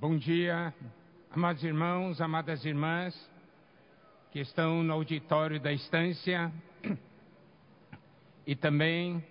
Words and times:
Bom 0.00 0.16
dia, 0.16 0.72
amados 1.30 1.62
irmãos, 1.62 2.22
amadas 2.22 2.64
irmãs 2.64 3.14
que 4.32 4.40
estão 4.40 4.82
no 4.82 4.94
auditório 4.94 5.60
da 5.60 5.70
estância 5.74 6.50
e 8.46 8.56
também 8.56 9.22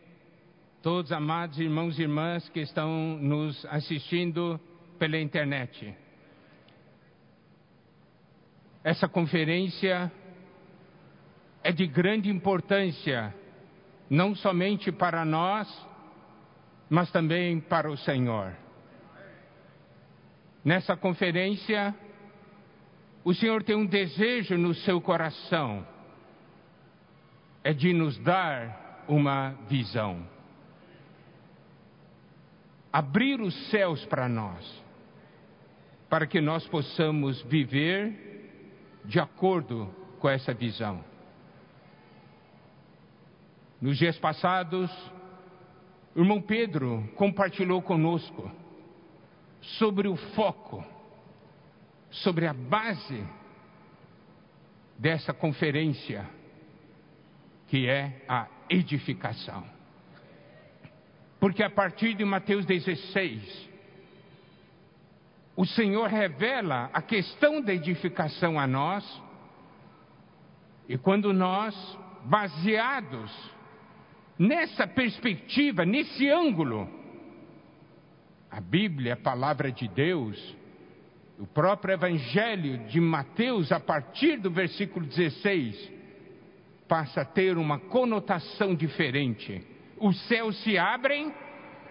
todos 0.83 1.11
amados 1.11 1.59
irmãos 1.59 1.97
e 1.97 2.03
irmãs 2.03 2.47
que 2.49 2.59
estão 2.59 3.17
nos 3.17 3.65
assistindo 3.65 4.59
pela 4.99 5.17
internet. 5.17 5.91
Essa 8.83 9.09
conferência 9.09 10.11
é 11.63 11.71
de 11.71 11.87
grande 11.87 12.29
importância, 12.29 13.33
não 14.07 14.35
somente 14.35 14.91
para 14.91 15.25
nós, 15.25 15.67
mas 16.87 17.11
também 17.11 17.59
para 17.59 17.89
o 17.89 17.97
Senhor. 17.97 18.68
Nessa 20.63 20.95
conferência, 20.97 21.95
o 23.23 23.33
Senhor 23.33 23.63
tem 23.63 23.75
um 23.75 23.85
desejo 23.85 24.57
no 24.57 24.73
seu 24.73 24.99
coração, 24.99 25.85
é 27.63 27.73
de 27.73 27.93
nos 27.93 28.17
dar 28.19 29.03
uma 29.07 29.51
visão. 29.69 30.25
Abrir 32.91 33.39
os 33.39 33.53
céus 33.69 34.03
para 34.05 34.27
nós, 34.27 34.83
para 36.09 36.25
que 36.27 36.41
nós 36.41 36.67
possamos 36.67 37.41
viver 37.43 38.29
de 39.05 39.19
acordo 39.19 39.93
com 40.19 40.27
essa 40.27 40.53
visão. 40.53 41.03
Nos 43.79 43.97
dias 43.97 44.17
passados, 44.17 44.91
o 46.13 46.19
irmão 46.19 46.41
Pedro 46.41 47.07
compartilhou 47.15 47.81
conosco 47.81 48.51
sobre 49.61 50.07
o 50.07 50.15
foco, 50.15 50.83
sobre 52.09 52.47
a 52.47 52.53
base 52.53 53.23
dessa 54.97 55.33
conferência, 55.33 56.29
que 57.67 57.87
é 57.87 58.23
a 58.27 58.47
edificação. 58.69 59.63
Porque 61.39 61.63
a 61.63 61.69
partir 61.69 62.13
de 62.15 62.25
Mateus 62.25 62.65
16, 62.65 63.69
o 65.55 65.65
Senhor 65.65 66.07
revela 66.09 66.89
a 66.93 67.01
questão 67.01 67.61
da 67.61 67.73
edificação 67.73 68.59
a 68.59 68.67
nós, 68.67 69.23
e 70.87 70.97
quando 70.97 71.31
nós, 71.31 71.75
baseados 72.25 73.31
nessa 74.37 74.87
perspectiva, 74.87 75.85
nesse 75.85 76.29
ângulo, 76.29 76.89
a 78.49 78.59
Bíblia, 78.59 79.13
a 79.13 79.17
palavra 79.17 79.71
de 79.71 79.87
Deus, 79.87 80.55
o 81.37 81.45
próprio 81.45 81.93
Evangelho 81.93 82.79
de 82.87 82.99
Mateus, 82.99 83.71
a 83.71 83.79
partir 83.79 84.37
do 84.37 84.49
versículo 84.49 85.05
16, 85.05 85.91
passa 86.87 87.21
a 87.21 87.25
ter 87.25 87.57
uma 87.57 87.79
conotação 87.79 88.75
diferente. 88.75 89.65
Os 89.99 90.19
céus 90.27 90.61
se 90.63 90.77
abrem, 90.77 91.33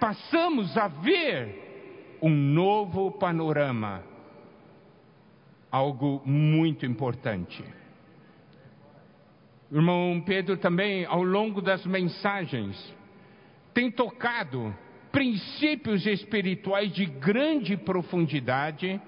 passamos 0.00 0.76
a 0.76 0.88
ver 0.88 2.18
um 2.20 2.30
novo 2.30 3.12
panorama, 3.12 4.02
algo 5.70 6.20
muito 6.26 6.84
importante. 6.84 7.64
O 9.70 9.76
irmão 9.76 10.20
Pedro 10.26 10.56
também, 10.56 11.04
ao 11.04 11.22
longo 11.22 11.62
das 11.62 11.86
mensagens, 11.86 12.94
tem 13.72 13.90
tocado 13.90 14.74
princípios 15.12 16.06
espirituais 16.06 16.92
de 16.92 17.06
grande 17.06 17.76
profundidade, 17.76 19.00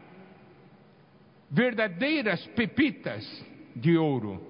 verdadeiras 1.51 2.45
pepitas 2.49 3.25
de 3.75 3.97
ouro. 3.97 4.47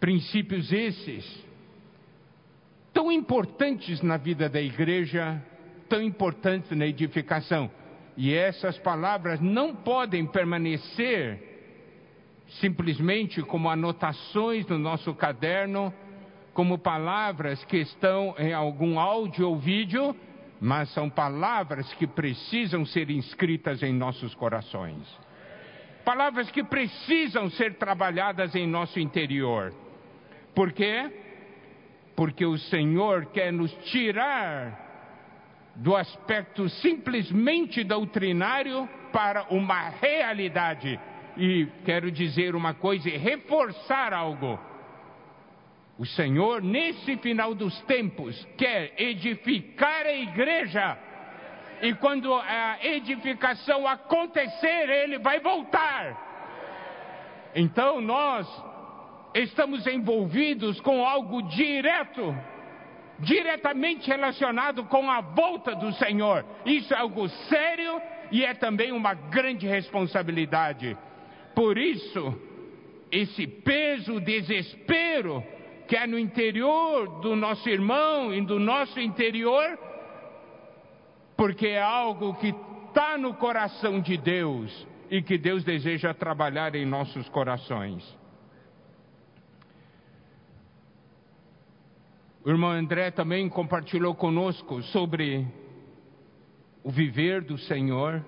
Princípios 0.00 0.72
esses 0.72 1.44
tão 2.92 3.10
importantes 3.10 4.02
na 4.02 4.16
vida 4.16 4.48
da 4.48 4.60
igreja, 4.60 5.42
tão 5.88 6.02
importantes 6.02 6.70
na 6.76 6.86
edificação. 6.86 7.70
E 8.16 8.34
essas 8.34 8.76
palavras 8.78 9.40
não 9.40 9.74
podem 9.74 10.26
permanecer 10.26 11.50
simplesmente 12.60 13.40
como 13.42 13.70
anotações 13.70 14.66
no 14.66 14.78
nosso 14.78 15.14
caderno 15.14 15.92
como 16.54 16.78
palavras 16.78 17.64
que 17.64 17.78
estão 17.78 18.34
em 18.38 18.52
algum 18.52 18.98
áudio 18.98 19.48
ou 19.48 19.58
vídeo, 19.58 20.14
mas 20.60 20.90
são 20.90 21.08
palavras 21.08 21.92
que 21.94 22.06
precisam 22.06 22.84
ser 22.84 23.10
inscritas 23.10 23.82
em 23.82 23.92
nossos 23.92 24.34
corações. 24.34 25.02
Palavras 26.04 26.50
que 26.50 26.62
precisam 26.62 27.48
ser 27.50 27.74
trabalhadas 27.74 28.54
em 28.54 28.66
nosso 28.66 29.00
interior. 29.00 29.72
Por 30.54 30.72
quê? 30.72 31.10
Porque 32.14 32.44
o 32.44 32.58
Senhor 32.58 33.26
quer 33.26 33.52
nos 33.52 33.72
tirar 33.90 34.80
do 35.76 35.96
aspecto 35.96 36.68
simplesmente 36.68 37.82
doutrinário 37.82 38.88
para 39.12 39.44
uma 39.44 39.88
realidade. 39.88 41.00
E 41.36 41.66
quero 41.84 42.10
dizer 42.10 42.54
uma 42.54 42.74
coisa 42.74 43.08
e 43.08 43.16
reforçar 43.16 44.12
algo 44.12 44.58
o 45.98 46.06
Senhor, 46.06 46.62
nesse 46.62 47.16
final 47.18 47.54
dos 47.54 47.78
tempos, 47.82 48.46
quer 48.56 48.94
edificar 48.96 50.06
a 50.06 50.12
igreja. 50.12 50.98
E 51.82 51.94
quando 51.94 52.32
a 52.34 52.78
edificação 52.82 53.86
acontecer, 53.86 54.88
ele 54.88 55.18
vai 55.18 55.40
voltar. 55.40 56.30
Então 57.54 58.00
nós 58.00 58.48
estamos 59.34 59.86
envolvidos 59.86 60.80
com 60.80 61.04
algo 61.04 61.42
direto, 61.42 62.34
diretamente 63.18 64.08
relacionado 64.08 64.84
com 64.84 65.10
a 65.10 65.20
volta 65.20 65.74
do 65.74 65.92
Senhor. 65.94 66.44
Isso 66.64 66.94
é 66.94 66.98
algo 66.98 67.28
sério 67.28 68.00
e 68.30 68.44
é 68.44 68.54
também 68.54 68.92
uma 68.92 69.12
grande 69.12 69.66
responsabilidade. 69.66 70.96
Por 71.54 71.76
isso, 71.76 72.34
esse 73.10 73.46
peso, 73.46 74.20
desespero 74.20 75.44
que 75.92 75.96
é 75.98 76.06
no 76.06 76.18
interior 76.18 77.20
do 77.20 77.36
nosso 77.36 77.68
irmão 77.68 78.32
e 78.32 78.40
do 78.40 78.58
nosso 78.58 78.98
interior, 78.98 79.78
porque 81.36 81.66
é 81.66 81.82
algo 81.82 82.32
que 82.36 82.54
está 82.88 83.18
no 83.18 83.34
coração 83.34 84.00
de 84.00 84.16
Deus 84.16 84.88
e 85.10 85.20
que 85.20 85.36
Deus 85.36 85.62
deseja 85.64 86.14
trabalhar 86.14 86.74
em 86.74 86.86
nossos 86.86 87.28
corações. 87.28 88.02
O 92.42 92.48
irmão 92.48 92.70
André 92.70 93.10
também 93.10 93.46
compartilhou 93.50 94.14
conosco 94.14 94.82
sobre 94.84 95.46
o 96.82 96.90
viver 96.90 97.42
do 97.42 97.58
Senhor, 97.58 98.24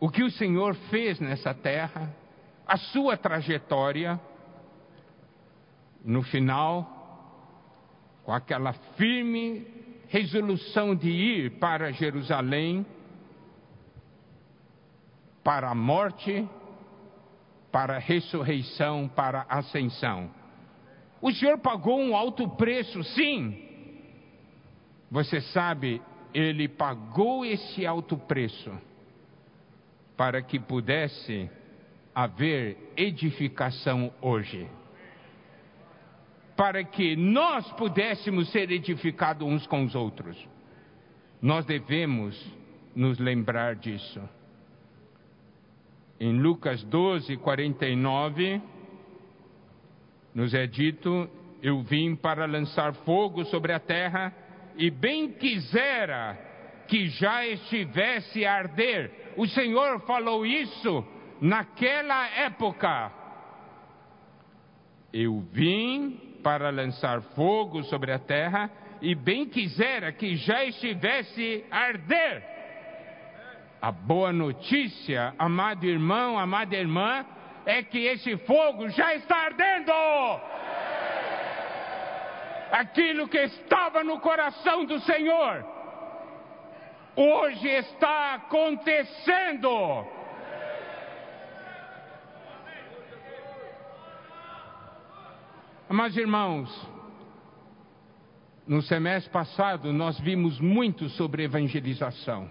o 0.00 0.08
que 0.08 0.22
o 0.22 0.30
Senhor 0.30 0.74
fez 0.88 1.20
nessa 1.20 1.52
terra, 1.52 2.10
a 2.66 2.78
sua 2.78 3.18
trajetória 3.18 4.18
no 6.04 6.22
final, 6.22 7.02
com 8.24 8.32
aquela 8.32 8.72
firme 8.96 9.66
resolução 10.08 10.94
de 10.94 11.10
ir 11.10 11.52
para 11.58 11.92
Jerusalém, 11.92 12.84
para 15.42 15.70
a 15.70 15.74
morte, 15.74 16.46
para 17.70 17.96
a 17.96 17.98
ressurreição, 17.98 19.08
para 19.08 19.46
a 19.48 19.58
ascensão. 19.58 20.30
O 21.20 21.32
Senhor 21.32 21.58
pagou 21.58 21.98
um 21.98 22.14
alto 22.14 22.48
preço, 22.48 23.02
sim. 23.02 23.58
Você 25.10 25.40
sabe, 25.40 26.02
ele 26.34 26.68
pagou 26.68 27.44
esse 27.44 27.86
alto 27.86 28.16
preço 28.16 28.70
para 30.16 30.42
que 30.42 30.58
pudesse 30.58 31.50
haver 32.14 32.92
edificação 32.96 34.12
hoje 34.20 34.68
para 36.62 36.84
que 36.84 37.16
nós 37.16 37.68
pudéssemos 37.72 38.48
ser 38.52 38.70
edificados 38.70 39.44
uns 39.44 39.66
com 39.66 39.82
os 39.82 39.96
outros. 39.96 40.38
Nós 41.40 41.64
devemos 41.66 42.40
nos 42.94 43.18
lembrar 43.18 43.74
disso. 43.74 44.22
Em 46.20 46.38
Lucas 46.38 46.84
12, 46.84 47.36
49, 47.38 48.62
nos 50.32 50.54
é 50.54 50.64
dito: 50.68 51.28
Eu 51.60 51.82
vim 51.82 52.14
para 52.14 52.46
lançar 52.46 52.94
fogo 52.94 53.44
sobre 53.46 53.72
a 53.72 53.80
terra, 53.80 54.32
e 54.76 54.88
bem 54.88 55.32
quisera 55.32 56.38
que 56.86 57.08
já 57.08 57.44
estivesse 57.44 58.44
a 58.44 58.54
arder. 58.54 59.32
O 59.36 59.48
Senhor 59.48 59.98
falou 60.02 60.46
isso 60.46 61.04
naquela 61.40 62.28
época. 62.28 63.10
Eu 65.12 65.40
vim 65.52 66.31
para 66.42 66.70
lançar 66.70 67.22
fogo 67.34 67.82
sobre 67.84 68.12
a 68.12 68.18
terra, 68.18 68.70
e 69.00 69.14
bem 69.14 69.46
quisera 69.46 70.12
que 70.12 70.36
já 70.36 70.64
estivesse 70.64 71.64
a 71.70 71.78
arder. 71.78 72.42
A 73.80 73.90
boa 73.90 74.32
notícia, 74.32 75.34
amado 75.38 75.84
irmão, 75.84 76.38
amada 76.38 76.76
irmã, 76.76 77.26
é 77.66 77.82
que 77.82 77.98
esse 77.98 78.36
fogo 78.38 78.88
já 78.90 79.14
está 79.14 79.36
ardendo. 79.36 79.92
Aquilo 82.70 83.28
que 83.28 83.38
estava 83.38 84.02
no 84.04 84.20
coração 84.20 84.84
do 84.84 85.00
Senhor, 85.00 85.66
hoje 87.16 87.68
está 87.68 88.34
acontecendo. 88.34 90.21
Mas 95.92 96.16
irmãos, 96.16 96.88
no 98.66 98.80
semestre 98.80 99.30
passado 99.30 99.92
nós 99.92 100.18
vimos 100.18 100.58
muito 100.58 101.06
sobre 101.10 101.42
evangelização. 101.42 102.50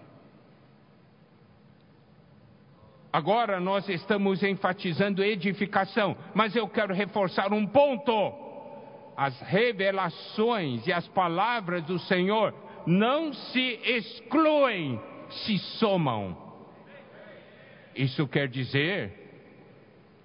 Agora 3.12 3.60
nós 3.60 3.90
estamos 3.90 4.44
enfatizando 4.44 5.24
edificação, 5.24 6.16
mas 6.36 6.56
eu 6.56 6.68
quero 6.68 6.94
reforçar 6.94 7.52
um 7.52 7.66
ponto. 7.66 8.14
As 9.18 9.42
revelações 9.42 10.86
e 10.86 10.94
as 10.94 11.08
palavras 11.08 11.84
do 11.86 11.98
Senhor 11.98 12.54
não 12.86 13.34
se 13.34 13.80
excluem, 13.84 15.02
se 15.32 15.58
somam. 15.80 16.38
Isso 17.96 18.28
quer 18.28 18.48
dizer 18.48 19.12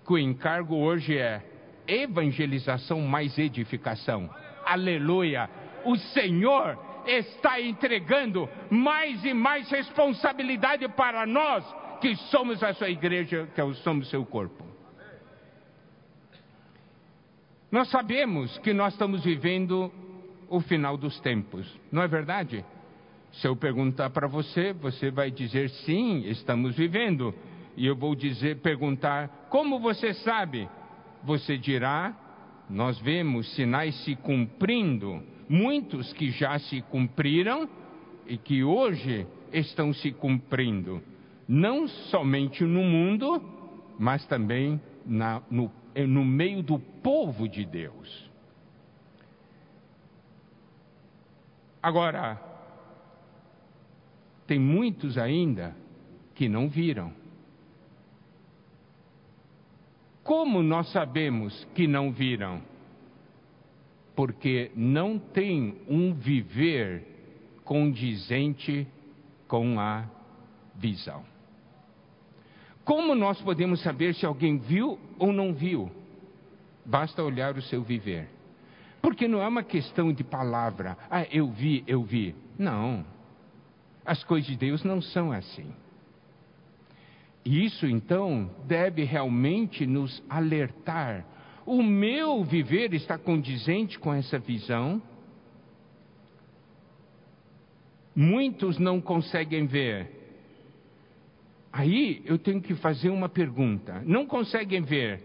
que 0.07 0.13
o 0.13 0.19
encargo 0.19 0.77
hoje 0.77 1.17
é 1.17 1.56
evangelização 1.87 3.01
mais 3.01 3.39
edificação. 3.39 4.29
Aleluia! 4.65 5.49
O 5.85 5.97
Senhor 5.97 6.79
está 7.07 7.61
entregando 7.61 8.49
mais 8.71 9.25
e 9.25 9.33
mais 9.33 9.71
responsabilidade 9.71 10.89
para 10.89 11.25
nós, 11.27 11.65
que 12.01 12.17
somos 12.31 12.63
a 12.63 12.75
sua 12.75 12.91
igreja, 12.91 13.49
que 13.55 13.75
somos 13.83 14.11
seu 14.11 14.25
corpo. 14.25 14.65
Nós 17.71 17.89
sabemos 17.91 18.59
que 18.59 18.73
nós 18.73 18.93
estamos 18.93 19.25
vivendo 19.25 19.93
o 20.49 20.61
final 20.61 20.97
dos 20.97 21.19
tempos, 21.21 21.67
não 21.91 22.03
é 22.03 22.09
verdade? 22.09 22.65
Se 23.33 23.47
eu 23.47 23.57
perguntar 23.57 24.11
para 24.11 24.27
você, 24.27 24.73
você 24.73 25.11
vai 25.11 25.31
dizer 25.31 25.69
sim, 25.69 26.25
estamos 26.27 26.75
vivendo. 26.77 27.35
E 27.77 27.87
eu 27.87 27.95
vou 27.95 28.15
dizer, 28.15 28.61
perguntar, 28.61 29.49
como 29.51 29.79
você 29.79 30.15
sabe? 30.15 30.67
Você 31.27 31.59
dirá, 31.59 32.15
nós 32.71 33.01
vemos 33.01 33.53
sinais 33.57 33.97
se 34.05 34.15
cumprindo, 34.15 35.21
muitos 35.49 36.13
que 36.13 36.31
já 36.31 36.57
se 36.57 36.81
cumpriram 36.83 37.69
e 38.29 38.39
que 38.39 38.63
hoje 38.63 39.27
estão 39.53 39.93
se 39.93 40.13
cumprindo, 40.13 41.03
não 41.49 41.89
somente 41.89 42.63
no 42.63 42.85
mundo, 42.85 43.43
mas 43.99 44.25
também 44.27 44.81
na, 45.05 45.43
no, 45.51 45.69
no 45.97 46.25
meio 46.25 46.63
do 46.63 46.79
povo 46.79 47.49
de 47.49 47.65
Deus. 47.65 48.31
Agora, 51.83 52.41
tem 54.47 54.61
muitos 54.61 55.19
ainda 55.19 55.75
que 56.37 56.49
não 56.49 56.69
viram. 56.69 57.26
Como 60.27 60.61
nós 60.61 60.91
sabemos 60.91 61.65
que 61.73 61.87
não 61.87 62.11
viram? 62.11 62.61
Porque 64.17 64.73
não 64.75 65.21
tem 65.21 65.81
um 65.89 66.13
viver 66.13 67.07
condizente 67.65 68.89
com 69.47 69.79
a 69.79 70.05
visão. 70.75 71.23
Como 72.85 73.15
nós 73.15 73.41
podemos 73.41 73.81
saber 73.83 74.17
se 74.17 74.27
alguém 74.27 74.59
viu 74.59 74.99
ou 75.17 75.33
não 75.33 75.55
viu? 75.55 75.89
Basta 76.85 77.23
olhar 77.23 77.57
o 77.57 77.63
seu 77.63 77.85
viver. 77.85 78.29
Porque 79.01 79.29
não 79.29 79.41
é 79.41 79.47
uma 79.47 79.63
questão 79.63 80.13
de 80.13 80.25
palavra, 80.25 80.99
ah, 81.09 81.23
eu 81.31 81.49
vi, 81.53 81.85
eu 81.87 82.03
vi. 82.03 82.35
Não. 82.59 83.07
As 84.05 84.25
coisas 84.25 84.51
de 84.51 84.57
Deus 84.57 84.83
não 84.83 85.01
são 85.01 85.31
assim. 85.31 85.73
Isso 87.47 87.87
então 87.87 88.51
deve 88.65 89.05
realmente 89.05 89.87
nos 89.87 90.21
alertar. 90.29 91.25
O 91.65 91.81
meu 91.81 92.43
viver 92.43 92.93
está 92.93 93.17
condizente 93.17 94.01
com 94.01 94.13
essa 94.13 94.37
visão? 94.37 95.01
Muitos 98.13 98.79
não 98.79 99.01
conseguem 99.01 99.65
ver. 99.65 100.11
Aí 101.73 102.21
eu 102.25 102.37
tenho 102.37 102.61
que 102.61 102.75
fazer 102.75 103.11
uma 103.11 103.29
pergunta: 103.29 104.03
não 104.05 104.27
conseguem 104.27 104.83
ver 104.83 105.23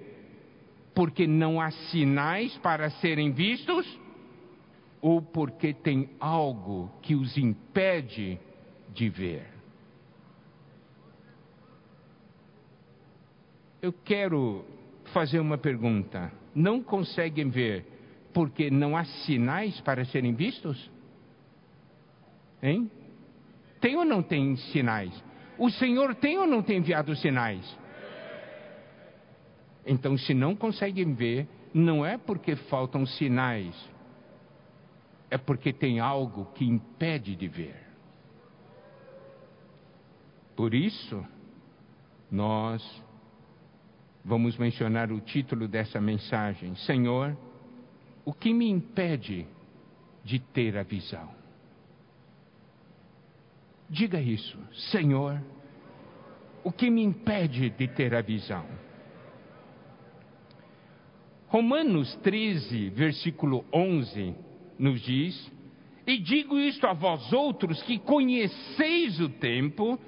porque 0.94 1.26
não 1.26 1.60
há 1.60 1.72
sinais 1.72 2.56
para 2.60 2.92
serem 2.92 3.32
vistos? 3.32 4.00
Ou 5.02 5.24
porque 5.24 5.74
tem 5.74 6.12
algo 6.20 6.92
que 7.02 7.16
os 7.16 7.36
impede 7.36 8.38
de 8.94 9.10
ver? 9.10 9.51
Eu 13.82 13.92
quero 13.92 14.64
fazer 15.14 15.40
uma 15.40 15.58
pergunta. 15.58 16.32
Não 16.54 16.82
conseguem 16.84 17.50
ver 17.50 17.86
porque 18.34 18.70
não 18.70 18.96
há 18.96 19.04
sinais 19.04 19.80
para 19.82 20.06
serem 20.06 20.34
vistos? 20.34 20.90
Hein? 22.62 22.90
Tem 23.80 23.96
ou 23.98 24.06
não 24.06 24.22
tem 24.22 24.56
sinais? 24.56 25.12
O 25.58 25.70
Senhor 25.70 26.16
tem 26.16 26.38
ou 26.38 26.46
não 26.46 26.62
tem 26.62 26.78
enviado 26.78 27.16
sinais? 27.16 27.78
Então, 29.86 30.16
se 30.18 30.34
não 30.34 30.56
conseguem 30.56 31.14
ver, 31.14 31.48
não 31.74 32.06
é 32.06 32.18
porque 32.18 32.56
faltam 32.56 33.06
sinais, 33.06 33.76
é 35.30 35.38
porque 35.38 35.74
tem 35.74 36.00
algo 36.00 36.46
que 36.54 36.64
impede 36.64 37.36
de 37.36 37.48
ver. 37.48 37.76
Por 40.56 40.76
isso, 40.76 41.26
nós 42.30 42.84
vamos 44.24 44.58
mencionar 44.58 45.12
o 45.12 45.20
título 45.20 45.68
dessa 45.68 46.00
mensagem: 46.00 46.76
Senhor, 46.76 47.36
o 48.24 48.34
que 48.34 48.54
me 48.54 48.70
impede 48.70 49.46
de 50.24 50.40
ter 50.40 50.78
a 50.78 50.84
visão? 50.84 51.30
Diga 53.90 54.22
isso, 54.22 54.58
Senhor, 54.92 55.42
o 56.64 56.72
que 56.72 56.90
me 56.90 57.04
impede 57.04 57.70
de 57.72 57.88
ter 57.88 58.16
a 58.16 58.22
visão? 58.22 58.66
Romanos 61.48 62.16
13, 62.24 62.90
versículo 62.92 63.66
11, 63.74 64.34
nos 64.80 65.02
diz: 65.02 65.52
E 66.08 66.18
digo 66.18 66.58
isto 66.58 66.88
a 66.88 66.94
vós 66.94 67.34
outros 67.34 67.84
que 67.84 68.00
conheceis 68.00 69.20
o 69.20 69.28
tempo, 69.28 70.00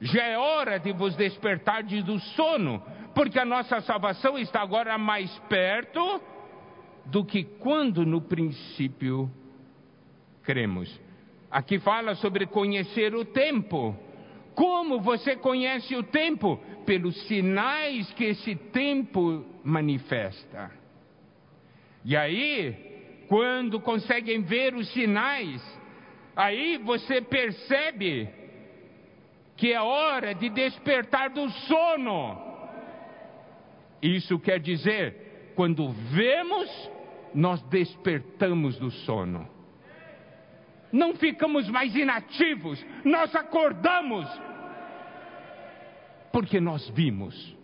já 0.00 0.24
é 0.24 0.38
hora 0.38 0.78
de 0.78 0.92
vos 0.92 1.14
despertar 1.16 1.82
do 1.82 2.18
sono, 2.18 2.82
porque 3.16 3.38
a 3.38 3.46
nossa 3.46 3.80
salvação 3.80 4.38
está 4.38 4.60
agora 4.60 4.98
mais 4.98 5.30
perto 5.48 6.20
do 7.06 7.24
que 7.24 7.44
quando 7.44 8.04
no 8.04 8.20
princípio 8.20 9.30
cremos. 10.42 11.00
Aqui 11.50 11.78
fala 11.78 12.14
sobre 12.16 12.44
conhecer 12.44 13.14
o 13.14 13.24
tempo. 13.24 13.96
Como 14.54 15.00
você 15.00 15.34
conhece 15.34 15.96
o 15.96 16.02
tempo? 16.02 16.60
Pelos 16.84 17.16
sinais 17.26 18.12
que 18.12 18.24
esse 18.24 18.54
tempo 18.54 19.46
manifesta. 19.64 20.70
E 22.04 22.14
aí, 22.14 23.24
quando 23.28 23.80
conseguem 23.80 24.42
ver 24.42 24.74
os 24.74 24.92
sinais, 24.92 25.62
aí 26.36 26.76
você 26.76 27.22
percebe 27.22 28.28
que 29.56 29.72
é 29.72 29.80
hora 29.80 30.34
de 30.34 30.50
despertar 30.50 31.30
do 31.30 31.48
sono 31.48 32.45
isso 34.02 34.38
quer 34.38 34.60
dizer, 34.60 35.52
quando 35.54 35.88
vemos, 35.90 36.90
nós 37.34 37.62
despertamos 37.64 38.78
do 38.78 38.90
sono. 38.90 39.48
Não 40.92 41.14
ficamos 41.14 41.68
mais 41.68 41.94
inativos, 41.94 42.84
nós 43.04 43.34
acordamos. 43.34 44.26
Porque 46.32 46.60
nós 46.60 46.88
vimos. 46.90 47.56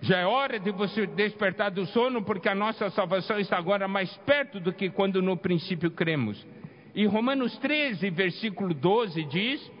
Já 0.00 0.18
é 0.18 0.26
hora 0.26 0.58
de 0.58 0.72
você 0.72 1.06
despertar 1.06 1.70
do 1.70 1.86
sono, 1.86 2.24
porque 2.24 2.48
a 2.48 2.54
nossa 2.54 2.90
salvação 2.90 3.38
está 3.38 3.56
agora 3.56 3.86
mais 3.86 4.12
perto 4.18 4.58
do 4.58 4.72
que 4.72 4.90
quando 4.90 5.22
no 5.22 5.36
princípio 5.36 5.92
cremos. 5.92 6.44
E 6.92 7.06
Romanos 7.06 7.56
13, 7.58 8.10
versículo 8.10 8.74
12 8.74 9.24
diz: 9.24 9.72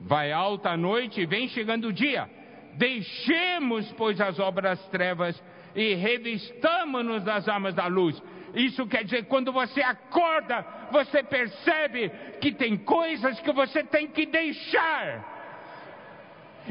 Vai 0.00 0.32
alta 0.32 0.70
a 0.70 0.76
noite 0.76 1.20
e 1.20 1.26
vem 1.26 1.48
chegando 1.48 1.88
o 1.88 1.92
dia. 1.92 2.28
Deixemos, 2.74 3.90
pois, 3.92 4.20
as 4.20 4.38
obras 4.38 4.80
trevas 4.88 5.40
e 5.74 5.94
revistamos-nos 5.94 7.24
das 7.24 7.48
armas 7.48 7.74
da 7.74 7.86
luz. 7.86 8.20
Isso 8.54 8.86
quer 8.86 9.04
dizer, 9.04 9.26
quando 9.26 9.52
você 9.52 9.82
acorda, 9.82 10.64
você 10.90 11.22
percebe 11.22 12.10
que 12.40 12.52
tem 12.52 12.76
coisas 12.76 13.38
que 13.40 13.52
você 13.52 13.82
tem 13.84 14.06
que 14.08 14.26
deixar. 14.26 15.36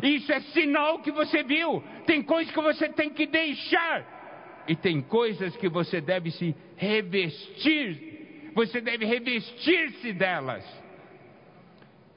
Isso 0.01 0.31
é 0.31 0.39
sinal 0.39 0.99
que 0.99 1.11
você 1.11 1.43
viu. 1.43 1.83
Tem 2.05 2.21
coisas 2.21 2.53
que 2.53 2.61
você 2.61 2.89
tem 2.89 3.09
que 3.09 3.25
deixar. 3.25 4.63
E 4.67 4.75
tem 4.75 5.01
coisas 5.01 5.55
que 5.57 5.69
você 5.69 6.01
deve 6.01 6.31
se 6.31 6.55
revestir. 6.75 8.51
Você 8.53 8.81
deve 8.81 9.05
revestir-se 9.05 10.13
delas. 10.13 10.65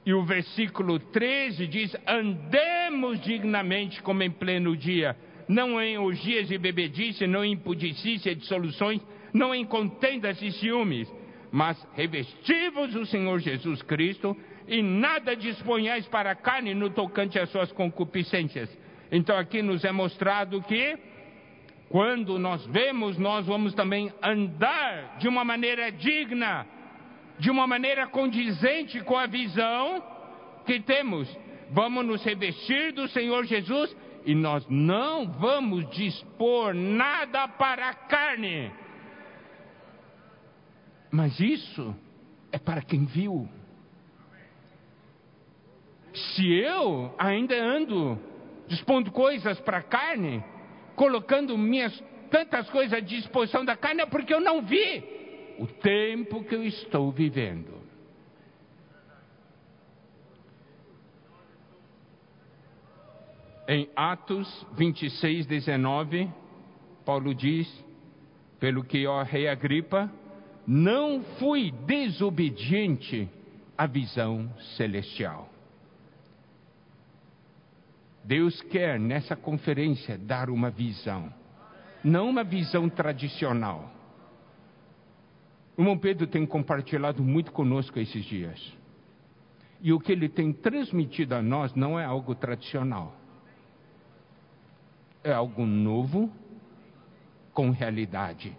E 0.05 0.13
o 0.13 0.23
versículo 0.23 0.99
13 0.99 1.67
diz: 1.67 1.95
Andemos 2.07 3.21
dignamente 3.21 4.01
como 4.01 4.23
em 4.23 4.31
pleno 4.31 4.75
dia, 4.75 5.15
não 5.47 5.81
em 5.81 5.97
orgias 5.97 6.49
e 6.49 6.57
bebedice, 6.57 7.27
não 7.27 7.45
em 7.45 7.53
impudicícia 7.53 8.31
e 8.31 8.35
dissoluções, 8.35 9.01
não 9.33 9.53
em 9.53 9.63
contendas 9.65 10.41
e 10.41 10.51
ciúmes, 10.53 11.11
mas 11.51 11.77
revestivos 11.93 12.95
o 12.95 13.05
Senhor 13.05 13.39
Jesus 13.39 13.81
Cristo 13.83 14.35
e 14.67 14.81
nada 14.81 15.35
disponhais 15.35 16.07
para 16.07 16.31
a 16.31 16.35
carne 16.35 16.73
no 16.73 16.89
tocante 16.89 17.37
às 17.37 17.49
suas 17.49 17.71
concupiscências. 17.71 18.69
Então 19.11 19.37
aqui 19.37 19.61
nos 19.61 19.83
é 19.83 19.91
mostrado 19.91 20.61
que 20.63 20.97
quando 21.89 22.39
nós 22.39 22.65
vemos, 22.67 23.17
nós 23.17 23.45
vamos 23.45 23.73
também 23.73 24.11
andar 24.23 25.17
de 25.19 25.27
uma 25.27 25.43
maneira 25.43 25.91
digna 25.91 26.65
de 27.41 27.49
uma 27.49 27.65
maneira 27.65 28.05
condizente 28.05 29.01
com 29.01 29.17
a 29.17 29.25
visão 29.25 30.03
que 30.63 30.79
temos. 30.79 31.27
Vamos 31.71 32.05
nos 32.05 32.23
revestir 32.23 32.93
do 32.93 33.07
Senhor 33.07 33.45
Jesus 33.45 33.97
e 34.23 34.35
nós 34.35 34.63
não 34.69 35.25
vamos 35.25 35.89
dispor 35.89 36.75
nada 36.75 37.47
para 37.47 37.89
a 37.89 37.93
carne. 37.95 38.71
Mas 41.09 41.39
isso 41.39 41.95
é 42.51 42.59
para 42.59 42.83
quem 42.83 43.05
viu. 43.05 43.49
Se 46.13 46.47
eu 46.47 47.15
ainda 47.17 47.55
ando 47.55 48.19
dispondo 48.67 49.11
coisas 49.11 49.59
para 49.61 49.77
a 49.77 49.83
carne, 49.83 50.43
colocando 50.95 51.57
minhas 51.57 51.91
tantas 52.29 52.69
coisas 52.69 52.93
à 52.93 52.99
disposição 52.99 53.65
da 53.65 53.75
carne, 53.75 54.03
é 54.03 54.05
porque 54.05 54.31
eu 54.31 54.39
não 54.39 54.61
vi 54.61 55.20
o 55.61 55.67
tempo 55.67 56.43
que 56.43 56.55
eu 56.55 56.63
estou 56.63 57.11
vivendo. 57.11 57.79
Em 63.67 63.87
Atos 63.95 64.65
26, 64.75 65.45
19, 65.45 66.27
Paulo 67.05 67.35
diz: 67.35 67.71
Pelo 68.59 68.83
que, 68.83 69.05
ó 69.05 69.21
Rei 69.21 69.47
Agripa, 69.47 70.11
não 70.65 71.21
fui 71.37 71.71
desobediente 71.71 73.29
à 73.77 73.85
visão 73.85 74.51
celestial. 74.75 75.47
Deus 78.23 78.59
quer 78.63 78.99
nessa 78.99 79.35
conferência 79.35 80.17
dar 80.17 80.49
uma 80.49 80.71
visão, 80.71 81.31
não 82.03 82.27
uma 82.27 82.43
visão 82.43 82.89
tradicional 82.89 84.00
irmão 85.81 85.97
Pedro 85.97 86.27
tem 86.27 86.45
compartilhado 86.45 87.23
muito 87.23 87.51
conosco 87.51 87.99
esses 87.99 88.23
dias. 88.25 88.59
E 89.81 89.91
o 89.91 89.99
que 89.99 90.11
ele 90.11 90.29
tem 90.29 90.53
transmitido 90.53 91.33
a 91.33 91.41
nós 91.41 91.73
não 91.73 91.99
é 91.99 92.05
algo 92.05 92.35
tradicional. 92.35 93.15
É 95.23 95.31
algo 95.31 95.65
novo, 95.65 96.31
com 97.53 97.69
realidade. 97.71 98.55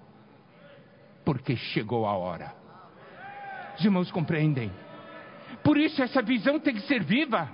Porque 1.25 1.57
chegou 1.57 2.07
a 2.07 2.17
hora. 2.17 2.55
Os 3.79 3.85
irmãos 3.85 4.11
compreendem. 4.11 4.71
Por 5.62 5.79
isso 5.79 6.02
essa 6.02 6.23
visão 6.23 6.59
tem 6.59 6.75
que 6.75 6.83
ser 6.83 7.02
viva. 7.02 7.49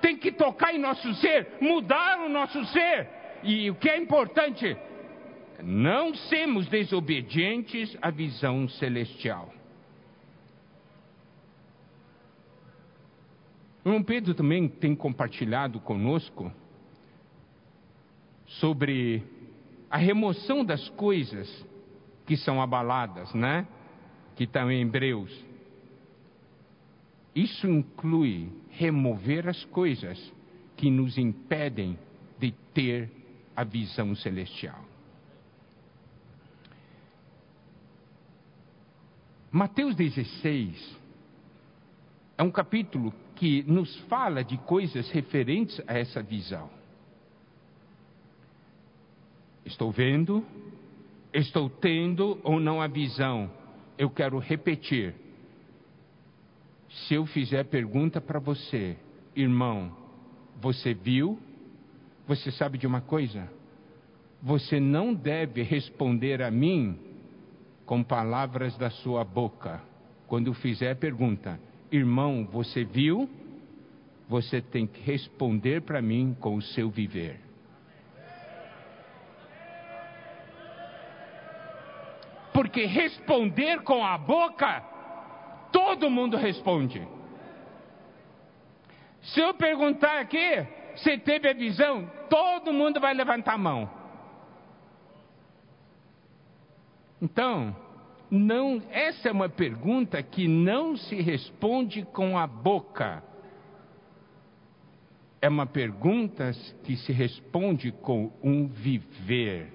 Tem 0.00 0.16
que 0.16 0.32
tocar 0.32 0.74
em 0.74 0.78
nosso 0.78 1.12
ser, 1.14 1.58
mudar 1.60 2.20
o 2.20 2.28
nosso 2.28 2.64
ser. 2.66 3.08
E 3.42 3.70
o 3.70 3.74
que 3.74 3.88
é 3.88 3.96
importante, 3.96 4.76
não 5.62 6.14
sermos 6.14 6.66
desobedientes 6.68 7.96
à 8.02 8.10
visão 8.10 8.68
celestial. 8.68 9.52
Irmão 13.84 14.02
Pedro 14.02 14.34
também 14.34 14.68
tem 14.68 14.94
compartilhado 14.94 15.80
conosco 15.80 16.52
sobre 18.46 19.22
a 19.90 19.96
remoção 19.96 20.64
das 20.64 20.88
coisas 20.90 21.66
que 22.26 22.36
são 22.36 22.62
abaladas, 22.62 23.34
né? 23.34 23.66
Que 24.36 24.44
estão 24.44 24.70
em 24.70 24.82
Hebreus. 24.82 25.32
Isso 27.34 27.66
inclui 27.66 28.50
remover 28.70 29.48
as 29.48 29.64
coisas 29.64 30.32
que 30.76 30.90
nos 30.90 31.18
impedem 31.18 31.98
de 32.38 32.52
ter 32.72 33.10
a 33.56 33.64
visão 33.64 34.14
celestial. 34.14 34.91
Mateus 39.52 39.94
16 39.94 40.98
é 42.38 42.42
um 42.42 42.50
capítulo 42.50 43.12
que 43.36 43.62
nos 43.64 43.94
fala 44.06 44.42
de 44.42 44.56
coisas 44.56 45.10
referentes 45.10 45.78
a 45.86 45.98
essa 45.98 46.22
visão. 46.22 46.70
Estou 49.62 49.92
vendo, 49.92 50.42
estou 51.34 51.68
tendo 51.68 52.40
ou 52.42 52.58
não 52.58 52.80
a 52.80 52.86
visão. 52.86 53.50
Eu 53.98 54.08
quero 54.08 54.38
repetir. 54.38 55.14
Se 56.88 57.12
eu 57.12 57.26
fizer 57.26 57.64
pergunta 57.64 58.22
para 58.22 58.40
você, 58.40 58.96
irmão, 59.36 59.94
você 60.62 60.94
viu? 60.94 61.38
Você 62.26 62.50
sabe 62.52 62.78
de 62.78 62.86
uma 62.86 63.02
coisa? 63.02 63.52
Você 64.42 64.80
não 64.80 65.12
deve 65.12 65.60
responder 65.62 66.40
a 66.40 66.50
mim 66.50 67.11
com 67.92 68.02
palavras 68.02 68.74
da 68.78 68.88
sua 68.88 69.22
boca. 69.22 69.78
Quando 70.26 70.54
fizer 70.54 70.96
pergunta, 70.96 71.60
irmão, 71.90 72.48
você 72.50 72.84
viu? 72.84 73.28
Você 74.30 74.62
tem 74.62 74.86
que 74.86 74.98
responder 75.02 75.82
para 75.82 76.00
mim 76.00 76.34
com 76.40 76.54
o 76.56 76.62
seu 76.62 76.88
viver. 76.88 77.38
Porque 82.54 82.86
responder 82.86 83.82
com 83.82 84.02
a 84.02 84.16
boca, 84.16 84.80
todo 85.70 86.08
mundo 86.08 86.38
responde. 86.38 87.06
Se 89.20 89.38
eu 89.38 89.52
perguntar 89.52 90.18
aqui, 90.18 90.66
você 90.96 91.18
teve 91.18 91.46
a 91.46 91.52
visão, 91.52 92.10
todo 92.30 92.72
mundo 92.72 92.98
vai 92.98 93.12
levantar 93.12 93.52
a 93.52 93.58
mão. 93.58 93.90
Então, 97.20 97.81
não, 98.34 98.80
essa 98.90 99.28
é 99.28 99.30
uma 99.30 99.50
pergunta 99.50 100.22
que 100.22 100.48
não 100.48 100.96
se 100.96 101.16
responde 101.16 102.02
com 102.02 102.38
a 102.38 102.46
boca. 102.46 103.22
É 105.38 105.50
uma 105.50 105.66
pergunta 105.66 106.50
que 106.82 106.96
se 106.96 107.12
responde 107.12 107.92
com 107.92 108.32
um 108.42 108.66
viver. 108.68 109.70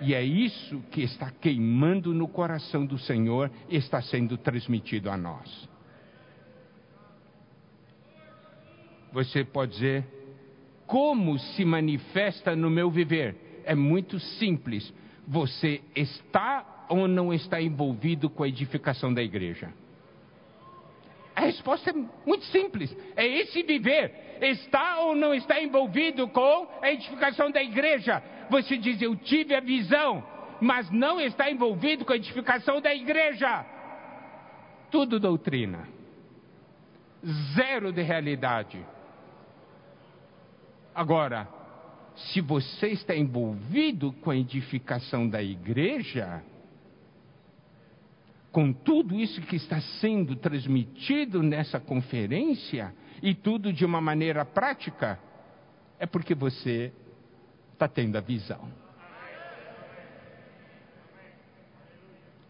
E 0.00 0.12
é 0.12 0.24
isso 0.24 0.80
que 0.90 1.02
está 1.02 1.30
queimando 1.30 2.12
no 2.12 2.26
coração 2.26 2.84
do 2.84 2.98
Senhor 2.98 3.48
e 3.68 3.76
está 3.76 4.02
sendo 4.02 4.36
transmitido 4.36 5.08
a 5.08 5.16
nós. 5.16 5.68
Você 9.12 9.44
pode 9.44 9.74
dizer, 9.74 10.04
como 10.84 11.38
se 11.38 11.64
manifesta 11.64 12.56
no 12.56 12.68
meu 12.68 12.90
viver? 12.90 13.62
É 13.64 13.76
muito 13.76 14.18
simples 14.18 14.92
você 15.26 15.80
está 15.94 16.75
ou 16.88 17.08
não 17.08 17.32
está 17.32 17.60
envolvido 17.60 18.28
com 18.30 18.42
a 18.42 18.48
edificação 18.48 19.12
da 19.12 19.22
igreja? 19.22 19.72
A 21.34 21.42
resposta 21.42 21.90
é 21.90 21.94
muito 22.24 22.44
simples: 22.46 22.96
é 23.14 23.26
esse 23.26 23.62
viver. 23.62 24.38
Está 24.40 25.00
ou 25.00 25.14
não 25.14 25.34
está 25.34 25.60
envolvido 25.60 26.28
com 26.28 26.68
a 26.82 26.90
edificação 26.90 27.50
da 27.50 27.62
igreja? 27.62 28.22
Você 28.50 28.76
diz, 28.76 29.00
eu 29.00 29.16
tive 29.16 29.54
a 29.54 29.60
visão, 29.60 30.24
mas 30.60 30.90
não 30.90 31.20
está 31.20 31.50
envolvido 31.50 32.04
com 32.04 32.12
a 32.12 32.16
edificação 32.16 32.80
da 32.80 32.94
igreja. 32.94 33.64
Tudo 34.90 35.18
doutrina, 35.18 35.88
zero 37.54 37.92
de 37.92 38.02
realidade. 38.02 38.84
Agora, 40.94 41.48
se 42.16 42.40
você 42.40 42.88
está 42.88 43.14
envolvido 43.14 44.12
com 44.22 44.30
a 44.30 44.36
edificação 44.36 45.28
da 45.28 45.42
igreja, 45.42 46.42
com 48.52 48.72
tudo 48.72 49.14
isso 49.14 49.40
que 49.42 49.56
está 49.56 49.80
sendo 50.00 50.36
transmitido 50.36 51.42
nessa 51.42 51.78
conferência, 51.78 52.94
e 53.22 53.34
tudo 53.34 53.72
de 53.72 53.84
uma 53.84 54.00
maneira 54.00 54.44
prática, 54.44 55.18
é 55.98 56.06
porque 56.06 56.34
você 56.34 56.92
está 57.72 57.88
tendo 57.88 58.16
a 58.16 58.20
visão. 58.20 58.68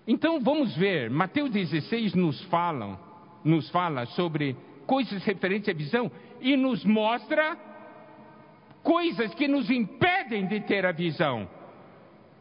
Então 0.06 0.40
vamos 0.40 0.76
ver, 0.76 1.10
Mateus 1.10 1.50
16 1.50 2.14
nos 2.14 2.40
fala, 2.44 3.00
nos 3.44 3.68
fala 3.70 4.06
sobre 4.06 4.56
coisas 4.86 5.24
referentes 5.24 5.68
à 5.68 5.72
visão 5.72 6.10
e 6.40 6.56
nos 6.56 6.84
mostra 6.84 7.56
coisas 8.84 9.34
que 9.34 9.48
nos 9.48 9.68
impedem 9.68 10.46
de 10.46 10.60
ter 10.60 10.86
a 10.86 10.92
visão. 10.92 11.48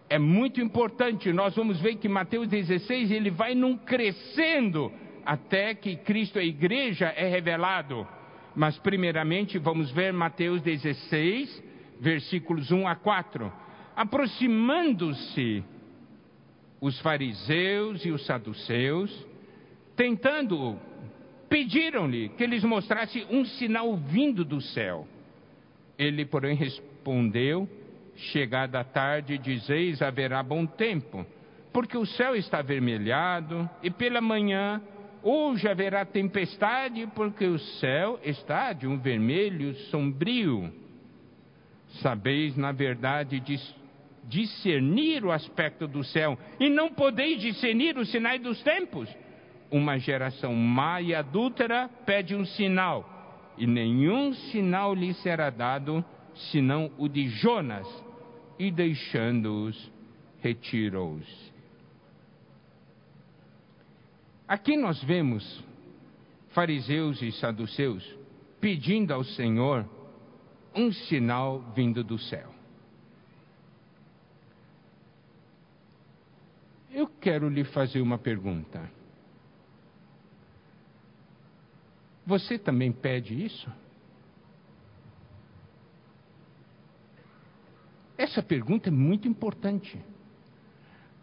É 0.10 0.20
muito 0.20 0.62
importante, 0.62 1.34
nós 1.34 1.56
vamos 1.56 1.80
ver 1.82 1.96
que 1.96 2.08
Mateus 2.08 2.48
16 2.48 3.12
ele 3.12 3.32
vai 3.32 3.56
num 3.56 3.76
crescendo 3.76 4.92
até 5.26 5.74
que 5.74 5.96
Cristo, 5.96 6.38
a 6.38 6.44
igreja, 6.44 7.08
é 7.08 7.28
revelado. 7.28 8.08
Mas 8.56 8.78
primeiramente 8.78 9.58
vamos 9.58 9.92
ver 9.92 10.14
Mateus 10.14 10.62
16, 10.62 11.64
versículos 12.00 12.72
1 12.72 12.88
a 12.88 12.96
4. 12.96 13.52
Aproximando-se 13.96 15.64
os 16.80 17.00
fariseus 17.02 18.06
e 18.06 18.12
os 18.12 18.26
saduceus, 18.26 19.28
tentando, 19.96 20.78
pediram-lhe 21.50 22.30
que 22.30 22.46
lhes 22.46 22.64
mostrasse 22.64 23.26
um 23.30 23.44
sinal 23.44 23.96
vindo 23.98 24.46
do 24.46 24.62
céu. 24.62 25.08
Ele, 25.98 26.26
porém, 26.26 26.56
respondeu: 26.56 27.68
Chegada 28.15 28.79
a 28.79 28.84
tarde, 28.84 29.38
dizeis: 29.38 30.01
haverá 30.01 30.41
bom 30.41 30.65
tempo, 30.65 31.25
porque 31.74 31.98
o 31.98 32.05
céu 32.05 32.36
está 32.36 32.60
avermelhado, 32.60 33.69
e 33.84 33.89
pela 33.89 34.22
manhã 34.22 34.81
hoje 35.22 35.67
haverá 35.67 36.05
tempestade, 36.05 37.07
porque 37.15 37.45
o 37.45 37.60
céu 37.60 38.19
está 38.24 38.74
de 38.74 38.88
um 38.88 38.98
vermelho 38.98 39.74
sombrio. 39.89 40.72
Sabeis, 42.01 42.55
na 42.55 42.72
verdade, 42.72 43.41
discernir 44.24 45.24
o 45.24 45.31
aspecto 45.31 45.88
do 45.88 46.03
céu, 46.03 46.38
e 46.60 46.69
não 46.69 46.91
podeis 46.91 47.41
discernir 47.41 47.98
os 47.98 48.10
sinais 48.10 48.41
dos 48.41 48.62
tempos. 48.63 49.10
Uma 49.72 49.98
geração 49.98 50.53
má 50.53 51.01
e 51.01 51.13
adúltera 51.13 51.89
pede 52.05 52.36
um 52.36 52.45
sinal 52.45 53.15
e 53.57 53.65
nenhum 53.65 54.34
sinal 54.34 54.93
lhe 54.93 55.13
será 55.15 55.50
dado, 55.50 56.03
senão 56.51 56.91
o 56.98 57.07
de 57.07 57.27
Jonas, 57.29 57.88
e 58.58 58.72
deixando-os, 58.72 59.92
retirou-os. 60.40 61.54
Aqui 64.48 64.78
nós 64.78 65.04
vemos 65.04 65.64
fariseus 66.50 67.22
e 67.22 67.32
saduceus 67.34 68.04
pedindo 68.62 69.14
ao 69.14 69.24
Senhor 69.24 69.88
um 70.74 70.92
sinal 70.92 71.62
vindo 71.76 72.04
do 72.04 72.18
céu. 72.18 72.54
Eu 76.92 77.08
quero 77.08 77.50
lhe 77.50 77.64
fazer 77.64 78.02
uma 78.02 78.18
pergunta. 78.18 78.90
Você 82.26 82.58
também 82.58 82.92
pede 82.92 83.46
isso? 83.46 83.70
Essa 88.36 88.44
pergunta 88.44 88.89
é 88.89 88.92
muito 88.92 89.30
importante. 89.30 89.98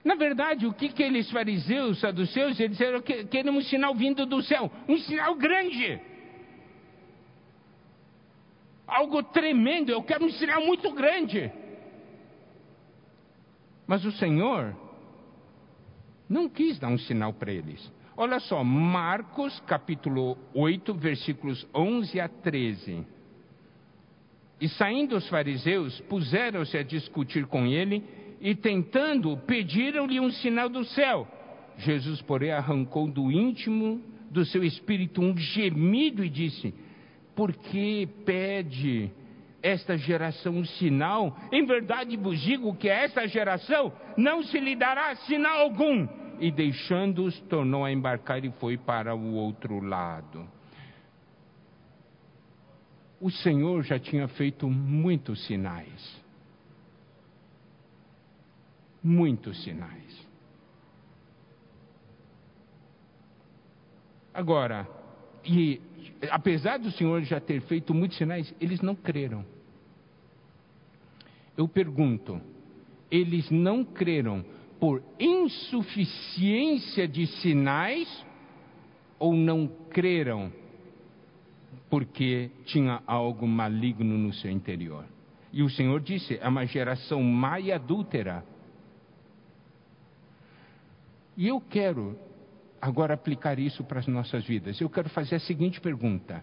Na 0.02 0.14
verdade, 0.14 0.66
o 0.66 0.73
que 0.73 0.87
aqueles 0.87 1.31
fariseus, 1.31 2.00
saduceus, 2.00 2.59
eles 2.59 2.78
disseram 2.78 3.02
que 3.02 3.50
um 3.50 3.61
sinal 3.61 3.95
vindo 3.95 4.25
do 4.25 4.42
céu, 4.42 4.73
um 4.88 4.97
sinal 4.97 5.35
grande. 5.35 6.00
Algo 8.87 9.23
tremendo, 9.25 9.92
eu 9.92 10.02
quero 10.02 10.25
um 10.25 10.31
sinal 10.31 10.64
muito 10.64 10.90
grande. 10.95 11.52
Mas 13.87 14.02
o 14.07 14.12
Senhor 14.12 14.75
não 16.31 16.49
quis 16.49 16.78
dar 16.78 16.88
um 16.88 16.99
sinal 16.99 17.35
para 17.35 17.52
eles. 17.52 17.92
Olha 18.16 18.40
só, 18.40 18.64
Marcos 18.64 19.61
capítulo 19.66 20.38
8, 20.54 20.95
versículos 20.95 21.66
11 21.75 22.18
a 22.18 22.29
13. 22.29 23.07
E 24.62 24.68
saindo 24.68 25.16
os 25.16 25.29
fariseus, 25.29 26.01
puseram-se 26.03 26.79
a 26.79 26.85
discutir 26.85 27.46
com 27.46 27.66
ele 27.66 28.01
e 28.40 28.55
tentando, 28.55 29.37
pediram-lhe 29.38 30.20
um 30.20 30.31
sinal 30.31 30.68
do 30.68 30.85
céu. 30.85 31.27
Jesus, 31.79 32.22
porém, 32.22 32.53
arrancou 32.53 33.09
do 33.09 33.33
íntimo 33.33 34.01
do 34.31 34.44
seu 34.44 34.62
espírito 34.62 35.20
um 35.20 35.37
gemido 35.37 36.25
e 36.25 36.29
disse: 36.29 36.72
Por 37.35 37.53
que 37.53 38.07
pede 38.25 39.11
esta 39.61 39.98
geração 39.98 40.59
um 40.59 40.64
sinal? 40.64 41.37
Em 41.51 41.66
verdade 41.66 42.16
vos 42.16 42.40
digo 42.40 42.72
que 42.77 42.88
a 42.88 42.98
esta 42.98 43.27
geração 43.27 43.92
não 44.16 44.44
se 44.44 44.61
lhe 44.61 44.77
dará 44.77 45.12
sinal 45.16 45.59
algum 45.59 46.07
e 46.38 46.53
deixando-os, 46.53 47.37
tornou 47.48 47.85
a 47.85 47.90
embarcar 47.90 48.44
e 48.44 48.53
foi 48.61 48.79
para 48.79 49.12
o 49.12 49.35
outro 49.35 49.81
lado. 49.81 50.48
O 53.22 53.30
Senhor 53.30 53.85
já 53.85 54.00
tinha 54.00 54.26
feito 54.26 54.68
muitos 54.68 55.46
sinais. 55.46 56.20
Muitos 59.00 59.62
sinais. 59.62 60.26
Agora, 64.35 64.88
e 65.44 65.80
apesar 66.32 66.80
do 66.80 66.90
Senhor 66.90 67.22
já 67.22 67.38
ter 67.38 67.61
feito 67.61 67.94
muitos 67.94 68.18
sinais, 68.18 68.52
eles 68.61 68.80
não 68.80 68.96
creram. 68.96 69.46
Eu 71.56 71.68
pergunto, 71.68 72.40
eles 73.08 73.48
não 73.52 73.85
creram 73.85 74.44
por 74.80 75.00
insuficiência 75.20 77.06
de 77.06 77.28
sinais 77.28 78.26
ou 79.16 79.32
não 79.32 79.68
creram 79.90 80.52
porque 81.92 82.50
tinha 82.64 83.02
algo 83.07 83.46
maligno 83.46 84.16
no 84.16 84.33
seu 84.33 84.50
interior. 84.50 85.05
E 85.52 85.62
o 85.62 85.68
Senhor 85.68 86.00
disse: 86.00 86.38
é 86.40 86.48
uma 86.48 86.64
geração 86.64 87.22
má 87.22 87.61
e 87.61 87.70
adúltera. 87.70 88.42
E 91.37 91.48
eu 91.48 91.61
quero 91.61 92.18
agora 92.81 93.12
aplicar 93.12 93.59
isso 93.59 93.85
para 93.85 93.98
as 93.98 94.07
nossas 94.07 94.42
vidas. 94.42 94.81
Eu 94.81 94.88
quero 94.88 95.11
fazer 95.11 95.35
a 95.35 95.40
seguinte 95.40 95.83
pergunta: 95.83 96.42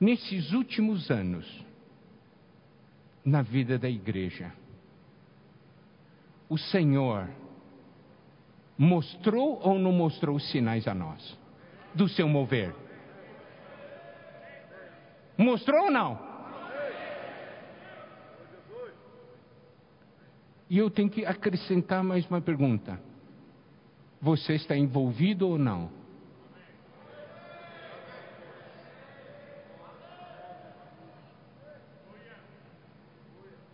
nesses 0.00 0.50
últimos 0.52 1.10
anos, 1.10 1.62
na 3.22 3.42
vida 3.42 3.78
da 3.78 3.90
igreja, 3.90 4.50
o 6.48 6.56
Senhor 6.56 7.28
mostrou 8.78 9.60
ou 9.62 9.78
não 9.78 9.92
mostrou 9.92 10.36
os 10.36 10.50
sinais 10.50 10.88
a 10.88 10.94
nós 10.94 11.38
do 11.94 12.08
seu 12.08 12.26
mover? 12.26 12.74
Mostrou 15.40 15.84
ou 15.84 15.90
não? 15.90 16.18
E 20.68 20.76
eu 20.76 20.90
tenho 20.90 21.08
que 21.08 21.24
acrescentar 21.24 22.04
mais 22.04 22.28
uma 22.28 22.42
pergunta: 22.42 23.00
você 24.20 24.52
está 24.52 24.76
envolvido 24.76 25.48
ou 25.48 25.58
não? 25.58 25.90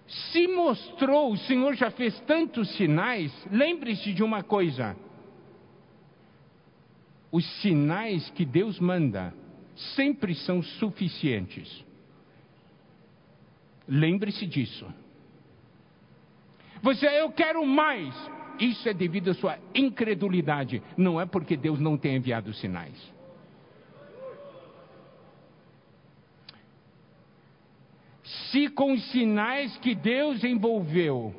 se 0.07 0.47
mostrou, 0.47 1.33
o 1.33 1.37
Senhor 1.37 1.75
já 1.75 1.91
fez 1.91 2.19
tantos 2.21 2.77
sinais, 2.77 3.33
lembre-se 3.51 4.13
de 4.13 4.23
uma 4.23 4.45
coisa: 4.45 4.97
os 7.33 7.45
sinais 7.61 8.31
que 8.31 8.45
Deus 8.45 8.79
manda 8.79 9.35
sempre 9.95 10.35
são 10.35 10.63
suficientes. 10.63 11.85
Lembre-se 13.89 14.47
disso. 14.47 14.87
Você, 16.83 17.07
eu 17.07 17.31
quero 17.31 17.65
mais. 17.65 18.15
Isso 18.59 18.89
é 18.89 18.95
devido 18.95 19.31
à 19.31 19.35
sua 19.35 19.59
incredulidade, 19.75 20.83
não 20.97 21.21
é 21.21 21.27
porque 21.27 21.57
Deus 21.57 21.79
não 21.79 21.97
tem 21.97 22.17
enviado 22.17 22.53
sinais. 22.55 23.17
se 28.57 28.69
com 28.71 28.93
os 28.93 29.05
sinais 29.11 29.77
que 29.79 29.95
Deus 29.95 30.43
envolveu, 30.43 31.35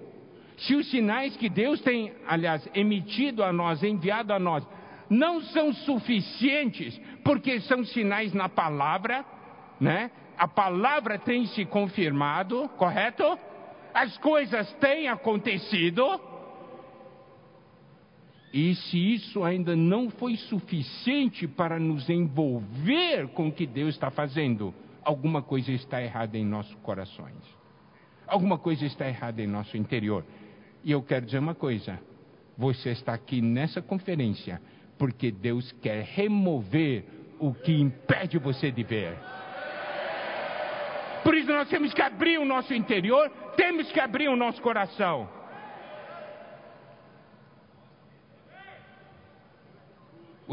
se 0.58 0.76
os 0.76 0.90
sinais 0.90 1.36
que 1.36 1.50
Deus 1.50 1.82
tem, 1.82 2.14
aliás, 2.28 2.68
emitido 2.74 3.44
a 3.44 3.52
nós, 3.52 3.84
enviado 3.84 4.34
a 4.34 4.40
nós, 4.40 4.64
não 5.10 5.42
são 5.42 5.74
suficientes, 5.74 7.00
porque 7.24 7.60
são 7.62 7.84
sinais 7.84 8.34
na 8.34 8.50
palavra, 8.50 9.26
né? 9.80 10.12
A 10.38 10.48
palavra 10.48 11.18
tem 11.18 11.46
se 11.48 11.66
confirmado, 11.66 12.70
correto? 12.78 13.24
As 13.94 14.18
coisas 14.18 14.72
têm 14.74 15.08
acontecido. 15.08 16.04
E 18.54 18.76
se 18.76 19.14
isso 19.16 19.44
ainda 19.44 19.76
não 19.76 20.10
foi 20.10 20.36
suficiente 20.36 21.48
para 21.48 21.80
nos 21.80 22.10
envolver 22.10 23.28
com 23.30 23.48
o 23.48 23.52
que 23.52 23.66
Deus 23.66 23.96
está 23.96 24.10
fazendo, 24.10 24.74
alguma 25.04 25.42
coisa 25.42 25.72
está 25.72 26.02
errada 26.02 26.38
em 26.38 26.46
nossos 26.46 26.76
corações. 26.76 27.44
Alguma 28.28 28.58
coisa 28.58 28.86
está 28.86 29.08
errada 29.08 29.42
em 29.42 29.48
nosso 29.48 29.78
interior. 29.78 30.24
E 30.84 30.92
eu 30.92 31.02
quero 31.02 31.26
dizer 31.26 31.40
uma 31.40 31.56
coisa: 31.56 32.00
Você 32.58 32.90
está 32.92 33.14
aqui 33.14 33.42
nessa 33.42 33.82
conferência 33.82 34.62
porque 34.98 35.32
Deus 35.32 35.72
quer 35.82 36.04
remover 36.04 37.06
o 37.40 37.54
que 37.54 37.74
impede 37.74 38.38
você 38.38 38.72
de 38.72 38.84
ver. 38.84 39.18
Por 41.24 41.36
isso 41.36 41.52
nós 41.52 41.70
temos 41.70 41.94
que 41.94 42.02
abrir 42.02 42.40
o 42.40 42.46
nosso 42.46 42.74
interior, 42.74 43.30
temos 43.56 43.92
que 43.92 44.00
abrir 44.00 44.30
o 44.30 44.36
nosso 44.36 44.62
coração. 44.62 45.30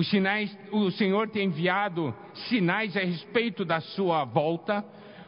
Sinais, 0.04 0.56
o 0.70 0.90
Senhor 0.90 1.28
tem 1.28 1.46
enviado 1.46 2.14
sinais 2.48 2.96
a 2.96 3.00
respeito 3.00 3.64
da 3.64 3.80
sua 3.80 4.24
volta. 4.24 4.84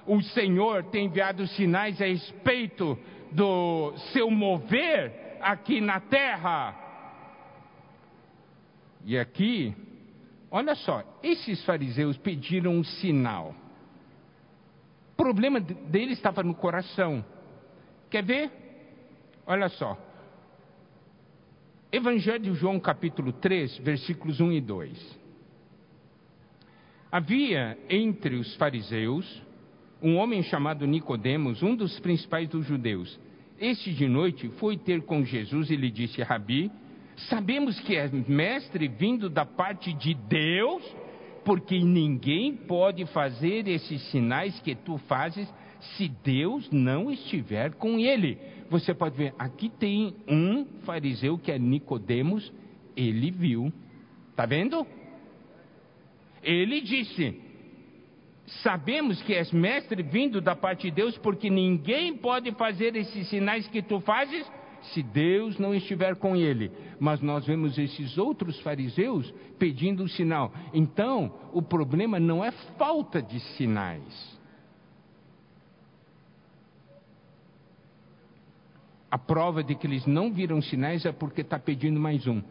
O 0.07 0.21
Senhor 0.21 0.85
tem 0.85 1.07
enviado 1.07 1.47
sinais 1.49 2.01
a 2.03 2.07
respeito 2.07 2.99
do 3.33 3.95
seu 4.13 4.31
mover 4.31 5.39
aqui 5.41 5.81
na 5.81 6.01
terra. 6.01 6.86
E 9.07 9.17
aqui, 9.17 9.73
olha 10.51 10.75
só, 10.75 11.21
esses 11.23 11.65
fariseus 11.65 12.19
pediram 12.19 12.73
um 12.73 12.83
sinal. 12.83 13.55
O 15.13 15.17
problema 15.17 15.61
deles 15.61 16.19
estava 16.19 16.43
no 16.43 16.57
coração. 16.57 17.25
Quer 18.11 18.25
ver? 18.25 18.51
Olha 19.47 19.69
só. 19.69 19.97
Evangelho 21.93 22.41
de 22.41 22.55
João, 22.55 22.81
capítulo 22.81 23.33
3, 23.33 23.79
versículos 23.79 24.41
1 24.41 24.53
e 24.55 24.61
2. 24.61 25.19
Havia 27.13 27.79
entre 27.89 28.35
os 28.35 28.57
fariseus 28.57 29.41
um 30.03 30.17
homem 30.17 30.43
chamado 30.43 30.85
Nicodemos, 30.85 31.63
um 31.63 31.77
dos 31.77 32.01
principais 32.01 32.49
dos 32.49 32.67
judeus. 32.67 33.19
Este 33.57 33.95
de 33.95 34.09
noite 34.09 34.49
foi 34.59 34.77
ter 34.77 35.03
com 35.03 35.25
Jesus 35.25 35.71
e 35.71 35.77
lhe 35.77 35.93
disse: 35.93 36.21
Rabi, 36.25 36.73
sabemos 37.29 37.79
que 37.81 37.97
és 37.97 38.13
mestre 38.29 38.89
vindo 38.89 39.29
da 39.29 39.45
parte 39.45 39.93
de 39.93 40.15
Deus, 40.15 40.83
porque 41.45 41.79
ninguém 41.79 42.55
pode 42.55 43.07
fazer 43.07 43.67
esses 43.69 44.03
sinais 44.11 44.59
que 44.61 44.75
tu 44.75 44.99
fazes 44.99 45.49
se 45.97 46.09
Deus 46.09 46.69
não 46.71 47.11
estiver 47.11 47.75
com 47.75 47.99
ele. 47.99 48.39
Você 48.69 48.93
pode 48.93 49.17
ver, 49.17 49.35
aqui 49.39 49.69
tem 49.69 50.15
um 50.29 50.65
fariseu 50.85 51.39
que 51.39 51.53
é 51.53 51.59
Nicodemos, 51.59 52.53
ele 52.97 53.31
viu. 53.31 53.73
Tá 54.35 54.45
vendo? 54.45 54.87
Ele 56.43 56.81
disse: 56.81 57.41
Sabemos 58.63 59.23
que 59.23 59.35
és 59.35 59.51
mestre 59.53 60.03
vindo 60.03 60.41
da 60.41 60.55
parte 60.55 60.91
de 60.91 60.91
Deus, 60.91 61.17
porque 61.19 61.49
ninguém 61.49 62.17
pode 62.17 62.53
fazer 62.53 62.95
esses 62.97 63.29
sinais 63.29 63.67
que 63.69 63.83
tu 63.83 64.01
fazes 64.01 64.47
se 64.93 65.03
Deus 65.03 65.59
não 65.59 65.75
estiver 65.75 66.17
com 66.17 66.37
ele. 66.37 66.71
Mas 66.99 67.21
nós 67.21 67.47
vemos 67.47 67.79
esses 67.79 68.17
outros 68.19 68.61
fariseus 68.61 69.33
pedindo 69.59 70.05
o 70.05 70.09
sinal. 70.09 70.53
Então, 70.73 71.33
o 71.53 71.63
problema 71.63 72.19
não 72.21 72.45
é 72.45 72.51
falta 72.51 73.21
de 73.23 73.41
sinais. 73.57 74.37
A 79.11 79.19
prova 79.19 79.63
de 79.63 79.75
que 79.75 79.87
eles 79.87 80.05
não 80.07 80.33
viram 80.33 80.61
sinais 80.61 81.05
é 81.07 81.13
porque 81.13 81.41
está 81.41 81.59
pedindo 81.59 81.99
mais 81.99 82.27
um. 82.27 82.43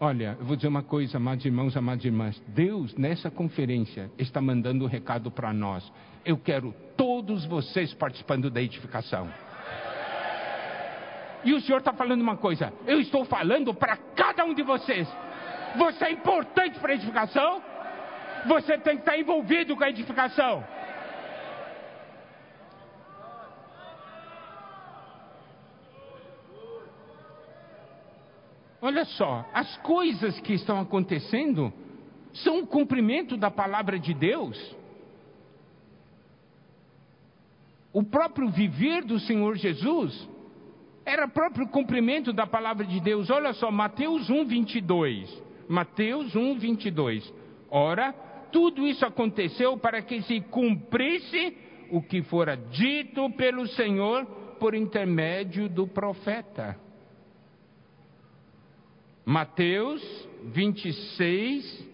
Olha, 0.00 0.36
eu 0.38 0.44
vou 0.44 0.54
dizer 0.54 0.68
uma 0.68 0.82
coisa, 0.82 1.16
amados 1.16 1.44
irmãos, 1.44 1.76
amadas 1.76 2.04
irmãs. 2.04 2.40
Deus, 2.48 2.94
nessa 2.96 3.32
conferência, 3.32 4.08
está 4.16 4.40
mandando 4.40 4.84
um 4.84 4.88
recado 4.88 5.28
para 5.28 5.52
nós. 5.52 5.90
Eu 6.24 6.36
quero 6.36 6.72
todos 6.96 7.44
vocês 7.46 7.92
participando 7.94 8.48
da 8.48 8.62
edificação. 8.62 9.28
E 11.48 11.54
o 11.54 11.62
Senhor 11.62 11.78
está 11.78 11.94
falando 11.94 12.20
uma 12.20 12.36
coisa. 12.36 12.70
Eu 12.86 13.00
estou 13.00 13.24
falando 13.24 13.72
para 13.72 13.96
cada 13.96 14.44
um 14.44 14.52
de 14.52 14.62
vocês. 14.62 15.08
Você 15.78 16.04
é 16.04 16.10
importante 16.10 16.78
para 16.78 16.92
a 16.92 16.94
edificação. 16.94 17.62
Você 18.46 18.76
tem 18.76 18.96
que 18.96 19.00
estar 19.00 19.18
envolvido 19.18 19.74
com 19.74 19.82
a 19.82 19.88
edificação. 19.88 20.62
Olha 28.82 29.06
só, 29.06 29.46
as 29.54 29.74
coisas 29.78 30.38
que 30.40 30.52
estão 30.52 30.78
acontecendo 30.78 31.72
são 32.34 32.58
o 32.58 32.66
cumprimento 32.66 33.38
da 33.38 33.50
palavra 33.50 33.98
de 33.98 34.12
Deus. 34.12 34.76
O 37.90 38.04
próprio 38.04 38.50
viver 38.50 39.02
do 39.02 39.18
Senhor 39.18 39.56
Jesus 39.56 40.36
era 41.08 41.26
próprio 41.26 41.66
cumprimento 41.66 42.34
da 42.34 42.46
palavra 42.46 42.84
de 42.84 43.00
Deus. 43.00 43.30
Olha 43.30 43.54
só, 43.54 43.70
Mateus 43.70 44.28
1, 44.28 44.44
22. 44.44 45.42
Mateus 45.66 46.36
1, 46.36 46.58
22. 46.58 47.32
Ora, 47.70 48.12
tudo 48.52 48.86
isso 48.86 49.06
aconteceu 49.06 49.78
para 49.78 50.02
que 50.02 50.20
se 50.22 50.42
cumprisse 50.42 51.56
o 51.90 52.02
que 52.02 52.22
fora 52.22 52.56
dito 52.56 53.30
pelo 53.30 53.66
Senhor 53.68 54.26
por 54.60 54.74
intermédio 54.74 55.66
do 55.66 55.86
profeta. 55.86 56.78
Mateus 59.24 60.02
26, 60.44 61.88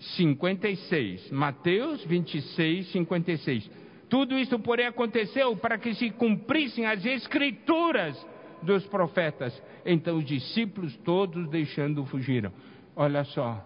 56. 0.00 1.30
Mateus 1.30 2.04
26, 2.04 2.90
56. 2.90 3.70
Tudo 4.08 4.36
isso, 4.36 4.58
porém, 4.58 4.86
aconteceu 4.86 5.54
para 5.56 5.78
que 5.78 5.94
se 5.94 6.10
cumprissem 6.10 6.86
as 6.86 7.04
escrituras 7.04 8.16
dos 8.62 8.86
profetas. 8.86 9.60
Então 9.84 10.18
os 10.18 10.24
discípulos 10.24 10.96
todos 10.98 11.48
deixando 11.48 12.04
fugiram. 12.06 12.52
Olha 12.96 13.24
só, 13.24 13.64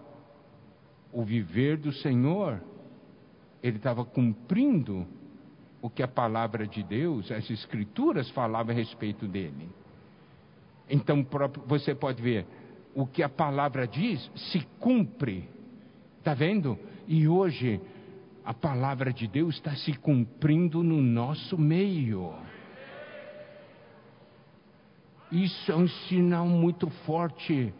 o 1.11 1.23
viver 1.23 1.77
do 1.77 1.91
Senhor, 1.91 2.61
ele 3.61 3.77
estava 3.77 4.03
cumprindo 4.03 5.05
o 5.81 5.89
que 5.89 6.01
a 6.01 6.07
palavra 6.07 6.65
de 6.65 6.81
Deus, 6.81 7.31
as 7.31 7.49
escrituras 7.49 8.29
falavam 8.29 8.73
a 8.73 8.77
respeito 8.77 9.27
dele. 9.27 9.69
Então 10.89 11.25
você 11.65 11.93
pode 11.93 12.21
ver, 12.21 12.45
o 12.95 13.05
que 13.05 13.23
a 13.23 13.29
palavra 13.29 13.87
diz 13.87 14.31
se 14.35 14.65
cumpre. 14.79 15.49
Está 16.19 16.33
vendo? 16.33 16.77
E 17.07 17.27
hoje 17.27 17.81
a 18.45 18.53
palavra 18.53 19.11
de 19.11 19.27
Deus 19.27 19.55
está 19.55 19.75
se 19.75 19.93
cumprindo 19.93 20.83
no 20.83 21.01
nosso 21.01 21.57
meio. 21.57 22.33
Isso 25.33 25.71
é 25.71 25.75
um 25.75 25.87
sinal 25.87 26.45
muito 26.45 26.89
forte. 27.05 27.73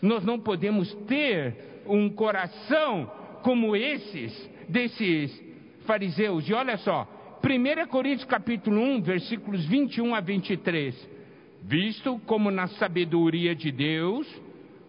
Nós 0.00 0.24
não 0.24 0.38
podemos 0.38 0.92
ter 1.06 1.82
um 1.86 2.08
coração 2.08 3.10
como 3.42 3.74
esses, 3.74 4.50
desses 4.68 5.42
fariseus. 5.86 6.48
E 6.48 6.54
olha 6.54 6.76
só, 6.78 7.06
1 7.42 7.88
Coríntios 7.88 8.28
capítulo 8.28 8.80
1, 8.80 9.02
versículos 9.02 9.64
21 9.66 10.14
a 10.14 10.20
23 10.20 11.18
visto 11.62 12.18
como 12.26 12.50
na 12.50 12.66
sabedoria 12.66 13.54
de 13.54 13.70
Deus, 13.70 14.26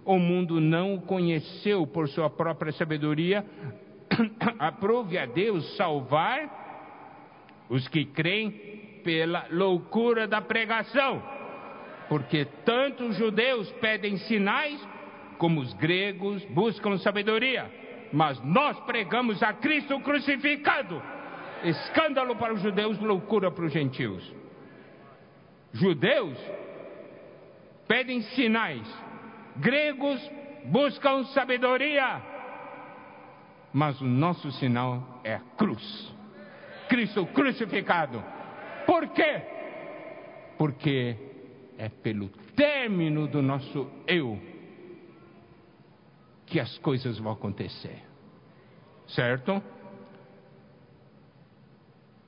o 0.06 0.18
mundo 0.18 0.60
não 0.60 0.96
o 0.96 1.02
conheceu 1.02 1.86
por 1.86 2.08
sua 2.08 2.30
própria 2.30 2.72
sabedoria, 2.72 3.46
aprove 4.58 5.18
a 5.18 5.26
Deus 5.26 5.76
salvar 5.76 6.58
os 7.70 7.88
que 7.88 8.06
creem 8.06 8.50
pela 9.04 9.46
loucura 9.52 10.28
da 10.28 10.42
pregação, 10.42 11.22
porque 12.10 12.46
tanto 12.66 13.06
os 13.06 13.16
judeus 13.16 13.72
pedem 13.74 14.18
sinais, 14.18 14.86
como 15.38 15.62
os 15.62 15.72
gregos 15.76 16.44
buscam 16.46 16.98
sabedoria, 16.98 17.72
mas 18.12 18.44
nós 18.44 18.78
pregamos 18.82 19.42
a 19.44 19.54
Cristo 19.54 20.00
crucificado, 20.00 21.02
escândalo 21.64 22.36
para 22.36 22.54
os 22.54 22.62
judeus, 22.62 22.98
loucura 23.00 23.52
para 23.52 23.64
os 23.64 23.72
gentios. 23.72 24.36
Judeus 25.72 26.38
pedem 27.88 28.22
sinais. 28.22 28.88
Gregos 29.58 30.20
buscam 30.66 31.24
sabedoria. 31.26 32.22
Mas 33.72 34.02
o 34.02 34.06
nosso 34.06 34.52
sinal 34.54 35.22
é 35.24 35.36
a 35.36 35.42
cruz. 35.56 36.12
Cristo 36.88 37.24
crucificado. 37.28 38.24
Por 38.88 39.08
quê? 39.10 39.42
Porque 40.58 41.29
é 41.80 41.88
pelo 41.88 42.28
término 42.58 43.26
do 43.26 43.42
nosso 43.42 43.90
eu 44.06 44.38
que 46.46 46.60
as 46.60 46.78
coisas 46.80 47.18
vão 47.18 47.32
acontecer. 47.32 48.04
Certo? 49.08 49.64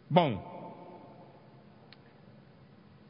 Bom, 0.09 0.49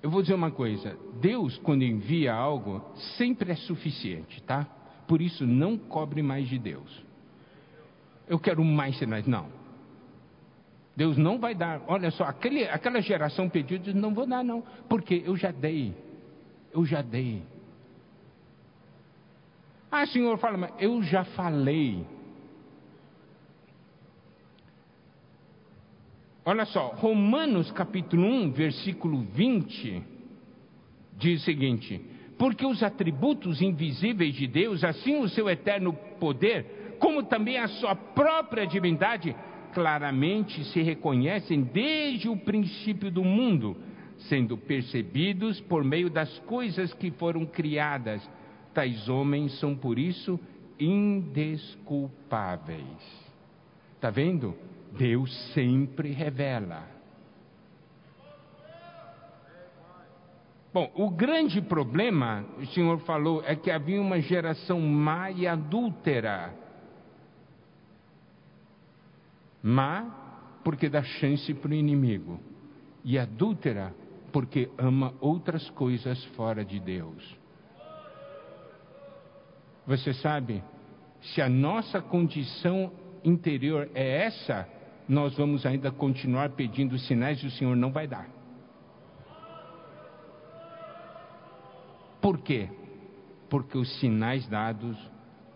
eu 0.01 0.10
vou 0.10 0.21
dizer 0.23 0.34
uma 0.34 0.49
coisa: 0.51 0.97
Deus, 1.21 1.58
quando 1.60 1.84
envia 1.84 2.34
algo, 2.34 2.84
sempre 3.17 3.51
é 3.51 3.56
suficiente, 3.56 4.41
tá? 4.43 4.65
Por 5.08 5.21
isso, 5.21 5.45
não 5.45 5.77
cobre 5.77 6.23
mais 6.23 6.49
de 6.49 6.58
Deus. 6.58 7.06
Eu 8.27 8.39
quero 8.39 8.63
mais 8.63 8.97
sinais. 8.97 9.27
Não. 9.27 9.47
Deus 10.95 11.17
não 11.17 11.38
vai 11.38 11.54
dar. 11.54 11.82
Olha 11.88 12.10
só, 12.12 12.23
aquele, 12.23 12.63
aquela 12.67 12.99
geração 13.01 13.47
pediu, 13.47 13.77
diz, 13.77 13.93
não 13.93 14.13
vou 14.13 14.25
dar, 14.25 14.43
não, 14.43 14.63
porque 14.89 15.21
eu 15.25 15.36
já 15.36 15.51
dei. 15.51 15.93
Eu 16.73 16.86
já 16.86 17.01
dei. 17.01 17.41
Ah, 19.91 20.05
Senhor, 20.05 20.38
fala, 20.38 20.57
mas 20.57 20.71
eu 20.79 21.03
já 21.03 21.23
falei. 21.23 22.05
Olha 26.45 26.65
só, 26.65 26.88
Romanos 26.95 27.69
capítulo 27.71 28.25
1, 28.25 28.51
versículo 28.51 29.21
20, 29.21 30.01
diz 31.17 31.41
o 31.41 31.45
seguinte: 31.45 32.01
Porque 32.38 32.65
os 32.65 32.81
atributos 32.81 33.62
invisíveis 33.62 34.34
de 34.34 34.47
Deus, 34.47 34.84
assim 34.84 35.17
o 35.17 35.29
seu 35.29 35.49
eterno 35.49 35.93
poder, 36.19 36.95
como 36.99 37.23
também 37.23 37.57
a 37.57 37.67
sua 37.67 37.95
própria 37.95 38.65
divindade, 38.65 39.36
claramente 39.73 40.63
se 40.65 40.81
reconhecem 40.81 41.62
desde 41.62 42.27
o 42.27 42.38
princípio 42.38 43.12
do 43.12 43.23
mundo, 43.23 43.77
sendo 44.27 44.57
percebidos 44.57 45.62
por 45.62 45.84
meio 45.84 46.10
das 46.10 46.39
coisas 46.39 46.91
que 46.93 47.12
foram 47.12 47.45
criadas. 47.45 48.27
Tais 48.73 49.07
homens 49.10 49.60
são 49.60 49.75
por 49.75 49.99
isso 49.99 50.39
indesculpáveis. 50.79 52.86
Está 53.95 54.10
vendo? 54.10 54.55
Deus 54.97 55.31
sempre 55.53 56.12
revela. 56.12 56.88
Bom, 60.73 60.89
o 60.95 61.10
grande 61.10 61.62
problema, 61.62 62.45
o 62.57 62.65
Senhor 62.67 62.99
falou, 62.99 63.43
é 63.45 63.53
que 63.55 63.69
havia 63.69 64.01
uma 64.01 64.21
geração 64.21 64.79
má 64.79 65.29
e 65.29 65.45
adúltera. 65.45 66.53
Má, 69.62 70.60
porque 70.63 70.88
dá 70.88 71.03
chance 71.03 71.53
para 71.53 71.71
o 71.71 71.73
inimigo, 71.73 72.39
e 73.03 73.19
adúltera, 73.19 73.93
porque 74.32 74.70
ama 74.78 75.13
outras 75.20 75.70
coisas 75.72 76.24
fora 76.36 76.63
de 76.63 76.80
Deus. 76.80 77.38
Você 79.86 80.13
sabe, 80.13 80.63
se 81.22 81.41
a 81.41 81.50
nossa 81.50 82.02
condição 82.02 82.91
interior 83.24 83.89
é 83.94 84.26
essa, 84.26 84.67
nós 85.08 85.36
vamos 85.36 85.65
ainda 85.65 85.91
continuar 85.91 86.52
pedindo 86.52 86.98
sinais 86.98 87.41
e 87.44 87.48
o 87.48 87.52
Senhor 87.52 87.76
não 87.76 87.91
vai 87.91 88.08
dar. 88.08 88.30
Por 92.22 92.39
quê? 92.39 92.70
Porque 93.50 93.78
os 93.78 94.00
sinais 94.00 94.48
dados 94.48 94.98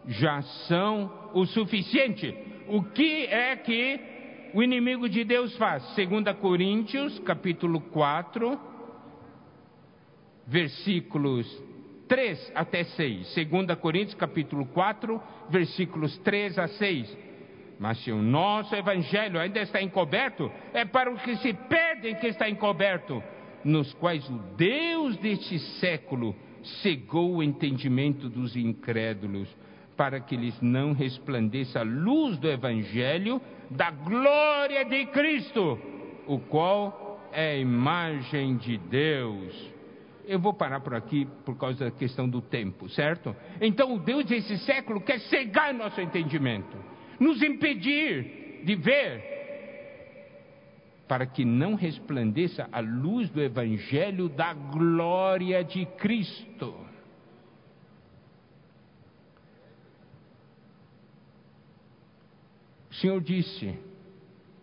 já 0.08 0.42
são 0.68 1.30
o 1.34 1.46
suficiente. 1.46 2.36
O 2.68 2.84
que 2.84 3.26
é 3.28 3.56
que 3.56 4.15
o 4.56 4.64
inimigo 4.64 5.10
de 5.10 5.26
Deus 5.26 5.54
faz? 5.58 5.84
2 5.98 6.38
Coríntios, 6.40 7.20
capítulo 7.20 7.82
4, 7.82 8.58
versículos 10.48 11.46
3 12.08 12.54
até 12.56 12.86
6. 12.86 13.36
2 13.36 13.78
Coríntios, 13.78 14.16
capítulo 14.16 14.66
4, 14.68 15.22
versículos 15.50 16.18
3 16.20 16.58
a 16.58 16.70
6. 16.70 17.18
Mas 17.78 18.02
se 18.02 18.14
o 18.14 18.22
nosso 18.22 18.74
evangelho 18.74 19.38
ainda 19.38 19.60
está 19.60 19.82
encoberto, 19.82 20.50
é 20.74 20.86
para 20.86 21.12
os 21.12 21.22
que 21.22 21.36
se 21.36 21.52
perdem 21.52 22.16
que 22.16 22.28
está 22.28 22.50
encoberto, 22.50 23.22
nos 23.62 23.94
quais 23.96 24.26
o 24.30 24.38
Deus 24.56 25.18
deste 25.18 25.60
século 25.82 26.34
cegou 26.82 27.36
o 27.36 27.44
entendimento 27.44 28.30
dos 28.30 28.56
incrédulos, 28.56 29.54
para 29.98 30.22
que 30.22 30.38
lhes 30.38 30.58
não 30.62 30.94
resplandeça 30.94 31.82
a 31.82 31.84
luz 31.84 32.38
do 32.38 32.50
evangelho 32.50 33.42
da 33.70 33.92
glória 33.92 34.86
de 34.86 35.06
Cristo, 35.08 35.80
o 36.28 36.40
qual 36.40 37.20
é 37.32 37.52
a 37.52 37.58
imagem 37.58 38.58
de 38.58 38.78
Deus. 38.78 39.74
Eu 40.28 40.40
vou 40.40 40.54
parar 40.54 40.80
por 40.80 40.96
aqui 40.96 41.28
por 41.46 41.58
causa 41.58 41.86
da 41.86 41.92
questão 41.92 42.28
do 42.28 42.42
tempo, 42.42 42.90
certo? 42.90 43.36
Então, 43.62 43.94
o 43.94 44.00
Deus 44.00 44.26
desse 44.26 44.58
século 44.60 45.02
quer 45.02 45.20
cegar 45.20 45.74
nosso 45.74 46.02
entendimento 46.02 46.96
nos 47.20 47.42
impedir 47.42 48.62
de 48.64 48.76
ver, 48.76 49.24
para 51.08 51.26
que 51.26 51.46
não 51.46 51.76
resplandeça 51.76 52.68
a 52.72 52.80
luz 52.80 53.30
do 53.30 53.42
Evangelho 53.42 54.28
da 54.28 54.54
glória 54.54 55.64
de 55.64 55.86
Cristo. 55.98 56.85
Senhor 63.06 63.22
disse 63.22 63.78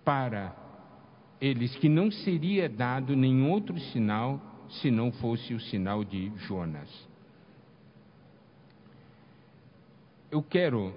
para 0.05 0.52
eles 1.40 1.76
que 1.76 1.88
não 1.88 2.11
seria 2.11 2.68
dado 2.68 3.14
nenhum 3.14 3.52
outro 3.52 3.78
sinal 3.78 4.40
se 4.68 4.90
não 4.90 5.12
fosse 5.12 5.55
o 5.55 5.61
sinal 5.61 6.02
de 6.02 6.33
Jonas. 6.38 6.88
Eu 10.28 10.42
quero 10.42 10.92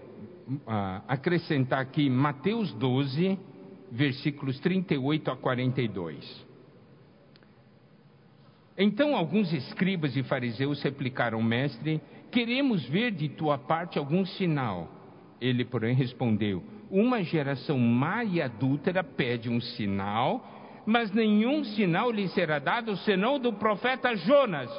ah, 0.65 1.03
acrescentar 1.07 1.81
aqui 1.81 2.09
Mateus 2.09 2.73
12, 2.73 3.37
versículos 3.91 4.59
38 4.59 5.29
a 5.29 5.35
42. 5.35 6.45
Então 8.75 9.15
alguns 9.15 9.53
escribas 9.53 10.17
e 10.17 10.23
fariseus 10.23 10.81
replicaram, 10.81 11.43
mestre, 11.43 12.01
queremos 12.31 12.83
ver 12.87 13.11
de 13.11 13.29
tua 13.29 13.55
parte 13.55 13.99
algum 13.99 14.25
sinal. 14.25 14.89
Ele, 15.39 15.63
porém, 15.63 15.93
respondeu: 15.93 16.63
Uma 16.97 17.21
geração 17.21 17.77
má 17.77 18.23
e 18.23 18.41
adúltera 18.41 19.03
pede 19.03 19.49
um 19.49 19.59
sinal, 19.59 20.81
mas 20.85 21.11
nenhum 21.11 21.61
sinal 21.65 22.09
lhe 22.09 22.29
será 22.29 22.57
dado 22.57 22.95
senão 22.95 23.37
do 23.37 23.51
profeta 23.51 24.15
Jonas. 24.15 24.71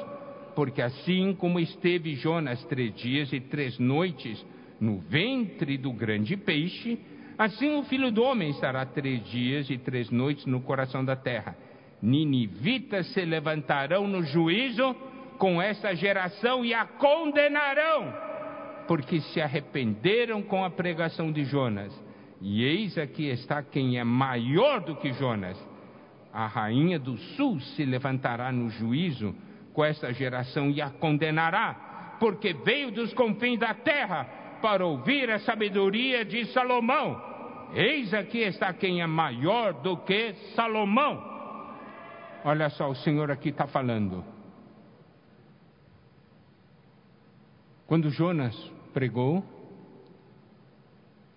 Porque 0.55 0.81
assim 0.81 1.35
como 1.35 1.59
esteve 1.59 2.15
Jonas 2.15 2.63
três 2.63 2.95
dias 2.95 3.31
e 3.31 3.39
três 3.39 3.77
noites 3.77 4.43
no 4.81 4.97
ventre 4.97 5.77
do 5.77 5.93
grande 5.93 6.35
peixe, 6.35 6.97
assim 7.37 7.75
o 7.75 7.83
filho 7.83 8.11
do 8.11 8.23
homem 8.23 8.49
estará 8.49 8.83
três 8.83 9.23
dias 9.29 9.69
e 9.69 9.77
três 9.77 10.09
noites 10.09 10.47
no 10.47 10.59
coração 10.61 11.05
da 11.05 11.15
terra. 11.15 11.55
Ninivitas 12.01 13.13
se 13.13 13.23
levantarão 13.25 14.07
no 14.07 14.23
juízo 14.23 14.95
com 15.37 15.61
essa 15.61 15.93
geração 15.93 16.65
e 16.65 16.73
a 16.73 16.83
condenarão, 16.83 18.11
porque 18.87 19.21
se 19.21 19.39
arrependeram 19.39 20.41
com 20.41 20.65
a 20.65 20.71
pregação 20.71 21.31
de 21.31 21.45
Jonas. 21.45 22.06
E 22.41 22.63
eis 22.63 22.97
aqui 22.97 23.27
está 23.27 23.63
quem 23.63 23.97
é 23.97 24.03
maior 24.03 24.81
do 24.81 24.95
que 24.95 25.11
Jonas. 25.13 25.57
A 26.31 26.45
rainha 26.45 26.99
do 26.99 27.17
sul 27.17 27.59
se 27.59 27.83
levantará 27.83 28.51
no 28.51 28.69
juízo 28.69 29.35
com 29.73 29.83
essa 29.83 30.13
geração 30.13 30.69
e 30.69 30.81
a 30.81 30.89
condenará, 30.89 32.17
porque 32.19 32.53
veio 32.53 32.91
dos 32.91 33.13
confins 33.13 33.59
da 33.59 33.73
terra 33.73 34.23
para 34.61 34.85
ouvir 34.85 35.29
a 35.29 35.39
sabedoria 35.39 36.25
de 36.25 36.45
Salomão. 36.47 37.21
Eis 37.73 38.13
aqui 38.13 38.39
está 38.39 38.73
quem 38.73 39.01
é 39.01 39.07
maior 39.07 39.73
do 39.73 39.97
que 39.97 40.33
Salomão. 40.55 41.23
Olha 42.43 42.69
só, 42.69 42.89
o 42.89 42.95
Senhor 42.95 43.29
aqui 43.29 43.49
está 43.49 43.67
falando. 43.67 44.23
Quando 47.85 48.09
Jonas 48.09 48.55
pregou, 48.93 49.43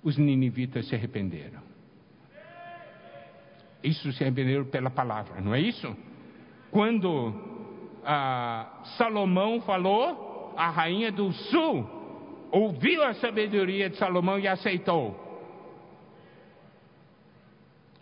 os 0.03 0.17
ninivitas 0.17 0.89
se 0.89 0.95
arrependeram. 0.95 1.61
Isso 3.83 4.13
se 4.13 4.23
arrependeram 4.23 4.67
pela 4.67 4.91
palavra, 4.91 5.41
não 5.41 5.55
é 5.55 5.61
isso? 5.61 5.97
Quando 6.71 7.35
ah, 8.05 8.83
Salomão 8.97 9.61
falou, 9.63 10.55
a 10.57 10.69
rainha 10.69 11.11
do 11.11 11.33
sul 11.33 11.89
ouviu 12.51 13.03
a 13.03 13.15
sabedoria 13.15 13.89
de 13.89 13.97
Salomão 13.97 14.39
e 14.39 14.47
aceitou. 14.47 15.29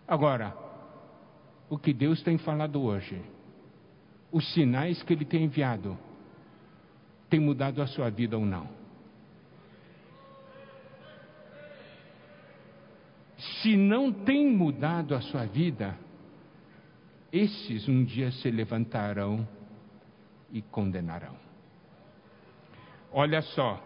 Agora, 0.07 0.55
o 1.69 1.77
que 1.77 1.93
Deus 1.93 2.21
tem 2.23 2.37
falado 2.37 2.81
hoje, 2.81 3.21
os 4.31 4.53
sinais 4.53 5.03
que 5.03 5.13
Ele 5.13 5.25
tem 5.25 5.43
enviado, 5.43 5.97
tem 7.29 7.39
mudado 7.39 7.81
a 7.81 7.87
sua 7.87 8.09
vida 8.09 8.37
ou 8.37 8.45
não? 8.45 8.78
Se 13.39 13.77
não 13.77 14.11
tem 14.11 14.47
mudado 14.47 15.15
a 15.15 15.21
sua 15.21 15.45
vida, 15.45 15.97
esses 17.31 17.87
um 17.87 18.03
dia 18.03 18.31
se 18.31 18.51
levantarão 18.51 19.47
e 20.51 20.61
condenarão. 20.61 21.35
Olha 23.11 23.41
só, 23.41 23.81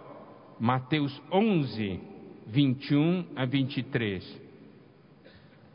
Mateus 0.60 1.22
11, 1.32 2.00
21 2.48 3.26
a 3.36 3.46
23. 3.46 4.42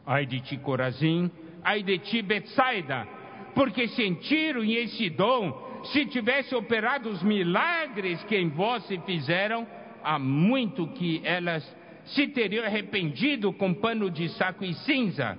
Ai 0.06 0.26
de 0.26 0.40
ti, 0.40 0.56
Corazim, 0.56 1.30
ai 1.62 1.82
de 1.82 1.98
ti, 1.98 2.22
Betsaida, 2.22 3.06
porque 3.54 3.88
se 3.88 4.02
em 4.02 4.14
Tiro 4.14 4.64
e 4.64 4.78
em 4.78 4.88
Sidom 4.88 5.68
se 5.92 6.06
tivesse 6.06 6.54
operado 6.54 7.08
os 7.08 7.22
milagres 7.22 8.22
que 8.24 8.36
em 8.36 8.48
vós 8.48 8.84
se 8.86 8.98
fizeram, 9.00 9.66
há 10.02 10.18
muito 10.18 10.86
que 10.88 11.20
elas 11.24 11.64
se 12.14 12.28
teriam 12.28 12.64
arrependido 12.64 13.52
com 13.52 13.74
pano 13.74 14.10
de 14.10 14.28
saco 14.30 14.64
e 14.64 14.74
cinza. 14.74 15.38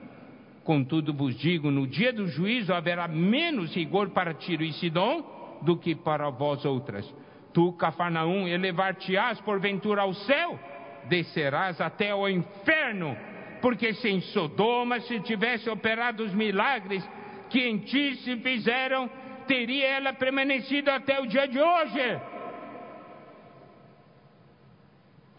Contudo 0.64 1.14
vos 1.14 1.36
digo, 1.38 1.72
no 1.72 1.88
dia 1.88 2.14
do 2.14 2.28
juízo 2.28 2.74
haverá 2.74 3.08
menos 3.08 3.74
rigor 3.76 4.10
para 4.10 4.34
Tiro 4.34 4.64
e 4.64 4.74
Sidom 4.74 5.60
do 5.64 5.78
que 5.78 5.96
para 5.96 6.30
vós 6.30 6.64
outras. 6.66 7.12
Tu, 7.54 7.74
Cafarnaum, 7.74 8.48
elevar-te-ás 8.48 9.42
porventura 9.42 10.04
ao 10.04 10.14
céu, 10.14 10.60
descerás 11.06 11.82
até 11.82 12.14
o 12.14 12.30
inferno, 12.30 13.18
porque 13.62 13.94
se 13.96 14.10
em 14.10 14.22
Sodoma 14.22 15.00
se 15.02 15.20
tivesse 15.22 15.70
operado 15.70 16.24
os 16.24 16.34
milagres 16.34 17.08
que 17.50 17.68
em 17.68 17.80
ti 17.80 18.16
se 18.18 18.38
fizeram, 18.38 19.10
teria 19.48 19.88
ela 19.88 20.14
permanecido 20.14 20.92
até 20.92 21.20
o 21.20 21.26
dia 21.26 21.48
de 21.48 21.60
hoje. 21.60 22.20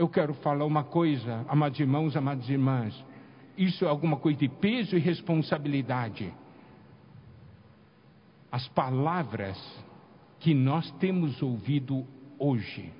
Eu 0.00 0.08
quero 0.08 0.32
falar 0.32 0.64
uma 0.64 0.82
coisa, 0.82 1.44
amados 1.46 1.78
irmãos, 1.78 2.16
amadas 2.16 2.48
irmãs. 2.48 3.04
Isso 3.54 3.84
é 3.84 3.88
alguma 3.88 4.16
coisa 4.16 4.38
de 4.38 4.48
peso 4.48 4.96
e 4.96 4.98
responsabilidade. 4.98 6.32
As 8.50 8.66
palavras 8.68 9.58
que 10.38 10.54
nós 10.54 10.90
temos 10.92 11.42
ouvido 11.42 12.06
hoje, 12.38 12.90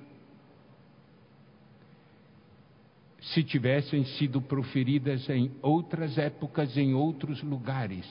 se 3.19 3.43
tivessem 3.43 4.05
sido 4.05 4.39
proferidas 4.39 5.27
em 5.27 5.51
outras 5.59 6.19
épocas, 6.19 6.77
em 6.77 6.93
outros 6.93 7.41
lugares, 7.41 8.07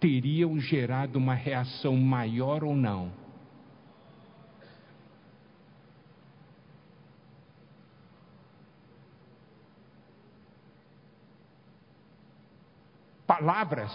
teriam 0.00 0.58
gerado 0.58 1.20
uma 1.20 1.34
reação 1.34 1.94
maior 1.94 2.64
ou 2.64 2.74
não? 2.74 3.21
Palavras 13.32 13.90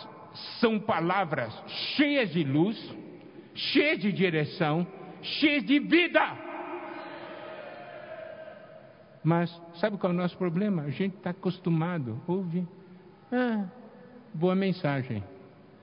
são 0.59 0.79
palavras 0.79 1.53
cheias 1.95 2.31
de 2.31 2.43
luz, 2.43 2.75
cheias 3.53 3.99
de 3.99 4.11
direção, 4.11 4.87
cheias 5.21 5.63
de 5.63 5.77
vida. 5.77 6.21
Mas 9.23 9.55
sabe 9.75 9.95
qual 9.99 10.11
é 10.11 10.15
o 10.15 10.17
nosso 10.17 10.35
problema? 10.39 10.81
A 10.81 10.89
gente 10.89 11.17
está 11.17 11.29
acostumado 11.29 12.19
a 12.27 12.31
ouvir. 12.31 12.67
Ah, 13.31 13.65
boa 14.33 14.55
mensagem. 14.55 15.23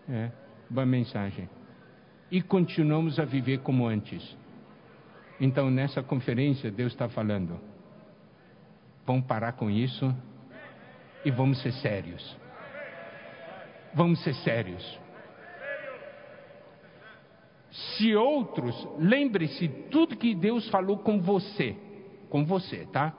É, 0.08 0.32
boa 0.68 0.84
mensagem. 0.84 1.48
E 2.32 2.42
continuamos 2.42 3.20
a 3.20 3.24
viver 3.24 3.58
como 3.60 3.86
antes. 3.86 4.36
Então, 5.40 5.70
nessa 5.70 6.02
conferência, 6.02 6.72
Deus 6.72 6.92
está 6.92 7.08
falando: 7.08 7.60
vamos 9.06 9.24
parar 9.26 9.52
com 9.52 9.70
isso 9.70 10.12
e 11.24 11.30
vamos 11.30 11.62
ser 11.62 11.72
sérios. 11.74 12.43
Vamos 13.94 14.22
ser 14.22 14.34
sérios. 14.36 15.00
Se 17.70 18.14
outros, 18.14 18.88
lembre-se 18.98 19.68
tudo 19.90 20.16
que 20.16 20.34
Deus 20.34 20.68
falou 20.68 20.98
com 20.98 21.20
você, 21.20 21.76
com 22.28 22.44
você, 22.44 22.86
tá? 22.92 23.12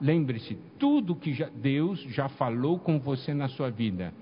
Lembre-se 0.00 0.54
tudo 0.78 1.16
que 1.16 1.32
já, 1.32 1.48
Deus 1.48 2.00
já 2.08 2.28
falou 2.28 2.78
com 2.78 2.98
você 2.98 3.32
na 3.32 3.48
sua 3.48 3.70
vida 3.70 4.12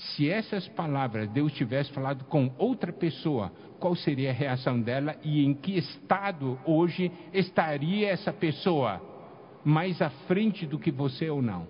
se 0.00 0.30
essas 0.30 0.66
palavras 0.68 1.28
Deus 1.30 1.52
tivesse 1.52 1.92
falado 1.92 2.24
com 2.24 2.50
outra 2.56 2.92
pessoa, 2.92 3.52
qual 3.78 3.94
seria 3.94 4.30
a 4.30 4.34
reação 4.34 4.80
dela 4.80 5.16
e 5.22 5.44
em 5.44 5.52
que 5.54 5.76
estado 5.76 6.58
hoje 6.64 7.10
estaria 7.32 8.08
essa 8.08 8.32
pessoa? 8.32 9.00
Mais 9.62 10.00
à 10.00 10.08
frente 10.26 10.64
do 10.66 10.78
que 10.78 10.90
você 10.90 11.28
ou 11.28 11.42
não? 11.42 11.66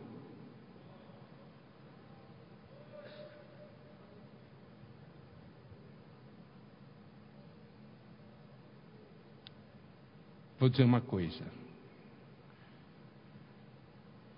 Vou 10.60 10.68
dizer 10.68 10.84
uma 10.84 11.00
coisa. 11.00 11.42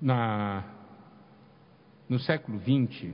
Na, 0.01 0.65
no 2.09 2.21
século 2.21 2.61
XX, 2.61 3.13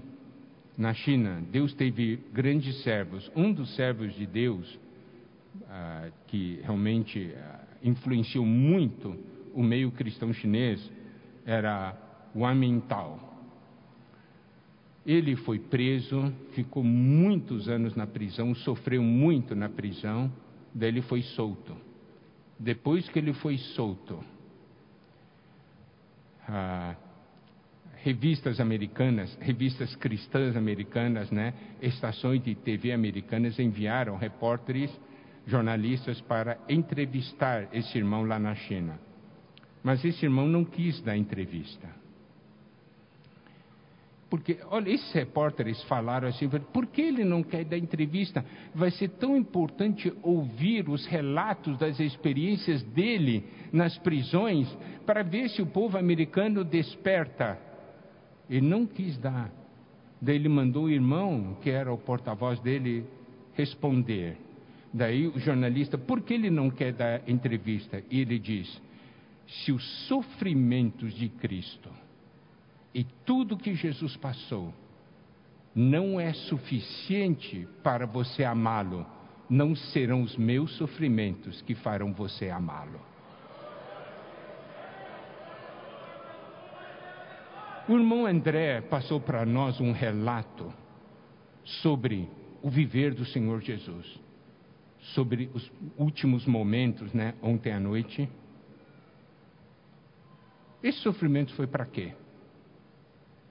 na 0.76 0.92
China, 0.92 1.42
Deus 1.50 1.72
teve 1.72 2.16
grandes 2.34 2.82
servos. 2.82 3.32
Um 3.34 3.50
dos 3.50 3.74
servos 3.76 4.14
de 4.14 4.26
Deus, 4.26 4.78
ah, 5.70 6.10
que 6.26 6.60
realmente 6.62 7.32
ah, 7.34 7.64
influenciou 7.82 8.44
muito 8.44 9.16
o 9.54 9.62
meio 9.62 9.90
cristão 9.90 10.30
chinês, 10.34 10.78
era 11.46 11.96
Wang 12.36 12.58
Mingtao. 12.58 13.18
Ele 15.06 15.34
foi 15.34 15.58
preso, 15.58 16.30
ficou 16.52 16.84
muitos 16.84 17.70
anos 17.70 17.94
na 17.94 18.06
prisão, 18.06 18.54
sofreu 18.54 19.02
muito 19.02 19.54
na 19.54 19.70
prisão, 19.70 20.30
daí 20.74 20.90
ele 20.90 21.00
foi 21.00 21.22
solto. 21.22 21.87
Depois 22.58 23.08
que 23.08 23.18
ele 23.18 23.32
foi 23.34 23.56
solto, 23.58 24.22
ah, 26.48 26.96
revistas 28.02 28.60
americanas, 28.60 29.36
revistas 29.40 29.94
cristãs 29.96 30.56
americanas, 30.56 31.30
né, 31.30 31.54
estações 31.80 32.42
de 32.42 32.54
TV 32.54 32.92
americanas 32.92 33.58
enviaram 33.58 34.16
repórteres, 34.16 34.90
jornalistas 35.46 36.20
para 36.22 36.58
entrevistar 36.68 37.68
esse 37.72 37.96
irmão 37.96 38.24
lá 38.24 38.38
na 38.38 38.54
China. 38.54 38.98
Mas 39.82 40.04
esse 40.04 40.24
irmão 40.24 40.46
não 40.46 40.64
quis 40.64 41.00
dar 41.00 41.16
entrevista. 41.16 41.97
Porque, 44.30 44.58
olha, 44.70 44.90
esses 44.90 45.10
repórteres 45.12 45.82
falaram 45.84 46.28
assim: 46.28 46.48
por 46.48 46.86
que 46.86 47.00
ele 47.00 47.24
não 47.24 47.42
quer 47.42 47.64
dar 47.64 47.78
entrevista? 47.78 48.44
Vai 48.74 48.90
ser 48.90 49.08
tão 49.10 49.36
importante 49.36 50.12
ouvir 50.22 50.88
os 50.88 51.06
relatos 51.06 51.78
das 51.78 51.98
experiências 51.98 52.82
dele 52.82 53.44
nas 53.72 53.96
prisões 53.98 54.68
para 55.06 55.22
ver 55.22 55.48
se 55.48 55.62
o 55.62 55.66
povo 55.66 55.96
americano 55.96 56.62
desperta 56.62 57.68
ele 58.48 58.66
não 58.66 58.86
quis 58.86 59.18
dar. 59.18 59.52
Daí 60.20 60.36
ele 60.36 60.48
mandou 60.48 60.84
o 60.84 60.90
irmão, 60.90 61.56
que 61.62 61.70
era 61.70 61.92
o 61.92 61.98
porta-voz 61.98 62.58
dele, 62.60 63.04
responder. 63.54 64.36
Daí 64.92 65.26
o 65.28 65.38
jornalista, 65.38 65.98
por 65.98 66.22
que 66.22 66.34
ele 66.34 66.50
não 66.50 66.70
quer 66.70 66.92
dar 66.92 67.28
entrevista? 67.28 68.02
E 68.10 68.20
ele 68.20 68.38
diz: 68.38 68.80
se 69.46 69.70
os 69.70 69.84
sofrimentos 70.08 71.14
de 71.14 71.28
Cristo 71.28 71.90
e 72.94 73.04
tudo 73.04 73.56
que 73.56 73.74
Jesus 73.74 74.16
passou 74.16 74.72
não 75.74 76.18
é 76.18 76.32
suficiente 76.32 77.68
para 77.82 78.06
você 78.06 78.42
amá-lo, 78.42 79.06
não 79.48 79.74
serão 79.76 80.22
os 80.22 80.36
meus 80.36 80.76
sofrimentos 80.76 81.62
que 81.62 81.74
farão 81.74 82.12
você 82.12 82.50
amá-lo. 82.50 83.00
O 87.88 87.94
irmão 87.94 88.26
André 88.26 88.82
passou 88.82 89.20
para 89.20 89.46
nós 89.46 89.80
um 89.80 89.92
relato 89.92 90.72
sobre 91.64 92.28
o 92.62 92.68
viver 92.68 93.14
do 93.14 93.24
Senhor 93.24 93.62
Jesus, 93.62 94.20
sobre 95.14 95.50
os 95.54 95.72
últimos 95.96 96.44
momentos, 96.44 97.12
né, 97.14 97.34
ontem 97.40 97.72
à 97.72 97.80
noite. 97.80 98.28
Esse 100.82 100.98
sofrimento 100.98 101.54
foi 101.54 101.66
para 101.66 101.86
quê? 101.86 102.12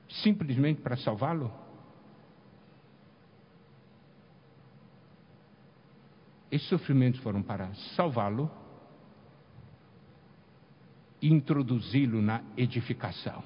Simplesmente 0.09 0.81
para 0.81 0.97
salvá-lo? 0.97 1.51
Esses 6.49 6.67
sofrimentos 6.69 7.19
foram 7.19 7.43
para 7.43 7.73
salvá-lo 7.95 8.49
e 11.21 11.27
introduzi-lo 11.27 12.21
na 12.21 12.41
edificação. 12.55 13.43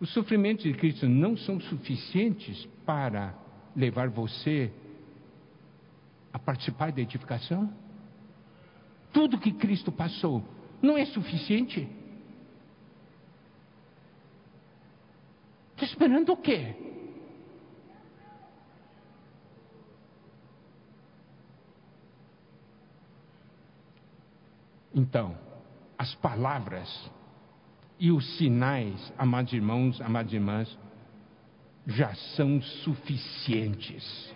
Os 0.00 0.12
sofrimentos 0.12 0.64
de 0.64 0.74
Cristo 0.74 1.08
não 1.08 1.36
são 1.36 1.60
suficientes 1.60 2.66
para 2.84 3.34
levar 3.74 4.08
você 4.08 4.70
a 6.32 6.38
participar 6.38 6.92
da 6.92 7.00
edificação? 7.00 7.72
Tudo 9.14 9.38
que 9.38 9.52
Cristo 9.52 9.92
passou 9.92 10.42
não 10.82 10.98
é 10.98 11.06
suficiente? 11.06 11.88
Está 15.72 15.86
esperando 15.86 16.32
o 16.32 16.36
quê? 16.36 16.74
Então, 24.92 25.38
as 25.96 26.14
palavras 26.16 27.10
e 28.00 28.10
os 28.10 28.36
sinais, 28.36 29.12
amados 29.16 29.52
irmãos, 29.52 30.00
amadas 30.00 30.32
irmãs, 30.32 30.78
já 31.86 32.12
são 32.36 32.60
suficientes. 32.60 34.34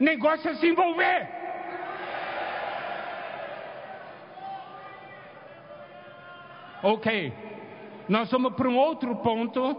Negócio 0.00 0.48
é 0.50 0.54
se 0.56 0.66
envolver. 0.66 1.37
Ok, 6.82 7.32
nós 8.08 8.30
vamos 8.30 8.54
para 8.54 8.68
um 8.68 8.76
outro 8.76 9.16
ponto 9.16 9.76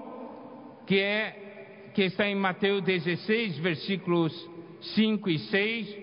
que 0.85 0.99
é 0.99 1.91
que 1.93 2.03
está 2.03 2.27
em 2.27 2.35
Mateus 2.35 2.83
16, 2.83 3.57
versículos 3.59 4.49
5 4.95 5.29
e 5.29 5.39
6, 5.39 5.97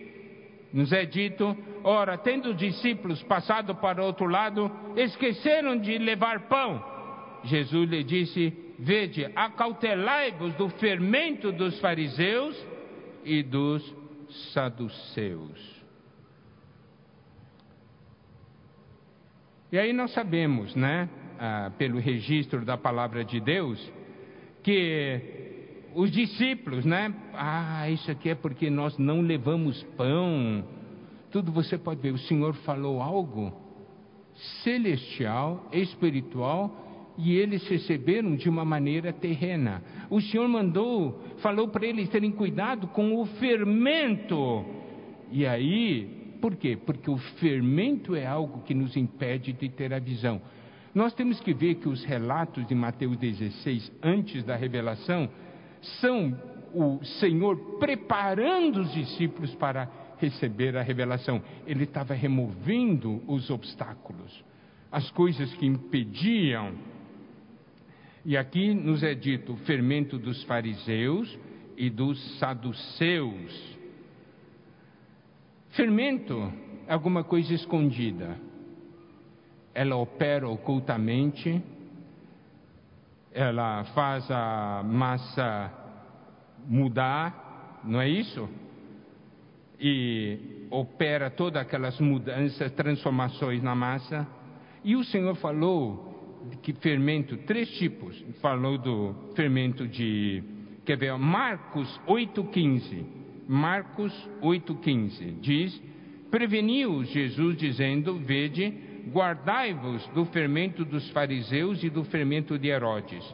nos 0.73 0.93
é 0.93 1.05
dito: 1.05 1.55
Ora, 1.85 2.17
tendo 2.17 2.51
os 2.51 2.57
discípulos 2.57 3.23
passado 3.25 3.75
para 3.75 4.03
outro 4.03 4.27
lado, 4.27 4.71
esqueceram 4.97 5.77
de 5.79 5.99
levar 5.99 6.49
pão. 6.49 6.83
Jesus 7.45 7.91
lhe 7.91 8.03
disse: 8.03 8.53
Vede, 8.79 9.31
acautelai-vos 9.37 10.55
do 10.55 10.71
fermento 10.71 11.53
dos 11.53 11.79
fariseus 11.79 12.57
e 13.23 13.43
dos 13.43 13.95
saduceus. 14.53 15.76
E 19.71 19.79
aí 19.79 19.93
nós 19.93 20.13
sabemos, 20.13 20.75
né, 20.77 21.09
ah, 21.41 21.73
pelo 21.77 21.99
registro 21.99 22.65
da 22.65 22.77
palavra 22.77 23.25
de 23.25 23.41
Deus, 23.41 23.93
que 24.63 25.21
os 25.95 26.11
discípulos, 26.11 26.85
né? 26.85 27.13
Ah, 27.33 27.89
isso 27.91 28.11
aqui 28.11 28.31
é 28.31 28.35
porque 28.35 28.69
nós 28.69 28.97
não 28.99 29.23
levamos 29.23 29.83
pão. 29.97 30.65
Tudo 31.31 31.51
você 31.51 31.77
pode 31.79 32.01
ver, 32.01 32.13
o 32.13 32.19
Senhor 32.19 32.55
falou 32.57 33.01
algo 33.01 33.53
celestial, 34.63 35.67
espiritual, 35.73 37.15
e 37.19 37.35
eles 37.35 37.67
receberam 37.67 38.37
de 38.37 38.49
uma 38.49 38.65
maneira 38.65 39.13
terrena. 39.13 39.83
O 40.11 40.21
Senhor 40.21 40.47
mandou, 40.47 41.19
falou 41.39 41.69
para 41.69 41.87
eles 41.87 42.09
terem 42.09 42.31
cuidado 42.31 42.87
com 42.89 43.21
o 43.21 43.27
fermento. 43.27 44.65
E 45.33 45.47
aí, 45.47 46.16
por 46.37 46.57
quê? 46.57 46.77
Porque 46.77 47.11
o 47.11 47.19
fermento 47.19 48.15
é 48.15 48.27
algo 48.27 48.63
que 48.63 48.75
nos 48.75 48.97
impede 48.97 49.53
de 49.53 49.69
ter 49.69 49.93
a 49.93 49.99
visão. 49.99 50.41
Nós 50.95 51.13
temos 51.13 51.39
que 51.41 51.53
ver 51.53 51.75
que 51.75 51.89
os 51.89 52.05
relatos 52.05 52.67
de 52.67 52.75
Mateus 52.75 53.17
16, 53.19 53.93
antes 54.03 54.45
da 54.45 54.57
revelação, 54.57 55.29
são 56.01 56.35
o 56.73 57.05
Senhor 57.21 57.79
preparando 57.79 58.81
os 58.81 58.93
discípulos 58.93 59.55
para 59.57 59.91
receber 60.19 60.77
a 60.77 60.83
revelação. 60.83 61.43
Ele 61.67 61.85
estava 61.85 62.15
removendo 62.15 63.23
os 63.27 63.51
obstáculos, 63.51 64.45
as 64.91 65.11
coisas 65.11 65.53
que 65.55 65.67
impediam. 65.67 66.73
E 68.25 68.37
aqui 68.37 68.75
nos 68.75 69.03
é 69.03 69.15
dito 69.15 69.53
o 69.53 69.57
fermento 69.59 70.19
dos 70.19 70.43
fariseus 70.45 71.39
e 71.77 71.91
dos 71.91 72.39
saduceus. 72.39 73.76
Fermento 75.77 76.53
é 76.89 76.93
alguma 76.93 77.23
coisa 77.23 77.53
escondida. 77.55 78.39
Ela 79.75 79.97
opera 79.97 80.49
ocultamente 80.49 81.63
ela 83.37 83.85
faz 83.95 84.31
a 84.31 84.83
massa 84.83 85.71
mudar, 86.67 87.83
não 87.85 88.01
é 88.01 88.09
isso? 88.09 88.49
E 89.79 90.67
opera 90.71 91.29
todas 91.29 91.61
aquelas 91.61 92.01
mudanças, 92.01 92.73
transformações 92.73 93.63
na 93.63 93.75
massa. 93.75 94.27
E 94.83 94.97
o 94.97 95.05
Senhor 95.05 95.35
falou 95.35 96.49
que 96.63 96.73
fermento, 96.73 97.37
três 97.39 97.69
tipos. 97.77 98.19
Falou 98.41 98.79
do 98.79 99.15
fermento 99.35 99.87
de, 99.87 100.43
quer 100.87 100.97
ver, 100.97 101.19
Marcos 101.19 102.01
8,15. 102.09 103.16
Marcos 103.49 104.13
8,15 104.43 105.41
diz: 105.41 105.83
Preveniu 106.31 107.05
Jesus, 107.05 107.57
dizendo: 107.57 108.19
Vede, 108.19 108.73
guardai-vos 109.13 110.07
do 110.09 110.25
fermento 110.27 110.85
dos 110.85 111.09
fariseus 111.11 111.83
e 111.83 111.91
do 111.91 112.05
fermento 112.05 112.59
de 112.59 112.69
Herodes. 112.69 113.25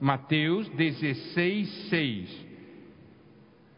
Mateus 0.00 0.68
16, 0.70 1.68
6. 1.88 2.44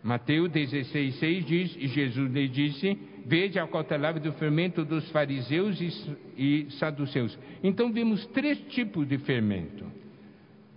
Mateus 0.02 0.50
16, 0.50 1.14
6 1.16 1.44
diz, 1.46 1.76
e 1.76 1.88
Jesus 1.88 2.32
lhe 2.32 2.46
disse, 2.46 2.96
vede 3.24 3.58
a 3.58 3.66
cautelável 3.66 4.22
do 4.22 4.32
fermento 4.34 4.84
dos 4.84 5.10
fariseus 5.10 5.80
e, 5.80 6.16
e 6.36 6.70
saduceus. 6.78 7.36
Então 7.60 7.92
vemos 7.92 8.24
três 8.26 8.56
tipos 8.68 9.06
de 9.08 9.18
fermento. 9.18 9.84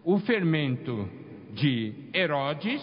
O 0.04 0.18
fermento 0.18 1.08
de 1.54 1.94
Herodes, 2.12 2.82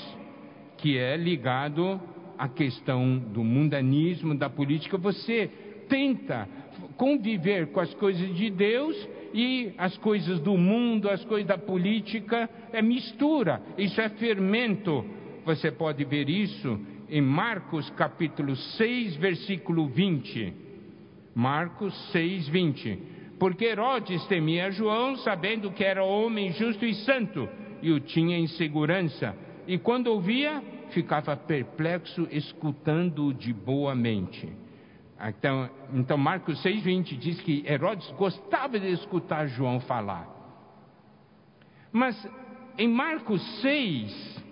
que 0.78 0.96
é 0.96 1.16
ligado 1.16 2.00
à 2.38 2.48
questão 2.48 3.18
do 3.18 3.42
mundanismo, 3.42 4.34
da 4.34 4.48
política. 4.48 4.96
Você 4.98 5.50
tenta 5.88 6.48
conviver 6.96 7.68
com 7.68 7.80
as 7.80 7.92
coisas 7.94 8.34
de 8.34 8.50
Deus 8.50 8.96
e 9.32 9.72
as 9.76 9.96
coisas 9.98 10.40
do 10.40 10.56
mundo, 10.56 11.08
as 11.08 11.24
coisas 11.24 11.46
da 11.46 11.58
política, 11.58 12.48
é 12.72 12.80
mistura, 12.80 13.62
isso 13.76 14.00
é 14.00 14.08
fermento. 14.10 15.04
Você 15.44 15.70
pode 15.70 16.04
ver 16.04 16.28
isso 16.28 16.78
em 17.08 17.20
Marcos 17.20 17.88
capítulo 17.90 18.56
6, 18.56 19.16
versículo 19.16 19.88
20. 19.88 20.52
Marcos 21.34 21.94
6, 22.12 22.48
20. 22.48 22.98
Porque 23.38 23.66
Herodes 23.66 24.24
temia 24.26 24.70
João, 24.70 25.16
sabendo 25.16 25.70
que 25.70 25.84
era 25.84 26.02
homem 26.02 26.52
justo 26.52 26.84
e 26.84 26.94
santo, 26.94 27.48
e 27.82 27.92
o 27.92 28.00
tinha 28.00 28.38
em 28.38 28.46
segurança. 28.46 29.36
E 29.68 29.76
quando 29.78 30.06
ouvia, 30.06 30.62
ficava 30.90 31.36
perplexo, 31.36 32.26
escutando-o 32.30 33.32
de 33.32 33.52
boa 33.52 33.94
mente. 33.94 34.48
Então, 35.20 35.70
então 35.94 36.18
Marcos 36.18 36.62
6,20 36.62 37.16
diz 37.18 37.40
que 37.40 37.64
Herodes 37.66 38.10
gostava 38.12 38.78
de 38.78 38.88
escutar 38.92 39.46
João 39.46 39.80
falar. 39.80 40.28
Mas 41.90 42.28
em 42.78 42.88
Marcos 42.88 43.42
6, 43.62 44.44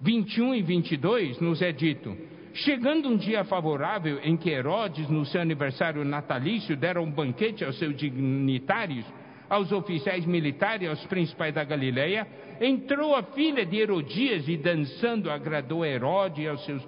21 0.00 0.54
e 0.56 0.62
22, 0.62 1.40
nos 1.40 1.62
é 1.62 1.70
dito: 1.70 2.16
Chegando 2.54 3.08
um 3.08 3.16
dia 3.16 3.44
favorável 3.44 4.18
em 4.22 4.36
que 4.36 4.50
Herodes, 4.50 5.08
no 5.08 5.24
seu 5.24 5.40
aniversário 5.40 6.04
natalício, 6.04 6.76
dera 6.76 7.00
um 7.00 7.10
banquete 7.10 7.64
aos 7.64 7.78
seus 7.78 7.96
dignitários, 7.96 9.04
aos 9.48 9.72
oficiais 9.72 10.26
militares, 10.26 10.88
aos 10.88 11.04
principais 11.06 11.54
da 11.54 11.64
Galileia, 11.64 12.26
entrou 12.60 13.14
a 13.14 13.22
filha 13.22 13.64
de 13.64 13.76
Herodias 13.76 14.48
e 14.48 14.56
dançando 14.56 15.30
agradou 15.30 15.84
Herodes 15.84 16.44
e 16.44 16.48
aos 16.48 16.64
seus 16.64 16.84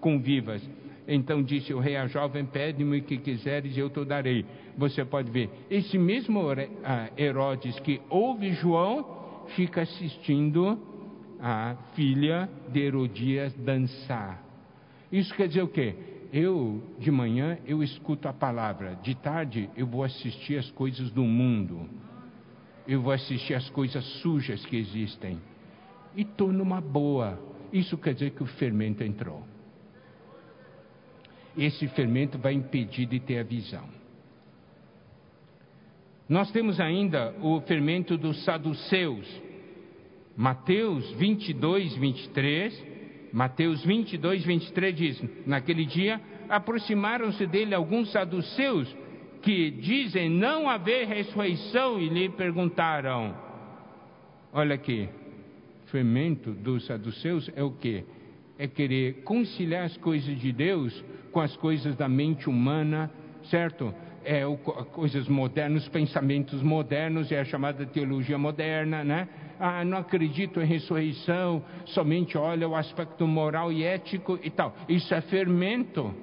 convivas. 0.00 0.62
Então 1.06 1.42
disse 1.42 1.72
o 1.72 1.78
rei 1.78 1.96
à 1.96 2.06
jovem: 2.06 2.44
Pede-me 2.44 2.98
o 2.98 3.02
que 3.02 3.16
quiseres 3.16 3.76
e 3.76 3.80
eu 3.80 3.88
te 3.88 4.04
darei. 4.04 4.44
Você 4.76 5.04
pode 5.04 5.30
ver, 5.30 5.48
esse 5.70 5.96
mesmo 5.96 6.40
Herodes 7.16 7.80
que 7.80 8.00
ouve 8.10 8.52
João, 8.52 9.46
fica 9.56 9.82
assistindo 9.82 10.78
a 11.40 11.76
filha 11.94 12.48
de 12.68 12.80
Herodias 12.80 13.54
dançar. 13.54 14.42
Isso 15.10 15.34
quer 15.34 15.48
dizer 15.48 15.62
o 15.62 15.68
quê? 15.68 15.94
Eu, 16.32 16.82
de 16.98 17.10
manhã, 17.10 17.58
eu 17.66 17.82
escuto 17.82 18.28
a 18.28 18.32
palavra, 18.32 18.98
de 19.02 19.14
tarde, 19.14 19.70
eu 19.76 19.86
vou 19.86 20.04
assistir 20.04 20.58
as 20.58 20.70
coisas 20.72 21.10
do 21.10 21.22
mundo, 21.24 21.88
eu 22.86 23.00
vou 23.00 23.12
assistir 23.12 23.54
as 23.54 23.68
coisas 23.70 24.04
sujas 24.20 24.64
que 24.66 24.76
existem, 24.76 25.40
e 26.14 26.22
estou 26.22 26.52
numa 26.52 26.80
boa. 26.80 27.38
Isso 27.72 27.96
quer 27.96 28.14
dizer 28.14 28.30
que 28.32 28.42
o 28.42 28.46
fermento 28.46 29.02
entrou 29.02 29.42
esse 31.58 31.88
fermento 31.88 32.38
vai 32.38 32.52
impedir 32.52 33.06
de 33.06 33.18
ter 33.18 33.38
a 33.38 33.42
visão. 33.42 33.84
Nós 36.28 36.50
temos 36.52 36.78
ainda 36.78 37.34
o 37.40 37.60
fermento 37.62 38.16
dos 38.16 38.44
saduceus. 38.44 39.26
Mateus 40.36 41.10
22, 41.12 41.96
23. 41.96 42.86
Mateus 43.32 43.84
22, 43.84 44.44
23 44.44 44.96
diz: 44.96 45.24
Naquele 45.46 45.84
dia 45.84 46.20
aproximaram-se 46.48 47.46
dele 47.46 47.74
alguns 47.74 48.10
saduceus 48.10 48.94
que 49.42 49.70
dizem 49.70 50.28
não 50.28 50.68
haver 50.68 51.06
ressurreição 51.06 52.00
e 52.00 52.08
lhe 52.08 52.28
perguntaram: 52.30 53.34
Olha 54.52 54.74
aqui, 54.74 55.08
fermento 55.86 56.52
dos 56.52 56.86
saduceus 56.86 57.50
é 57.54 57.62
o 57.62 57.70
que? 57.72 58.04
É 58.58 58.66
querer 58.66 59.22
conciliar 59.22 59.84
as 59.84 59.96
coisas 59.98 60.38
de 60.40 60.52
Deus 60.52 61.04
com 61.30 61.40
as 61.40 61.54
coisas 61.56 61.94
da 61.96 62.08
mente 62.08 62.48
humana, 62.48 63.10
certo? 63.44 63.94
É, 64.24 64.44
o, 64.46 64.56
coisas 64.56 65.28
modernas, 65.28 65.88
pensamentos 65.88 66.60
modernos, 66.62 67.30
é 67.30 67.40
a 67.40 67.44
chamada 67.44 67.86
teologia 67.86 68.36
moderna, 68.36 69.04
né? 69.04 69.28
Ah, 69.60 69.84
não 69.84 69.98
acredito 69.98 70.60
em 70.60 70.64
ressurreição, 70.64 71.62
somente 71.86 72.38
olha 72.38 72.68
o 72.68 72.76
aspecto 72.76 73.26
moral 73.26 73.72
e 73.72 73.82
ético 73.82 74.38
e 74.42 74.50
tal. 74.50 74.74
Isso 74.88 75.12
é 75.14 75.20
fermento. 75.22 76.14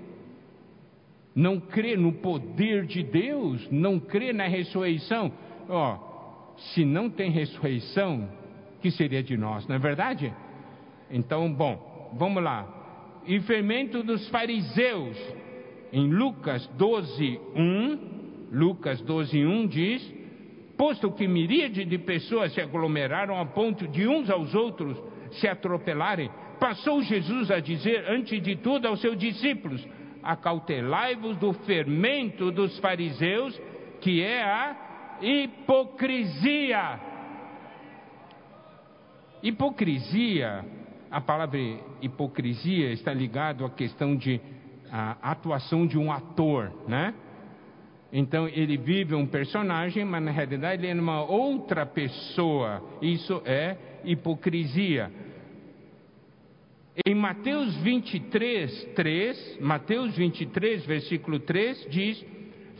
Não 1.35 1.59
crê 1.59 1.97
no 1.97 2.13
poder 2.13 2.85
de 2.85 3.03
Deus, 3.03 3.67
não 3.69 3.99
crê 3.99 4.31
na 4.31 4.47
ressurreição. 4.47 5.31
Ó, 5.67 5.95
oh, 5.95 6.59
se 6.73 6.85
não 6.85 7.09
tem 7.09 7.29
ressurreição, 7.29 8.29
que 8.81 8.89
seria 8.91 9.21
de 9.21 9.35
nós, 9.35 9.67
não 9.67 9.75
é 9.75 9.79
verdade? 9.79 10.33
Então, 11.11 11.51
bom, 11.53 12.13
vamos 12.17 12.41
lá 12.41 12.75
e 13.27 13.39
fermento 13.41 14.03
dos 14.03 14.27
fariseus. 14.29 15.17
Em 15.91 16.09
Lucas 16.09 16.67
12, 16.77 17.39
1, 17.55 17.99
Lucas 18.51 19.01
12, 19.01 19.45
1 19.45 19.67
diz: 19.67 20.14
posto 20.77 21.11
que 21.11 21.27
miríade 21.27 21.85
de 21.85 21.97
pessoas 21.97 22.53
se 22.53 22.61
aglomeraram 22.61 23.39
a 23.39 23.45
ponto 23.45 23.87
de 23.87 24.07
uns 24.07 24.29
aos 24.29 24.53
outros 24.53 24.97
se 25.31 25.47
atropelarem, 25.47 26.29
passou 26.59 27.01
Jesus 27.01 27.51
a 27.51 27.59
dizer, 27.59 28.05
antes 28.09 28.41
de 28.41 28.55
tudo, 28.55 28.87
aos 28.87 29.01
seus 29.01 29.17
discípulos: 29.17 29.85
Acautelai-vos 30.23 31.37
do 31.37 31.53
fermento 31.53 32.51
dos 32.51 32.77
fariseus, 32.79 33.59
que 34.01 34.21
é 34.21 34.43
a 34.43 35.17
hipocrisia. 35.21 36.99
Hipocrisia, 39.43 40.65
a 41.11 41.21
palavra 41.21 41.59
hipocrisia 42.01 42.91
está 42.91 43.13
ligado 43.13 43.65
à 43.65 43.69
questão 43.69 44.15
de 44.15 44.41
a 44.91 45.31
atuação 45.31 45.85
de 45.85 45.97
um 45.97 46.11
ator, 46.11 46.71
né? 46.87 47.13
Então 48.11 48.47
ele 48.47 48.77
vive 48.77 49.15
um 49.15 49.25
personagem, 49.25 50.05
mas 50.05 50.23
na 50.23 50.31
realidade 50.31 50.85
ele 50.85 50.97
é 50.97 51.01
uma 51.01 51.23
outra 51.23 51.85
pessoa. 51.85 52.81
Isso 53.01 53.41
é 53.45 53.77
hipocrisia. 54.03 55.11
Em 57.05 57.13
Mateus 57.13 57.75
23, 57.77 58.85
3, 58.95 59.57
Mateus 59.59 60.15
23, 60.15 60.85
versículo 60.85 61.39
3, 61.39 61.87
diz: 61.89 62.25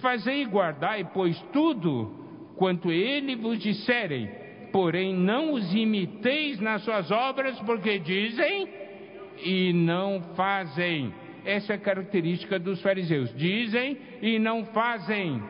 Fazei 0.02 0.44
e 0.44 0.46
guardai, 0.46 1.10
pois 1.14 1.38
tudo 1.52 2.26
quanto 2.56 2.92
ele 2.92 3.36
vos 3.36 3.60
disserem, 3.60 4.30
porém 4.72 5.14
não 5.14 5.54
os 5.54 5.74
imiteis 5.74 6.60
nas 6.62 6.84
suas 6.84 7.12
obras, 7.12 7.60
porque 7.62 8.00
dizem 8.00 8.70
e 9.44 9.74
não 9.74 10.22
fazem. 10.36 11.14
Essa 11.46 11.74
é 11.74 11.76
a 11.76 11.80
característica 11.80 12.58
dos 12.58 12.82
fariseus: 12.82 13.34
dizem 13.36 13.98
e 14.22 14.40
não 14.40 14.66
fazem. 14.66 15.42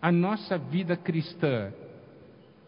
A 0.00 0.10
nossa 0.10 0.56
vida 0.56 0.96
cristã 0.96 1.72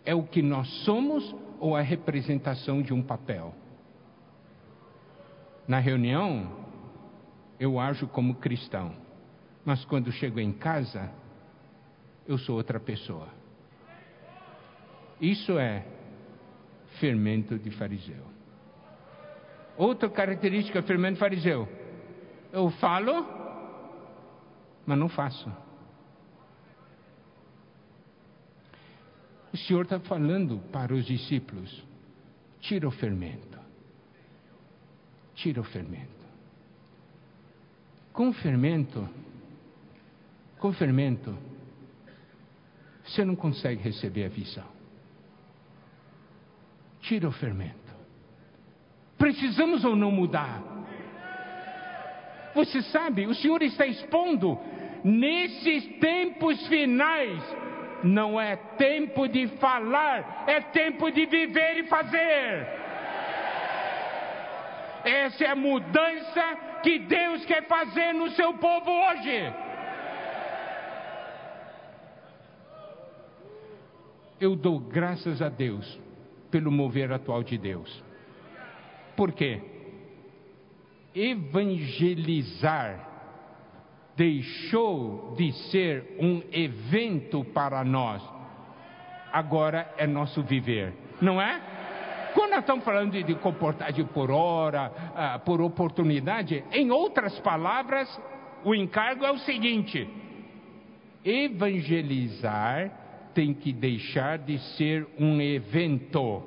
é 0.05 0.15
o 0.15 0.25
que 0.25 0.43
nós 0.43 0.69
somos 0.85 1.35
ou 1.59 1.77
a 1.77 1.81
representação 1.81 2.83
de 2.83 2.93
um 2.93 3.03
papel? 3.03 3.55
Na 5.67 5.79
reunião, 5.79 6.51
eu 7.59 7.79
ajo 7.79 8.09
como 8.09 8.35
cristão, 8.35 8.93
mas 9.65 9.85
quando 9.85 10.11
chego 10.11 10.41
em 10.41 10.53
casa, 10.53 11.09
eu 12.27 12.37
sou 12.37 12.57
outra 12.57 12.81
pessoa. 12.81 13.29
Isso 15.21 15.57
é 15.57 15.87
fermento 16.99 17.59
de 17.59 17.71
fariseu. 17.71 18.25
Outra 19.77 20.09
característica 20.09 20.83
fermento 20.83 21.19
fariseu. 21.19 21.69
Eu 22.53 22.71
falo, 22.73 23.27
mas 24.87 24.99
não 24.99 25.09
faço. 25.09 25.51
O 29.53 29.57
Senhor 29.57 29.83
está 29.83 30.01
falando 30.01 30.59
para 30.71 30.95
os 30.95 31.05
discípulos: 31.05 31.83
tira 32.61 32.87
o 32.89 32.91
fermento. 32.91 33.59
Tira 35.35 35.61
o 35.61 35.65
fermento. 35.65 36.23
Com 38.13 38.33
fermento, 38.33 39.09
com 40.59 40.73
fermento, 40.73 41.37
você 43.05 43.25
não 43.25 43.35
consegue 43.35 43.83
receber 43.83 44.27
a 44.27 44.29
visão. 44.29 44.82
Tira 47.03 47.29
o 47.29 47.33
fermento. 47.33 47.77
Precisamos 49.19 49.85
ou 49.85 49.95
não 49.95 50.11
mudar? 50.11 50.63
Você 52.55 52.83
sabe, 52.83 53.27
o 53.27 53.35
Senhor 53.35 53.63
está 53.63 53.87
expondo 53.87 54.59
nesses 55.05 55.87
tempos 55.99 56.67
finais 56.67 57.43
não 58.03 58.41
é 58.41 58.57
tempo 58.57 59.29
de 59.29 59.47
falar, 59.59 60.45
é 60.47 60.61
tempo 60.61 61.11
de 61.11 61.27
viver 61.27 61.79
e 61.79 61.85
fazer. 61.85 62.67
Essa 65.05 65.45
é 65.45 65.49
a 65.49 65.57
mudança 65.57 66.59
que 66.83 66.99
Deus 67.01 67.45
quer 67.45 67.67
fazer 67.67 68.13
no 68.13 68.31
seu 68.31 68.55
povo 68.55 68.91
hoje. 68.91 69.53
Eu 74.41 74.57
dou 74.57 74.81
graças 74.81 75.41
a 75.41 75.49
Deus 75.49 76.01
pelo 76.53 76.71
mover 76.71 77.11
atual 77.11 77.43
de 77.43 77.59
Deus. 77.59 78.05
Por 79.17 79.33
quê? 79.33 79.61
Evangelizar 81.15 83.09
deixou 84.15 85.35
de 85.37 85.53
ser 85.71 86.17
um 86.21 86.43
evento 86.53 87.45
para 87.47 87.83
nós, 87.83 88.23
agora 89.33 89.93
é 89.97 90.07
nosso 90.07 90.43
viver, 90.43 90.93
não 91.21 91.41
é? 91.41 91.61
Quando 92.35 92.55
estamos 92.55 92.85
falando 92.85 93.13
de, 93.13 93.23
de 93.25 94.05
por 94.05 94.31
hora, 94.31 94.91
uh, 94.91 95.41
por 95.41 95.61
oportunidade, 95.61 96.65
em 96.73 96.91
outras 96.91 97.39
palavras, 97.41 98.09
o 98.65 98.75
encargo 98.75 99.25
é 99.25 99.31
o 99.31 99.39
seguinte: 99.39 100.09
evangelizar 101.25 103.02
tem 103.35 103.53
que 103.55 103.73
deixar 103.73 104.39
de 104.39 104.59
ser 104.77 105.07
um 105.19 105.41
evento, 105.41 106.43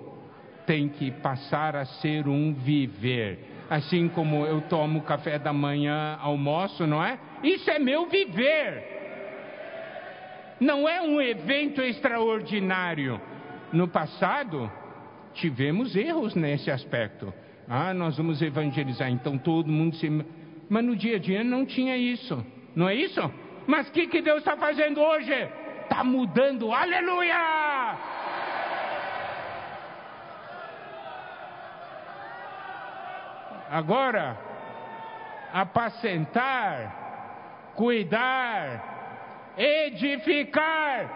tem 0.66 0.88
que 0.88 1.12
passar 1.12 1.76
a 1.76 1.86
ser 1.86 2.28
um 2.28 2.54
viver. 2.54 3.40
Assim 3.70 4.08
como 4.08 4.46
eu 4.46 4.62
tomo 4.62 5.02
café 5.02 5.40
da 5.40 5.52
manhã, 5.52 6.18
almoço, 6.22 6.86
não 6.86 7.04
é? 7.04 7.18
Isso 7.44 7.70
é 7.70 7.80
meu 7.80 8.08
viver. 8.08 8.96
Não 10.60 10.88
é 10.88 11.02
um 11.02 11.20
evento 11.22 11.82
extraordinário. 11.82 13.20
No 13.74 13.88
passado, 13.88 14.72
tivemos 15.34 15.96
erros 15.96 16.36
nesse 16.36 16.72
aspecto. 16.72 17.34
Ah, 17.68 17.94
nós 17.94 18.18
vamos 18.18 18.42
evangelizar, 18.42 19.10
então 19.10 19.38
todo 19.38 19.72
mundo 19.72 19.96
se. 19.96 20.10
Mas 20.70 20.84
no 20.84 20.96
dia 20.96 21.16
a 21.16 21.20
dia 21.20 21.44
não 21.44 21.66
tinha 21.66 21.98
isso. 21.98 22.46
Não 22.76 22.88
é 22.88 22.96
isso? 22.96 23.20
Mas 23.68 23.88
o 23.90 23.92
que, 23.92 24.08
que 24.08 24.22
Deus 24.22 24.40
está 24.40 24.56
fazendo 24.56 25.02
hoje? 25.02 25.34
Está 25.96 26.04
mudando. 26.04 26.74
Aleluia! 26.74 27.98
Agora, 33.72 34.38
apacentar 35.54 37.06
cuidar, 37.76 39.54
edificar, 39.58 41.10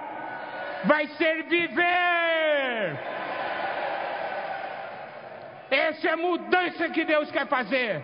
vai 0.86 1.08
ser 1.08 1.44
viver. 1.44 3.00
Essa 5.70 6.08
é 6.08 6.12
a 6.14 6.18
mudança 6.18 6.90
que 6.90 7.04
Deus 7.04 7.30
quer 7.32 7.48
fazer. 7.48 8.02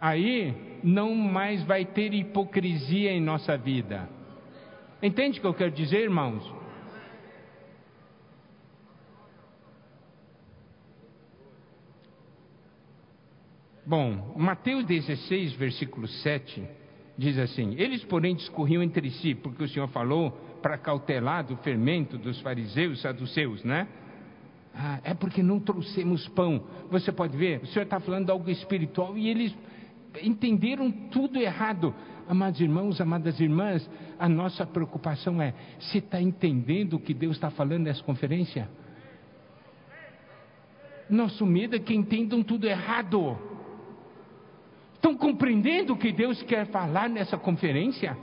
Aí 0.00 0.69
não 0.82 1.14
mais 1.14 1.62
vai 1.64 1.84
ter 1.84 2.12
hipocrisia 2.14 3.12
em 3.12 3.20
nossa 3.20 3.56
vida. 3.56 4.08
Entende 5.02 5.38
o 5.38 5.40
que 5.40 5.46
eu 5.46 5.54
quero 5.54 5.70
dizer, 5.70 6.02
irmãos? 6.02 6.60
Bom, 13.86 14.34
Mateus 14.36 14.84
16, 14.84 15.54
versículo 15.54 16.06
7, 16.06 16.62
diz 17.18 17.36
assim: 17.38 17.74
Eles, 17.76 18.04
porém, 18.04 18.36
discorriam 18.36 18.82
entre 18.82 19.10
si, 19.10 19.34
porque 19.34 19.64
o 19.64 19.68
Senhor 19.68 19.88
falou 19.88 20.30
para 20.62 20.78
cautelar 20.78 21.44
do 21.44 21.56
fermento 21.56 22.16
dos 22.16 22.40
fariseus 22.40 23.00
saduceus, 23.00 23.64
né? 23.64 23.88
Ah, 24.74 25.00
é 25.02 25.14
porque 25.14 25.42
não 25.42 25.58
trouxemos 25.58 26.28
pão. 26.28 26.62
Você 26.90 27.10
pode 27.10 27.36
ver, 27.36 27.62
o 27.62 27.66
Senhor 27.66 27.84
está 27.84 27.98
falando 27.98 28.30
algo 28.30 28.48
espiritual 28.48 29.18
e 29.18 29.28
eles 29.28 29.52
entenderam 30.22 30.90
tudo 30.90 31.38
errado. 31.38 31.94
Amados 32.28 32.60
irmãos, 32.60 33.00
amadas 33.00 33.40
irmãs, 33.40 33.88
a 34.18 34.28
nossa 34.28 34.66
preocupação 34.66 35.40
é: 35.40 35.54
você 35.78 35.98
está 35.98 36.20
entendendo 36.20 36.94
o 36.94 37.00
que 37.00 37.14
Deus 37.14 37.36
está 37.36 37.50
falando 37.50 37.84
nessa 37.84 38.02
conferência? 38.02 38.68
Nosso 41.08 41.44
medo 41.44 41.74
é 41.74 41.78
que 41.78 41.94
entendam 41.94 42.42
tudo 42.42 42.66
errado. 42.66 43.36
Estão 44.94 45.16
compreendendo 45.16 45.94
o 45.94 45.96
que 45.96 46.12
Deus 46.12 46.40
quer 46.42 46.66
falar 46.66 47.08
nessa 47.08 47.36
conferência? 47.36 48.16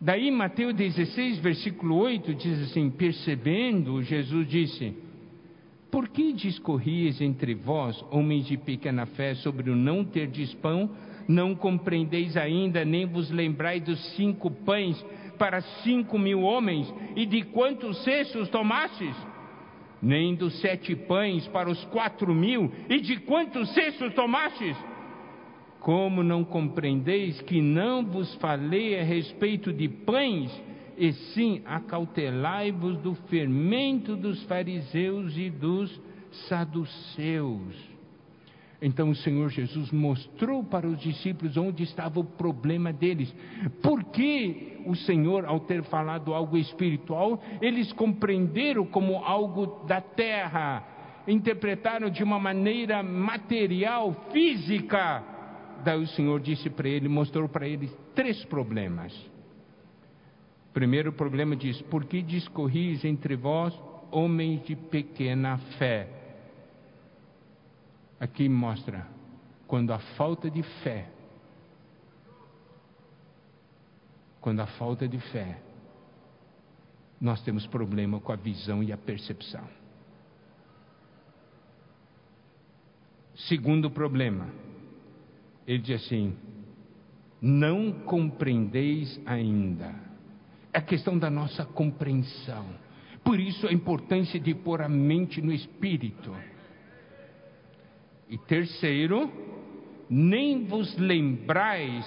Daí, 0.00 0.30
Mateus 0.30 0.74
16, 0.74 1.40
versículo 1.40 1.96
8, 1.96 2.34
diz 2.34 2.70
assim: 2.70 2.88
Percebendo, 2.90 4.02
Jesus 4.02 4.48
disse: 4.48 5.05
Por 5.90 6.08
que 6.08 6.32
discorries 6.32 7.20
entre 7.20 7.54
vós, 7.54 8.04
homens 8.10 8.46
de 8.46 8.56
pequena 8.56 9.06
fé, 9.06 9.34
sobre 9.36 9.70
o 9.70 9.76
não 9.76 10.04
ter 10.04 10.30
pão? 10.60 10.90
Não 11.28 11.54
compreendeis 11.54 12.36
ainda, 12.36 12.84
nem 12.84 13.06
vos 13.06 13.30
lembrai 13.30 13.80
dos 13.80 13.98
cinco 14.14 14.50
pães 14.50 15.04
para 15.38 15.60
cinco 15.60 16.18
mil 16.18 16.42
homens, 16.42 16.92
e 17.14 17.26
de 17.26 17.42
quantos 17.42 18.02
cestos 18.04 18.48
tomastes? 18.48 19.14
Nem 20.02 20.34
dos 20.34 20.60
sete 20.60 20.94
pães 20.94 21.46
para 21.48 21.70
os 21.70 21.84
quatro 21.86 22.34
mil, 22.34 22.70
e 22.88 23.00
de 23.00 23.18
quantos 23.18 23.72
cestos 23.72 24.12
tomastes? 24.14 24.76
Como 25.80 26.22
não 26.22 26.44
compreendeis 26.44 27.40
que 27.42 27.60
não 27.60 28.04
vos 28.04 28.34
falei 28.36 28.98
a 28.98 29.04
respeito 29.04 29.72
de 29.72 29.88
pães, 29.88 30.50
e 30.96 31.12
sim 31.12 31.62
acautelai-vos 31.64 32.98
do 32.98 33.14
fermento 33.28 34.16
dos 34.16 34.42
fariseus 34.44 35.36
e 35.36 35.50
dos 35.50 36.00
saduceus? 36.48 37.96
Então 38.80 39.10
o 39.10 39.14
Senhor 39.14 39.48
Jesus 39.48 39.90
mostrou 39.90 40.62
para 40.62 40.86
os 40.86 41.00
discípulos 41.00 41.56
onde 41.56 41.82
estava 41.82 42.20
o 42.20 42.24
problema 42.24 42.92
deles. 42.92 43.34
Por 43.82 44.04
que 44.04 44.82
o 44.84 44.94
Senhor, 44.94 45.44
ao 45.46 45.60
ter 45.60 45.82
falado 45.84 46.34
algo 46.34 46.56
espiritual, 46.58 47.42
eles 47.60 47.92
compreenderam 47.92 48.84
como 48.86 49.16
algo 49.16 49.84
da 49.86 50.00
terra, 50.00 50.84
interpretaram 51.26 52.10
de 52.10 52.22
uma 52.22 52.38
maneira 52.38 53.02
material, 53.02 54.14
física. 54.30 55.24
Daí 55.82 56.02
o 56.02 56.06
Senhor 56.08 56.40
disse 56.40 56.68
para 56.68 56.88
ele, 56.88 57.08
mostrou 57.08 57.48
para 57.48 57.66
eles 57.66 57.90
três 58.14 58.44
problemas. 58.44 59.12
Primeiro 60.76 61.10
problema 61.10 61.56
diz: 61.56 61.80
Por 61.80 62.04
que 62.04 62.20
discorris 62.20 63.02
entre 63.02 63.34
vós, 63.34 63.72
homens 64.10 64.62
de 64.66 64.76
pequena 64.76 65.56
fé? 65.78 66.06
Aqui 68.20 68.46
mostra 68.46 69.06
quando 69.66 69.90
a 69.94 69.98
falta 69.98 70.50
de 70.50 70.62
fé, 70.62 71.08
quando 74.38 74.60
a 74.60 74.66
falta 74.66 75.08
de 75.08 75.18
fé, 75.18 75.62
nós 77.18 77.42
temos 77.42 77.66
problema 77.66 78.20
com 78.20 78.32
a 78.32 78.36
visão 78.36 78.82
e 78.82 78.92
a 78.92 78.98
percepção. 78.98 79.66
Segundo 83.34 83.90
problema, 83.90 84.46
ele 85.66 85.78
diz 85.78 86.04
assim: 86.04 86.36
não 87.40 87.92
compreendeis 88.04 89.18
ainda. 89.24 90.04
É 90.76 90.78
a 90.78 90.82
questão 90.82 91.16
da 91.18 91.30
nossa 91.30 91.64
compreensão. 91.64 92.66
Por 93.24 93.40
isso 93.40 93.66
a 93.66 93.72
importância 93.72 94.38
de 94.38 94.54
pôr 94.54 94.82
a 94.82 94.88
mente 94.90 95.40
no 95.40 95.50
espírito. 95.50 96.30
E 98.28 98.36
terceiro, 98.36 99.32
nem 100.10 100.66
vos 100.66 100.94
lembrais 100.98 102.04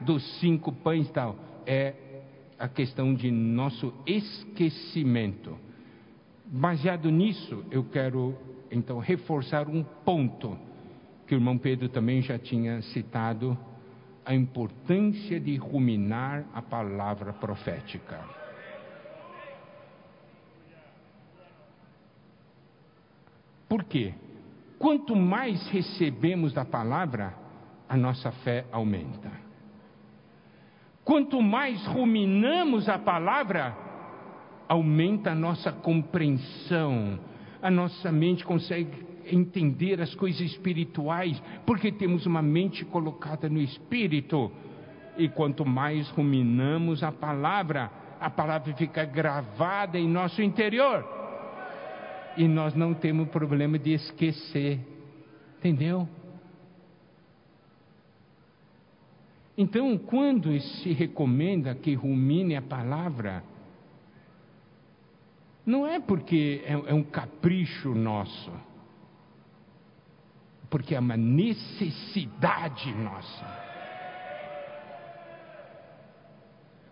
dos 0.00 0.40
cinco 0.40 0.72
pães 0.72 1.08
tal. 1.12 1.38
É 1.64 1.94
a 2.58 2.66
questão 2.66 3.14
de 3.14 3.30
nosso 3.30 3.94
esquecimento. 4.04 5.56
Baseado 6.44 7.12
nisso, 7.12 7.64
eu 7.70 7.84
quero 7.84 8.36
então 8.68 8.98
reforçar 8.98 9.68
um 9.68 9.84
ponto 10.04 10.58
que 11.24 11.36
o 11.36 11.38
irmão 11.38 11.56
Pedro 11.56 11.88
também 11.88 12.20
já 12.20 12.36
tinha 12.36 12.82
citado, 12.82 13.56
a 14.28 14.34
importância 14.34 15.40
de 15.40 15.56
ruminar 15.56 16.44
a 16.52 16.60
palavra 16.60 17.32
profética. 17.32 18.20
Por 23.66 23.84
quê? 23.84 24.12
Quanto 24.78 25.16
mais 25.16 25.66
recebemos 25.70 26.52
da 26.52 26.62
palavra, 26.62 27.34
a 27.88 27.96
nossa 27.96 28.30
fé 28.30 28.66
aumenta. 28.70 29.32
Quanto 31.02 31.40
mais 31.40 31.86
ruminamos 31.86 32.86
a 32.86 32.98
palavra, 32.98 33.74
aumenta 34.68 35.30
a 35.30 35.34
nossa 35.34 35.72
compreensão, 35.72 37.18
a 37.62 37.70
nossa 37.70 38.12
mente 38.12 38.44
consegue 38.44 39.07
entender 39.30 40.00
as 40.00 40.14
coisas 40.14 40.40
espirituais, 40.40 41.40
porque 41.66 41.92
temos 41.92 42.26
uma 42.26 42.42
mente 42.42 42.84
colocada 42.84 43.48
no 43.48 43.60
espírito. 43.60 44.50
E 45.16 45.28
quanto 45.28 45.64
mais 45.66 46.08
ruminamos 46.10 47.02
a 47.02 47.10
palavra, 47.10 47.90
a 48.20 48.30
palavra 48.30 48.72
fica 48.74 49.04
gravada 49.04 49.98
em 49.98 50.08
nosso 50.08 50.40
interior 50.42 51.18
e 52.38 52.46
nós 52.46 52.72
não 52.72 52.94
temos 52.94 53.28
problema 53.28 53.76
de 53.78 53.92
esquecer. 53.92 54.78
Entendeu? 55.58 56.08
Então, 59.56 59.98
quando 59.98 60.58
se 60.60 60.92
recomenda 60.92 61.74
que 61.74 61.94
rumine 61.94 62.54
a 62.54 62.62
palavra, 62.62 63.42
não 65.66 65.84
é 65.84 65.98
porque 65.98 66.62
é, 66.64 66.72
é 66.72 66.94
um 66.94 67.02
capricho 67.02 67.92
nosso, 67.92 68.52
porque 70.70 70.94
é 70.94 71.00
uma 71.00 71.16
necessidade 71.16 72.92
nossa. 72.94 73.68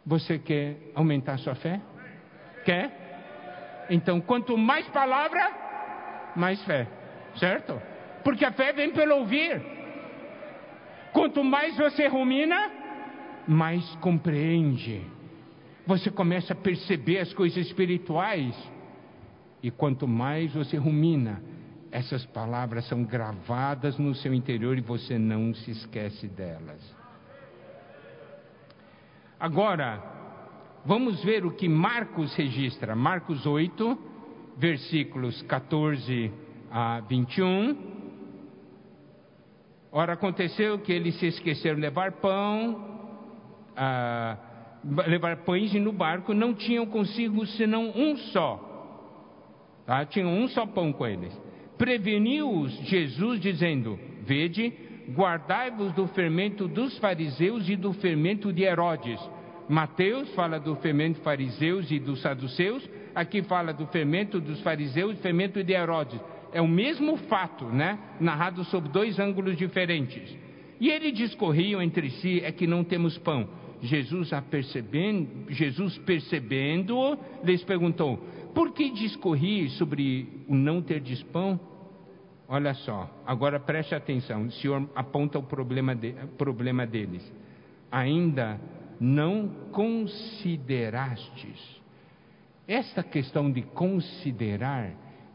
Você 0.04 0.38
quer 0.38 0.76
aumentar 0.94 1.38
sua 1.38 1.54
fé? 1.54 1.80
Quer? 2.64 3.86
Então, 3.90 4.20
quanto 4.20 4.56
mais 4.56 4.86
palavra, 4.88 6.32
mais 6.34 6.62
fé, 6.64 6.86
certo? 7.36 7.80
Porque 8.24 8.44
a 8.44 8.52
fé 8.52 8.72
vem 8.72 8.92
pelo 8.92 9.16
ouvir. 9.16 9.60
Quanto 11.12 11.42
mais 11.42 11.76
você 11.76 12.06
rumina, 12.06 12.70
mais 13.46 13.84
compreende. 13.96 15.02
Você 15.86 16.10
começa 16.10 16.52
a 16.52 16.56
perceber 16.56 17.18
as 17.18 17.32
coisas 17.32 17.66
espirituais. 17.66 18.54
E 19.62 19.70
quanto 19.70 20.06
mais 20.06 20.52
você 20.52 20.76
rumina, 20.76 21.42
essas 21.98 22.24
palavras 22.26 22.86
são 22.88 23.04
gravadas 23.04 23.98
no 23.98 24.14
seu 24.14 24.34
interior 24.34 24.76
e 24.76 24.80
você 24.80 25.18
não 25.18 25.54
se 25.54 25.70
esquece 25.70 26.28
delas. 26.28 26.80
Agora, 29.38 30.16
Vamos 30.86 31.20
ver 31.24 31.44
o 31.44 31.50
que 31.50 31.68
Marcos 31.68 32.32
registra. 32.36 32.94
Marcos 32.94 33.44
8, 33.44 33.98
versículos 34.56 35.42
14 35.42 36.32
a 36.70 37.00
21. 37.00 37.76
Ora, 39.90 40.12
aconteceu 40.12 40.78
que 40.78 40.92
eles 40.92 41.18
se 41.18 41.26
esqueceram 41.26 41.74
de 41.74 41.80
levar 41.80 42.12
pão, 42.12 43.18
ah, 43.76 44.36
levar 45.08 45.38
pães 45.38 45.74
e 45.74 45.80
no 45.80 45.90
barco 45.90 46.32
não 46.32 46.54
tinham 46.54 46.86
consigo 46.86 47.44
senão 47.46 47.90
um 47.90 48.16
só. 48.16 48.62
Tá? 49.84 50.06
Tinham 50.06 50.28
um 50.28 50.46
só 50.46 50.66
pão 50.66 50.92
com 50.92 51.04
eles. 51.04 51.36
Preveniu-os 51.78 52.72
Jesus, 52.88 53.40
dizendo: 53.40 53.98
Vede, 54.22 54.72
guardai-vos 55.10 55.92
do 55.92 56.06
fermento 56.08 56.66
dos 56.66 56.98
fariseus 56.98 57.68
e 57.68 57.76
do 57.76 57.92
fermento 57.92 58.52
de 58.52 58.62
Herodes 58.62 59.20
Mateus 59.68 60.32
fala 60.34 60.60
do 60.60 60.76
fermento 60.76 61.20
fariseus 61.20 61.90
e 61.90 61.98
dos 61.98 62.20
saduceus, 62.20 62.88
aqui 63.14 63.42
fala 63.42 63.72
do 63.72 63.86
fermento 63.88 64.40
dos 64.40 64.60
fariseus 64.60 65.18
e 65.18 65.22
fermento 65.22 65.62
de 65.62 65.72
Herodes. 65.72 66.20
É 66.52 66.60
o 66.60 66.68
mesmo 66.68 67.16
fato, 67.16 67.64
né? 67.64 67.98
Narrado 68.20 68.62
sob 68.64 68.88
dois 68.88 69.18
ângulos 69.18 69.56
diferentes. 69.56 70.36
E 70.80 70.88
eles 70.88 71.14
discorriam 71.14 71.82
entre 71.82 72.10
si, 72.10 72.40
é 72.44 72.52
que 72.52 72.66
não 72.66 72.84
temos 72.84 73.18
pão. 73.18 73.48
Jesus, 73.82 74.30
percebendo, 74.50 75.28
Jesus 75.50 75.98
percebendo, 75.98 77.18
lhes 77.44 77.62
perguntou: 77.64 78.22
Por 78.56 78.72
que 78.72 78.88
discorri 78.88 79.68
sobre 79.68 80.42
o 80.48 80.54
não 80.54 80.80
ter 80.80 81.02
pão? 81.30 81.60
Olha 82.48 82.72
só, 82.72 83.10
agora 83.26 83.60
preste 83.60 83.94
atenção. 83.94 84.46
O 84.46 84.50
Senhor 84.50 84.88
aponta 84.94 85.38
o 85.38 85.42
problema, 85.42 85.94
de, 85.94 86.14
problema 86.38 86.86
deles. 86.86 87.30
Ainda 87.92 88.58
não 88.98 89.46
considerastes. 89.72 91.82
Esta 92.66 93.02
questão 93.02 93.52
de 93.52 93.60
considerar 93.60 94.90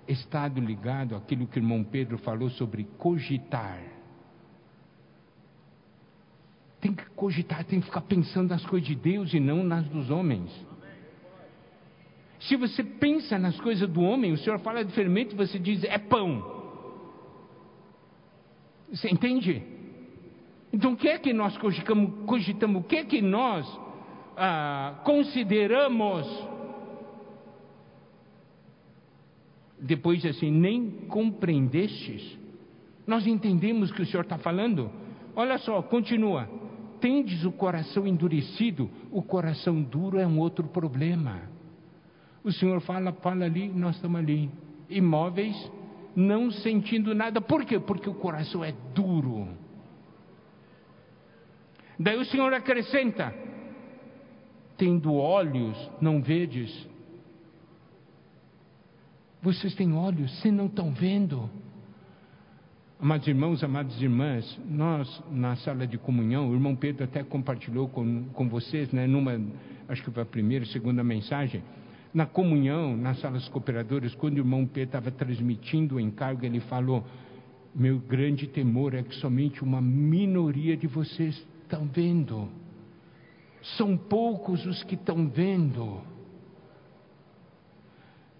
está 0.08 0.48
ligado 0.48 1.16
àquilo 1.16 1.46
que 1.46 1.60
o 1.60 1.62
irmão 1.62 1.84
Pedro 1.84 2.18
falou 2.18 2.50
sobre 2.50 2.86
cogitar. 2.98 3.84
Tem 6.80 6.92
que 6.92 7.06
cogitar, 7.12 7.64
tem 7.66 7.82
que 7.82 7.86
ficar 7.86 8.02
pensando 8.02 8.50
nas 8.50 8.66
coisas 8.66 8.88
de 8.88 8.96
Deus 8.96 9.32
e 9.32 9.40
não 9.40 9.64
nas 9.64 9.88
dos 9.90 10.10
homens. 10.10 10.71
Se 12.42 12.56
você 12.56 12.84
pensa 12.84 13.38
nas 13.38 13.60
coisas 13.60 13.88
do 13.88 14.02
homem, 14.02 14.32
o 14.32 14.38
Senhor 14.38 14.60
fala 14.60 14.84
de 14.84 14.92
fermento, 14.94 15.36
você 15.36 15.60
diz 15.60 15.84
é 15.84 15.98
pão. 15.98 16.62
Você 18.90 19.10
entende? 19.10 19.62
Então, 20.74 20.94
o 20.94 20.98
que 20.98 21.08
é 21.08 21.20
que 21.20 21.34
nós 21.34 21.56
cogitamos? 21.58 22.26
cogitamos 22.26 22.82
o 22.82 22.86
que 22.86 22.96
é 22.96 23.06
que 23.06 23.22
nós 23.22 23.68
ah, 24.36 25.02
consideramos? 25.04 26.28
Depois, 29.80 30.26
assim, 30.26 30.50
nem 30.50 30.90
compreendestes. 31.08 32.38
Nós 33.06 33.28
entendemos 33.28 33.92
o 33.92 33.94
que 33.94 34.02
o 34.02 34.06
Senhor 34.06 34.24
está 34.24 34.38
falando. 34.38 34.90
Olha 35.36 35.58
só, 35.60 35.82
continua. 35.82 36.50
tendes 37.00 37.44
o 37.46 37.52
coração 37.52 38.06
endurecido, 38.06 38.90
o 39.12 39.24
coração 39.24 39.82
duro 39.82 40.20
é 40.20 40.26
um 40.26 40.40
outro 40.40 40.68
problema. 40.68 41.51
O 42.44 42.52
Senhor 42.52 42.82
fala, 42.82 43.12
fala 43.14 43.46
ali, 43.46 43.70
nós 43.70 43.96
estamos 43.96 44.20
ali, 44.20 44.50
imóveis, 44.90 45.56
não 46.16 46.52
sentindo 46.52 47.14
nada. 47.14 47.40
Por 47.40 47.66
quê? 47.66 47.80
Porque 47.80 48.10
o 48.10 48.16
coração 48.16 48.64
é 48.64 48.74
duro. 48.94 49.48
Daí 52.00 52.18
o 52.18 52.26
Senhor 52.26 52.52
acrescenta: 52.54 53.34
tendo 54.78 55.14
olhos, 55.14 55.78
não 56.02 56.22
vedes. 56.22 56.90
Vocês 59.42 59.74
têm 59.76 59.94
olhos, 59.94 60.40
se 60.42 60.52
não 60.52 60.66
estão 60.66 60.92
vendo. 60.92 61.50
Amados 63.00 63.28
irmãos, 63.28 63.64
amadas 63.64 64.00
irmãs, 64.00 64.60
nós 64.70 65.24
na 65.32 65.56
sala 65.56 65.88
de 65.88 65.98
comunhão, 65.98 66.52
o 66.52 66.54
irmão 66.54 66.76
Pedro 66.76 67.04
até 67.04 67.24
compartilhou 67.24 67.90
com, 67.90 68.26
com 68.26 68.48
vocês, 68.48 68.92
né, 68.92 69.08
numa, 69.08 69.42
acho 69.90 70.04
que 70.04 70.12
foi 70.12 70.22
a 70.22 70.26
primeira, 70.26 70.66
segunda 70.68 71.04
mensagem, 71.04 71.64
na 72.14 72.26
comunhão, 72.26 72.96
nas 72.98 73.20
salas 73.20 73.48
cooperadoras, 73.48 74.14
quando 74.16 74.36
o 74.36 74.40
irmão 74.40 74.66
Pedro 74.66 74.90
estava 74.90 75.12
transmitindo 75.12 75.96
o 75.96 76.00
encargo, 76.00 76.46
ele 76.46 76.60
falou: 76.62 77.06
Meu 77.74 78.00
grande 78.00 78.48
temor 78.48 78.94
é 78.94 79.04
que 79.04 79.16
somente 79.16 79.64
uma 79.64 79.82
minoria 79.82 80.76
de 80.76 80.88
vocês 80.88 81.36
estão 81.62 81.86
vendo. 81.86 82.50
São 83.78 83.96
poucos 83.96 84.66
os 84.66 84.84
que 84.84 84.96
estão 84.96 85.28
vendo. 85.30 86.02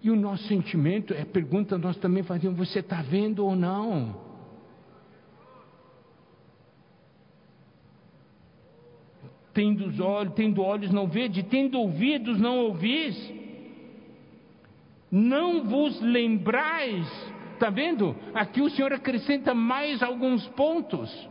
E 0.02 0.10
o 0.10 0.16
nosso 0.16 0.42
sentimento 0.48 1.14
é 1.14 1.24
pergunta 1.24 1.78
nós 1.78 1.96
também 1.96 2.22
fazemos: 2.22 2.58
você 2.58 2.80
está 2.80 3.00
vendo 3.00 3.46
ou 3.46 3.56
não? 3.56 4.32
Tendo 9.54 10.02
olhos, 10.02 10.34
tendo 10.34 10.62
olhos 10.62 10.90
não 10.90 11.06
vede, 11.06 11.42
tendo 11.42 11.78
ouvidos 11.78 12.38
não 12.40 12.58
ouvis. 12.58 13.41
Não 15.12 15.64
vos 15.64 16.00
lembrais. 16.00 17.06
Está 17.52 17.68
vendo? 17.68 18.16
Aqui 18.32 18.62
o 18.62 18.70
Senhor 18.70 18.94
acrescenta 18.94 19.52
mais 19.52 20.02
alguns 20.02 20.48
pontos. 20.48 21.28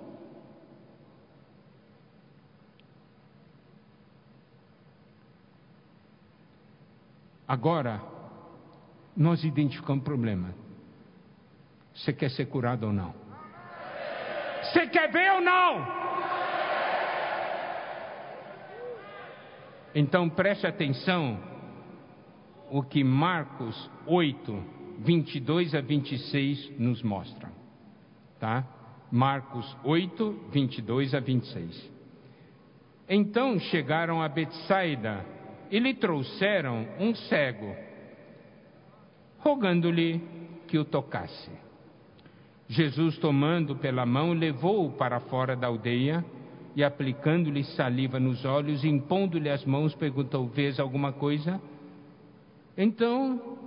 Agora, 7.48 8.00
nós 9.18 9.44
identificamos 9.44 10.04
o 10.04 10.06
problema. 10.06 10.54
Você 11.96 12.14
quer 12.14 12.30
ser 12.30 12.46
curado 12.46 12.86
ou 12.86 12.94
não? 12.94 13.16
Você 14.62 14.86
quer 14.88 15.12
ver 15.12 15.34
ou 15.34 15.42
não? 15.42 16.02
Então 19.94 20.30
preste 20.30 20.68
atenção 20.68 21.51
o 22.72 22.82
que 22.82 23.04
Marcos 23.04 23.92
8, 24.08 24.64
22 25.00 25.76
a 25.76 25.82
26 25.82 26.80
nos 26.80 27.04
mostra. 27.04 27.52
Tá? 28.40 28.66
Marcos 29.12 29.78
8, 29.84 30.48
22 30.52 31.14
a 31.14 31.20
26. 31.20 31.92
Então 33.10 33.60
chegaram 33.60 34.22
a 34.22 34.30
Betsaida 34.30 35.26
e 35.70 35.80
lhe 35.80 35.94
trouxeram 35.94 36.88
um 36.98 37.14
cego, 37.14 37.76
rogando-lhe 39.40 40.22
que 40.68 40.78
o 40.78 40.86
tocasse. 40.86 41.52
Jesus, 42.70 43.18
tomando 43.18 43.76
pela 43.76 44.06
mão, 44.06 44.32
levou-o 44.32 44.94
para 44.94 45.20
fora 45.20 45.58
da 45.58 45.68
aldeia 45.68 46.24
e 46.74 46.86
aplicando-lhe 46.86 47.66
saliva 47.66 48.18
nos 48.18 48.46
olhos, 48.46 48.86
impondo-lhe 48.86 49.50
as 49.50 49.66
mãos, 49.66 49.94
perguntou: 49.94 50.48
Vês 50.48 50.80
alguma 50.80 51.12
coisa? 51.12 51.62
Então, 52.78 53.58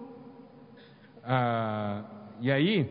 ah, 1.23 2.05
e 2.41 2.51
aí, 2.51 2.87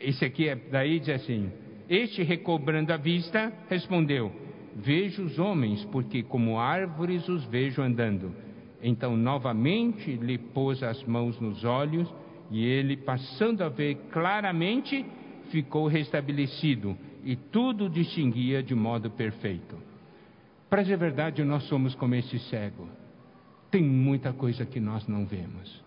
esse 0.00 0.24
aqui 0.24 0.48
é, 0.48 0.54
daí 0.54 1.00
diz 1.00 1.10
assim: 1.10 1.50
Este 1.88 2.22
recobrando 2.22 2.92
a 2.92 2.96
vista, 2.96 3.52
respondeu: 3.68 4.32
Vejo 4.76 5.22
os 5.24 5.38
homens, 5.38 5.84
porque 5.86 6.22
como 6.22 6.58
árvores 6.58 7.28
os 7.28 7.44
vejo 7.46 7.82
andando. 7.82 8.34
Então, 8.82 9.16
novamente 9.16 10.12
lhe 10.12 10.38
pôs 10.38 10.82
as 10.82 11.02
mãos 11.04 11.38
nos 11.38 11.64
olhos, 11.64 12.12
e 12.50 12.64
ele, 12.64 12.96
passando 12.96 13.62
a 13.62 13.68
ver 13.68 13.96
claramente, 14.10 15.04
ficou 15.50 15.86
restabelecido 15.86 16.96
e 17.24 17.36
tudo 17.36 17.88
distinguia 17.88 18.62
de 18.62 18.74
modo 18.74 19.10
perfeito. 19.10 19.76
Para 20.68 20.82
dizer 20.82 20.94
a 20.94 20.98
verdade, 20.98 21.44
nós 21.44 21.64
somos 21.64 21.94
como 21.94 22.14
esse 22.14 22.38
cego. 22.38 22.88
Tem 23.70 23.82
muita 23.82 24.32
coisa 24.32 24.66
que 24.66 24.80
nós 24.80 25.06
não 25.06 25.24
vemos. 25.24 25.82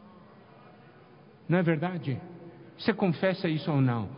Não 1.48 1.58
é 1.58 1.64
verdade? 1.64 2.20
Você 2.78 2.94
confessa 2.94 3.48
isso 3.48 3.72
ou 3.72 3.82
não? 3.82 4.10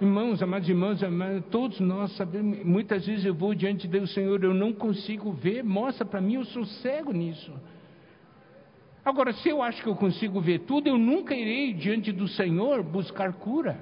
Irmãos, 0.00 0.42
amados 0.42 0.68
irmãos, 0.68 1.02
amados, 1.02 1.44
todos 1.50 1.80
nós 1.80 2.14
sabemos, 2.16 2.62
muitas 2.64 3.06
vezes 3.06 3.24
eu 3.24 3.34
vou 3.34 3.54
diante 3.54 3.82
de 3.82 3.88
Deus, 3.88 4.12
Senhor, 4.12 4.42
eu 4.44 4.52
não 4.52 4.72
consigo 4.72 5.32
ver, 5.32 5.64
mostra 5.64 6.04
para 6.04 6.20
mim, 6.20 6.34
eu 6.34 6.44
sou 6.44 6.66
cego 6.66 7.12
nisso. 7.12 7.52
Agora, 9.02 9.32
se 9.32 9.48
eu 9.48 9.62
acho 9.62 9.82
que 9.82 9.88
eu 9.88 9.94
consigo 9.94 10.40
ver 10.40 10.60
tudo, 10.60 10.88
eu 10.88 10.98
nunca 10.98 11.34
irei 11.34 11.72
diante 11.72 12.12
do 12.12 12.28
Senhor 12.28 12.82
buscar 12.82 13.32
cura. 13.34 13.78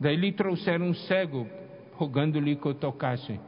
Daí 0.00 0.16
lhe 0.16 0.32
trouxeram 0.32 0.86
um 0.86 0.94
cego, 0.94 1.46
rogando-lhe 1.94 2.56
que 2.56 2.66
o 2.66 2.74
tocasse. 2.74 3.38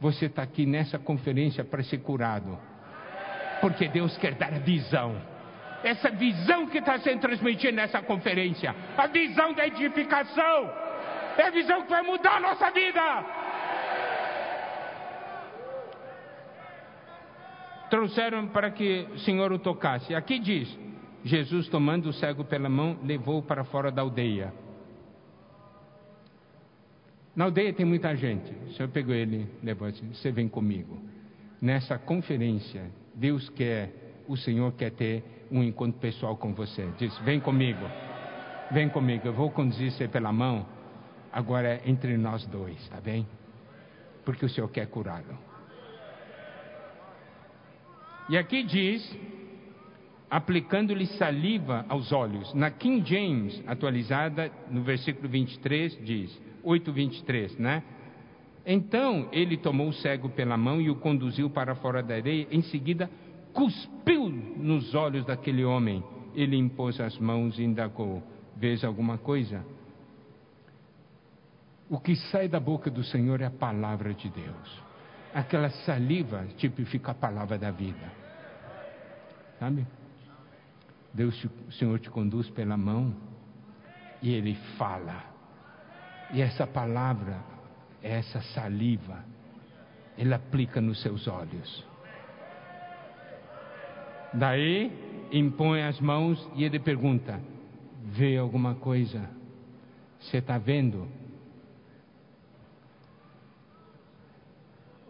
Você 0.00 0.26
está 0.26 0.42
aqui 0.42 0.66
nessa 0.66 0.98
conferência 0.98 1.64
para 1.64 1.82
ser 1.82 1.98
curado, 1.98 2.58
porque 3.60 3.88
Deus 3.88 4.16
quer 4.18 4.34
dar 4.34 4.52
a 4.52 4.58
visão. 4.58 5.16
Essa 5.82 6.10
visão 6.10 6.66
que 6.66 6.78
está 6.78 6.98
sendo 6.98 7.20
transmitida 7.20 7.72
nessa 7.72 8.02
conferência, 8.02 8.74
a 8.96 9.06
visão 9.06 9.54
da 9.54 9.66
edificação, 9.66 10.70
é 11.38 11.44
a 11.46 11.50
visão 11.50 11.82
que 11.82 11.90
vai 11.90 12.02
mudar 12.02 12.36
a 12.36 12.40
nossa 12.40 12.70
vida. 12.70 13.24
Trouxeram 17.88 18.48
para 18.48 18.70
que 18.70 19.06
o 19.14 19.18
Senhor 19.20 19.52
o 19.52 19.58
tocasse. 19.58 20.14
Aqui 20.14 20.38
diz: 20.38 20.78
Jesus, 21.24 21.68
tomando 21.68 22.08
o 22.08 22.12
cego 22.12 22.44
pela 22.44 22.68
mão, 22.68 22.98
levou-o 23.02 23.42
para 23.42 23.64
fora 23.64 23.90
da 23.90 24.02
aldeia 24.02 24.65
na 27.36 27.44
aldeia 27.44 27.70
tem 27.72 27.84
muita 27.84 28.16
gente. 28.16 28.50
O 28.66 28.72
senhor 28.72 28.88
pegou 28.88 29.14
ele, 29.14 29.46
levou 29.62 29.86
assim: 29.86 30.08
você 30.12 30.32
vem 30.32 30.48
comigo. 30.48 30.98
Nessa 31.60 31.98
conferência, 31.98 32.90
Deus 33.14 33.48
quer, 33.50 33.92
o 34.26 34.36
Senhor 34.36 34.72
quer 34.72 34.90
ter 34.90 35.22
um 35.50 35.62
encontro 35.62 36.00
pessoal 36.00 36.34
com 36.36 36.54
você. 36.54 36.88
Diz: 36.98 37.16
vem 37.18 37.38
comigo, 37.38 37.84
vem 38.72 38.88
comigo. 38.88 39.28
Eu 39.28 39.34
vou 39.34 39.50
conduzir 39.50 39.92
você 39.92 40.08
pela 40.08 40.32
mão. 40.32 40.66
Agora 41.30 41.68
é 41.68 41.82
entre 41.84 42.16
nós 42.16 42.46
dois, 42.46 42.88
tá 42.88 42.98
bem? 43.00 43.26
Porque 44.24 44.46
o 44.46 44.48
Senhor 44.48 44.68
quer 44.70 44.86
curá-lo. 44.86 45.38
E 48.30 48.38
aqui 48.38 48.62
diz, 48.62 49.16
aplicando-lhe 50.30 51.06
saliva 51.06 51.84
aos 51.88 52.12
olhos. 52.12 52.52
Na 52.54 52.70
King 52.70 53.08
James, 53.08 53.62
atualizada, 53.66 54.50
no 54.70 54.82
versículo 54.82 55.28
23, 55.28 55.98
diz: 56.04 56.40
8:23, 56.64 57.58
né? 57.58 57.82
Então 58.64 59.28
ele 59.30 59.56
tomou 59.56 59.88
o 59.88 59.92
cego 59.92 60.28
pela 60.28 60.56
mão 60.56 60.80
e 60.80 60.90
o 60.90 60.96
conduziu 60.96 61.48
para 61.48 61.76
fora 61.76 62.02
da 62.02 62.14
areia. 62.14 62.48
Em 62.50 62.62
seguida, 62.62 63.08
cuspiu 63.52 64.28
nos 64.28 64.94
olhos 64.94 65.24
daquele 65.24 65.64
homem. 65.64 66.02
Ele 66.34 66.56
impôs 66.56 67.00
as 67.00 67.16
mãos 67.18 67.58
e 67.58 67.62
indagou: 67.62 68.22
Vês 68.56 68.84
alguma 68.84 69.18
coisa? 69.18 69.64
O 71.88 72.00
que 72.00 72.16
sai 72.16 72.48
da 72.48 72.58
boca 72.58 72.90
do 72.90 73.04
Senhor 73.04 73.40
é 73.40 73.46
a 73.46 73.50
palavra 73.50 74.12
de 74.12 74.28
Deus. 74.28 74.82
Aquela 75.32 75.70
saliva 75.70 76.44
tipifica 76.56 77.12
a 77.12 77.14
palavra 77.14 77.56
da 77.56 77.70
vida. 77.70 78.12
Sabe? 79.60 79.86
Deus, 81.16 81.42
o 81.66 81.72
Senhor 81.72 81.98
te 81.98 82.10
conduz 82.10 82.48
pela 82.50 82.76
mão 82.76 83.14
e 84.22 84.32
Ele 84.32 84.54
fala. 84.76 85.24
E 86.32 86.40
essa 86.40 86.66
palavra, 86.66 87.40
essa 88.02 88.40
saliva, 88.42 89.24
ele 90.16 90.32
aplica 90.34 90.80
nos 90.80 91.00
seus 91.02 91.28
olhos. 91.28 91.84
Daí 94.32 94.92
impõe 95.30 95.82
as 95.82 96.00
mãos 96.00 96.50
e 96.54 96.64
ele 96.64 96.78
pergunta: 96.78 97.40
Vê 98.02 98.36
alguma 98.36 98.74
coisa? 98.74 99.28
Você 100.20 100.38
está 100.38 100.58
vendo? 100.58 101.08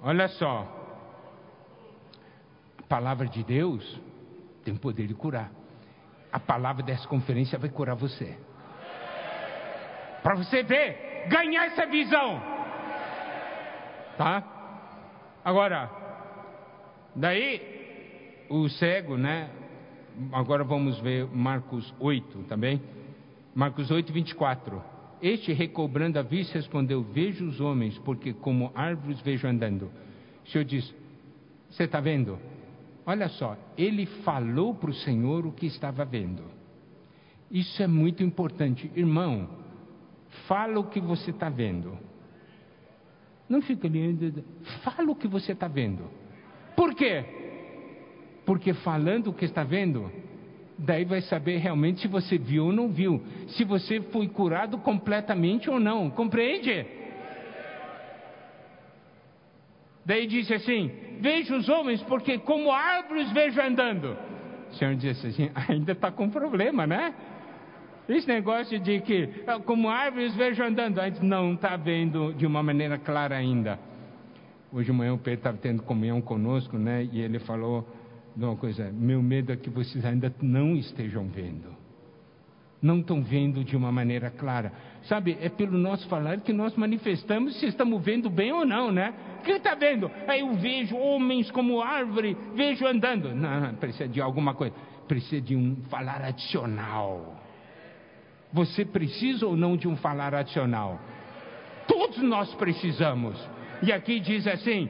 Olha 0.03 0.29
só, 0.29 0.73
a 2.79 2.83
palavra 2.83 3.27
de 3.27 3.43
Deus 3.43 4.01
tem 4.65 4.77
poder 4.77 5.07
de 5.07 5.15
curar. 5.15 5.51
A 6.37 6.39
palavra 6.39 6.83
dessa 6.83 7.09
conferência 7.09 7.59
vai 7.59 7.71
curar 7.71 7.95
você. 7.95 8.37
Para 10.23 10.35
você 10.35 10.63
ver 10.63 11.25
ganhar 11.29 11.65
essa 11.65 11.87
visão. 11.87 12.43
Tá? 14.19 14.45
Agora, 15.43 15.91
daí 17.15 18.45
o 18.51 18.69
cego, 18.69 19.17
né? 19.17 19.49
Agora 20.31 20.63
vamos 20.63 21.01
ver 21.01 21.27
Marcos 21.33 21.95
8 21.99 22.43
também. 22.43 22.83
Marcos 23.55 23.91
8, 23.91 24.13
24. 24.13 24.85
Este, 25.23 25.55
recobrando 25.55 26.19
a 26.19 26.23
vista, 26.23 26.59
respondeu: 26.59 27.03
Vejo 27.03 27.47
os 27.47 27.63
homens, 27.63 27.97
porque 28.01 28.35
como 28.35 28.71
árvores 28.75 29.23
vejo 29.23 29.49
andando. 29.49 29.91
O 30.45 30.51
Senhor 30.51 30.67
diz: 30.67 30.95
Você 31.71 31.85
está 31.85 31.99
vendo? 31.99 32.39
Olha 33.07 33.29
só, 33.29 33.57
ele 33.79 34.05
falou 34.05 34.75
para 34.75 34.91
o 34.91 34.95
Senhor 34.95 35.47
o 35.47 35.53
que 35.53 35.67
estava 35.67 36.05
vendo. 36.05 36.43
Isso 37.49 37.81
é 37.81 37.87
muito 37.87 38.25
importante. 38.25 38.91
Irmão, 38.97 39.49
fala 40.49 40.81
o 40.81 40.89
que 40.89 41.01
você 41.01 41.31
está 41.31 41.49
vendo. 41.49 41.97
Não 43.49 43.63
fica 43.63 43.87
ali, 43.87 44.45
fala 44.83 45.13
o 45.13 45.15
que 45.15 45.29
você 45.29 45.53
está 45.53 45.69
vendo. 45.69 46.11
Por 46.75 46.97
quê? 46.97 47.25
Porque 48.45 48.75
falando 48.75 49.29
o 49.29 49.33
que 49.33 49.45
está 49.45 49.63
vendo, 49.63 50.11
daí 50.77 51.05
vai 51.05 51.21
saber 51.21 51.59
realmente 51.59 52.01
se 52.01 52.09
você 52.09 52.37
viu 52.37 52.67
ou 52.67 52.73
não 52.73 52.89
viu, 52.89 53.23
se 53.49 53.63
você 53.63 54.01
foi 54.01 54.27
curado 54.27 54.79
completamente 54.79 55.71
ou 55.71 55.79
não, 55.79 56.11
compreende? 56.11 56.85
Daí 60.05 60.27
disse 60.27 60.55
assim: 60.55 60.91
Vejo 61.21 61.57
os 61.57 61.69
homens, 61.69 62.03
porque 62.03 62.39
como 62.39 62.71
árvores 62.71 63.31
vejo 63.33 63.61
andando. 63.61 64.17
O 64.71 64.75
Senhor 64.75 64.95
disse 64.95 65.27
assim: 65.27 65.51
ainda 65.69 65.93
está 65.93 66.11
com 66.11 66.29
problema, 66.29 66.87
né? 66.87 67.15
Esse 68.09 68.29
negócio 68.29 68.79
de 68.79 69.01
que, 69.01 69.29
ah, 69.47 69.59
como 69.59 69.89
árvores 69.89 70.35
vejo 70.37 70.63
andando, 70.63 71.01
a 71.01 71.09
gente 71.09 71.25
não 71.25 71.55
está 71.55 71.77
vendo 71.77 72.33
de 72.35 72.47
uma 72.47 72.63
maneira 72.63 72.99
clara 72.99 73.37
ainda. 73.37 73.79
Hoje 74.73 74.87
de 74.87 74.93
manhã 74.93 75.15
o 75.15 75.19
Pedro 75.19 75.39
estava 75.39 75.57
tendo 75.59 75.83
comunhão 75.83 76.21
conosco, 76.21 76.79
né? 76.79 77.09
E 77.13 77.21
ele 77.21 77.39
falou 77.41 77.87
de 78.35 78.45
uma 78.45 78.57
coisa: 78.57 78.91
meu 78.93 79.23
medo 79.23 79.53
é 79.53 79.57
que 79.57 79.71
vocês 79.71 80.05
ainda 80.05 80.33
não 80.41 80.77
estejam 80.77 81.27
vendo. 81.27 81.76
Não 82.87 83.01
estão 83.01 83.21
vendo 83.21 83.65
de 83.65 83.77
uma 83.77 83.91
maneira 83.91 84.31
clara. 84.31 84.73
Sabe, 85.03 85.37
é 85.41 85.49
pelo 85.49 85.77
nosso 85.77 86.09
falar 86.09 86.39
que 86.39 86.53
nós 86.53 86.77
manifestamos 86.77 87.59
se 87.59 87.67
estamos 87.67 88.01
vendo 88.01 88.31
bem 88.31 88.53
ou 88.53 88.65
não, 88.65 88.93
né? 88.93 89.13
Quem 89.45 89.57
está 89.57 89.75
vendo? 89.75 90.09
Aí 90.29 90.39
eu 90.39 90.55
vejo 90.55 90.97
homens 90.97 91.51
como 91.51 91.83
árvore, 91.83 92.37
vejo 92.55 92.87
andando. 92.87 93.35
Não, 93.35 93.61
não, 93.61 93.75
precisa 93.75 94.09
de 94.09 94.21
alguma 94.21 94.55
coisa. 94.55 94.73
Precisa 95.09 95.43
de 95.43 95.57
um 95.57 95.79
falar 95.91 96.23
adicional. 96.23 97.43
Você 98.53 98.85
precisa 98.85 99.49
ou 99.49 99.57
não 99.57 99.77
de 99.77 99.89
um 99.89 99.97
falar 99.97 100.33
adicional? 100.33 101.01
Todos 101.89 102.23
nós 102.23 102.55
precisamos. 102.55 103.37
E 103.83 103.93
aqui 103.93 104.21
diz 104.21 104.47
assim: 104.47 104.89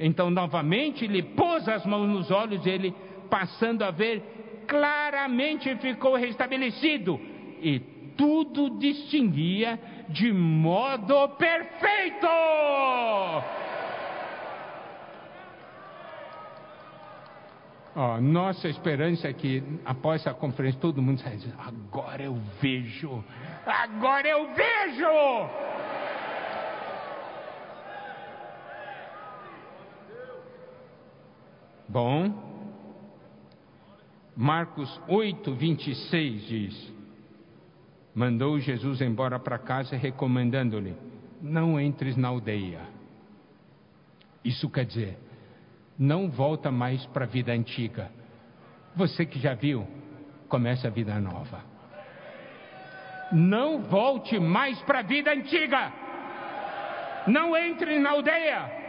então 0.00 0.30
novamente 0.30 1.04
ele 1.04 1.22
pôs 1.22 1.68
as 1.68 1.86
mãos 1.86 2.08
nos 2.08 2.28
olhos, 2.28 2.66
ele 2.66 2.92
passando 3.30 3.84
a 3.84 3.92
ver 3.92 4.64
claramente 4.66 5.72
ficou 5.76 6.16
restabelecido 6.16 7.35
e 7.60 7.80
tudo 8.16 8.78
distinguia 8.78 9.78
de 10.08 10.32
modo 10.32 11.28
perfeito. 11.30 12.26
Oh, 17.98 18.20
nossa 18.20 18.68
esperança 18.68 19.26
é 19.26 19.32
que 19.32 19.62
após 19.82 20.20
essa 20.20 20.34
conferência 20.34 20.78
todo 20.78 21.00
mundo 21.00 21.18
sai 21.20 21.36
dizendo: 21.36 21.56
agora 21.58 22.22
eu 22.22 22.34
vejo, 22.60 23.24
agora 23.64 24.28
eu 24.28 24.52
vejo. 24.52 25.06
Bom, 31.88 32.34
Marcos 34.36 35.00
8, 35.08 35.54
26 35.54 36.46
diz: 36.46 36.95
Mandou 38.16 38.58
Jesus 38.58 39.02
embora 39.02 39.38
para 39.38 39.58
casa, 39.58 39.94
recomendando-lhe: 39.94 40.96
Não 41.42 41.78
entres 41.78 42.16
na 42.16 42.28
aldeia. 42.28 42.80
Isso 44.42 44.70
quer 44.70 44.86
dizer, 44.86 45.18
não 45.98 46.30
volta 46.30 46.70
mais 46.70 47.04
para 47.06 47.24
a 47.26 47.28
vida 47.28 47.52
antiga. 47.52 48.10
Você 48.94 49.26
que 49.26 49.38
já 49.38 49.52
viu, 49.52 49.86
começa 50.48 50.88
a 50.88 50.90
vida 50.90 51.20
nova. 51.20 51.60
Não 53.32 53.82
volte 53.82 54.40
mais 54.40 54.80
para 54.82 55.00
a 55.00 55.02
vida 55.02 55.30
antiga. 55.30 55.92
Não 57.26 57.54
entre 57.54 57.98
na 57.98 58.12
aldeia. 58.12 58.85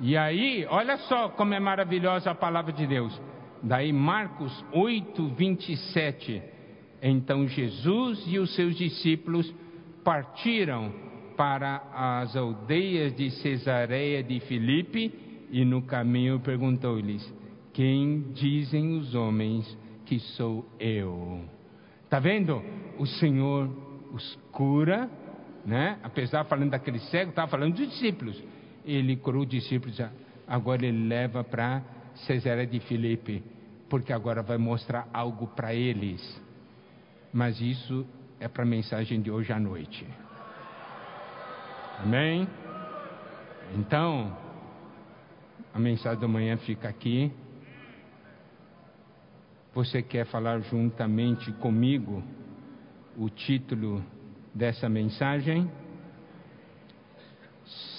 E 0.00 0.16
aí, 0.16 0.66
olha 0.70 0.96
só 0.96 1.28
como 1.28 1.52
é 1.52 1.60
maravilhosa 1.60 2.30
a 2.30 2.34
palavra 2.34 2.72
de 2.72 2.86
Deus. 2.86 3.20
Daí 3.62 3.92
Marcos 3.92 4.64
8, 4.72 5.28
27. 5.28 6.42
Então 7.02 7.46
Jesus 7.46 8.24
e 8.26 8.38
os 8.38 8.54
seus 8.54 8.76
discípulos 8.76 9.52
partiram 10.02 10.92
para 11.36 11.82
as 11.94 12.34
aldeias 12.34 13.14
de 13.14 13.30
Cesareia 13.30 14.22
de 14.22 14.40
Filipe 14.40 15.12
e 15.50 15.64
no 15.64 15.82
caminho 15.82 16.40
perguntou-lhes: 16.40 17.22
Quem 17.74 18.22
dizem 18.32 18.96
os 18.96 19.14
homens 19.14 19.78
que 20.06 20.18
sou 20.18 20.66
eu? 20.78 21.44
Tá 22.08 22.18
vendo? 22.18 22.62
O 22.98 23.06
Senhor 23.06 23.68
os 24.12 24.38
cura, 24.50 25.10
né? 25.64 25.98
Apesar 26.02 26.44
falando 26.44 26.70
daquele 26.70 26.98
cego, 26.98 27.30
estava 27.30 27.50
falando 27.50 27.74
dos 27.74 27.88
discípulos. 27.88 28.42
Ele 28.84 29.16
curou 29.16 29.42
os 29.42 29.48
discípulos, 29.48 30.00
agora 30.46 30.84
ele 30.86 31.06
leva 31.06 31.44
para 31.44 31.82
Cesareia 32.26 32.66
de 32.66 32.80
Filipe, 32.80 33.42
porque 33.88 34.12
agora 34.12 34.42
vai 34.42 34.58
mostrar 34.58 35.08
algo 35.12 35.46
para 35.48 35.74
eles 35.74 36.40
mas 37.32 37.60
isso 37.60 38.06
é 38.38 38.48
para 38.48 38.62
a 38.62 38.66
mensagem 38.66 39.20
de 39.20 39.30
hoje 39.30 39.52
à 39.52 39.60
noite. 39.60 40.06
Amém? 42.00 42.48
Então, 43.76 44.36
a 45.72 45.78
mensagem 45.78 46.20
da 46.20 46.26
manhã 46.26 46.56
fica 46.58 46.88
aqui. 46.88 47.32
Você 49.74 50.02
quer 50.02 50.26
falar 50.26 50.60
juntamente 50.60 51.52
comigo 51.52 52.22
o 53.16 53.28
título 53.28 54.04
dessa 54.52 54.88
mensagem? 54.88 55.70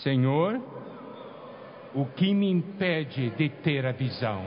Senhor, 0.04 0.60
o 1.94 2.06
que 2.06 2.34
me 2.34 2.50
impede 2.50 3.30
de 3.32 3.50
ter 3.50 3.86
a 3.86 3.92
visão? 3.92 4.44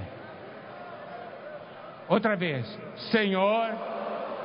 Outra 2.09 2.37
vez, 2.37 2.66
Senhor, 3.11 3.70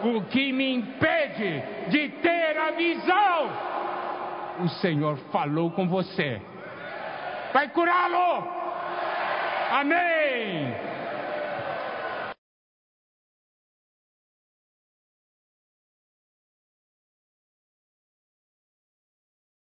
o 0.03 0.21
que 0.23 0.51
me 0.53 0.75
impede 0.75 1.63
de 1.89 2.09
ter 2.21 2.57
a 2.57 2.71
visão. 2.71 3.49
O 4.63 4.69
Senhor 4.81 5.17
falou 5.31 5.71
com 5.71 5.87
você. 5.87 6.41
Vai 7.53 7.67
curá-lo. 7.69 8.47
Amém. 9.71 10.73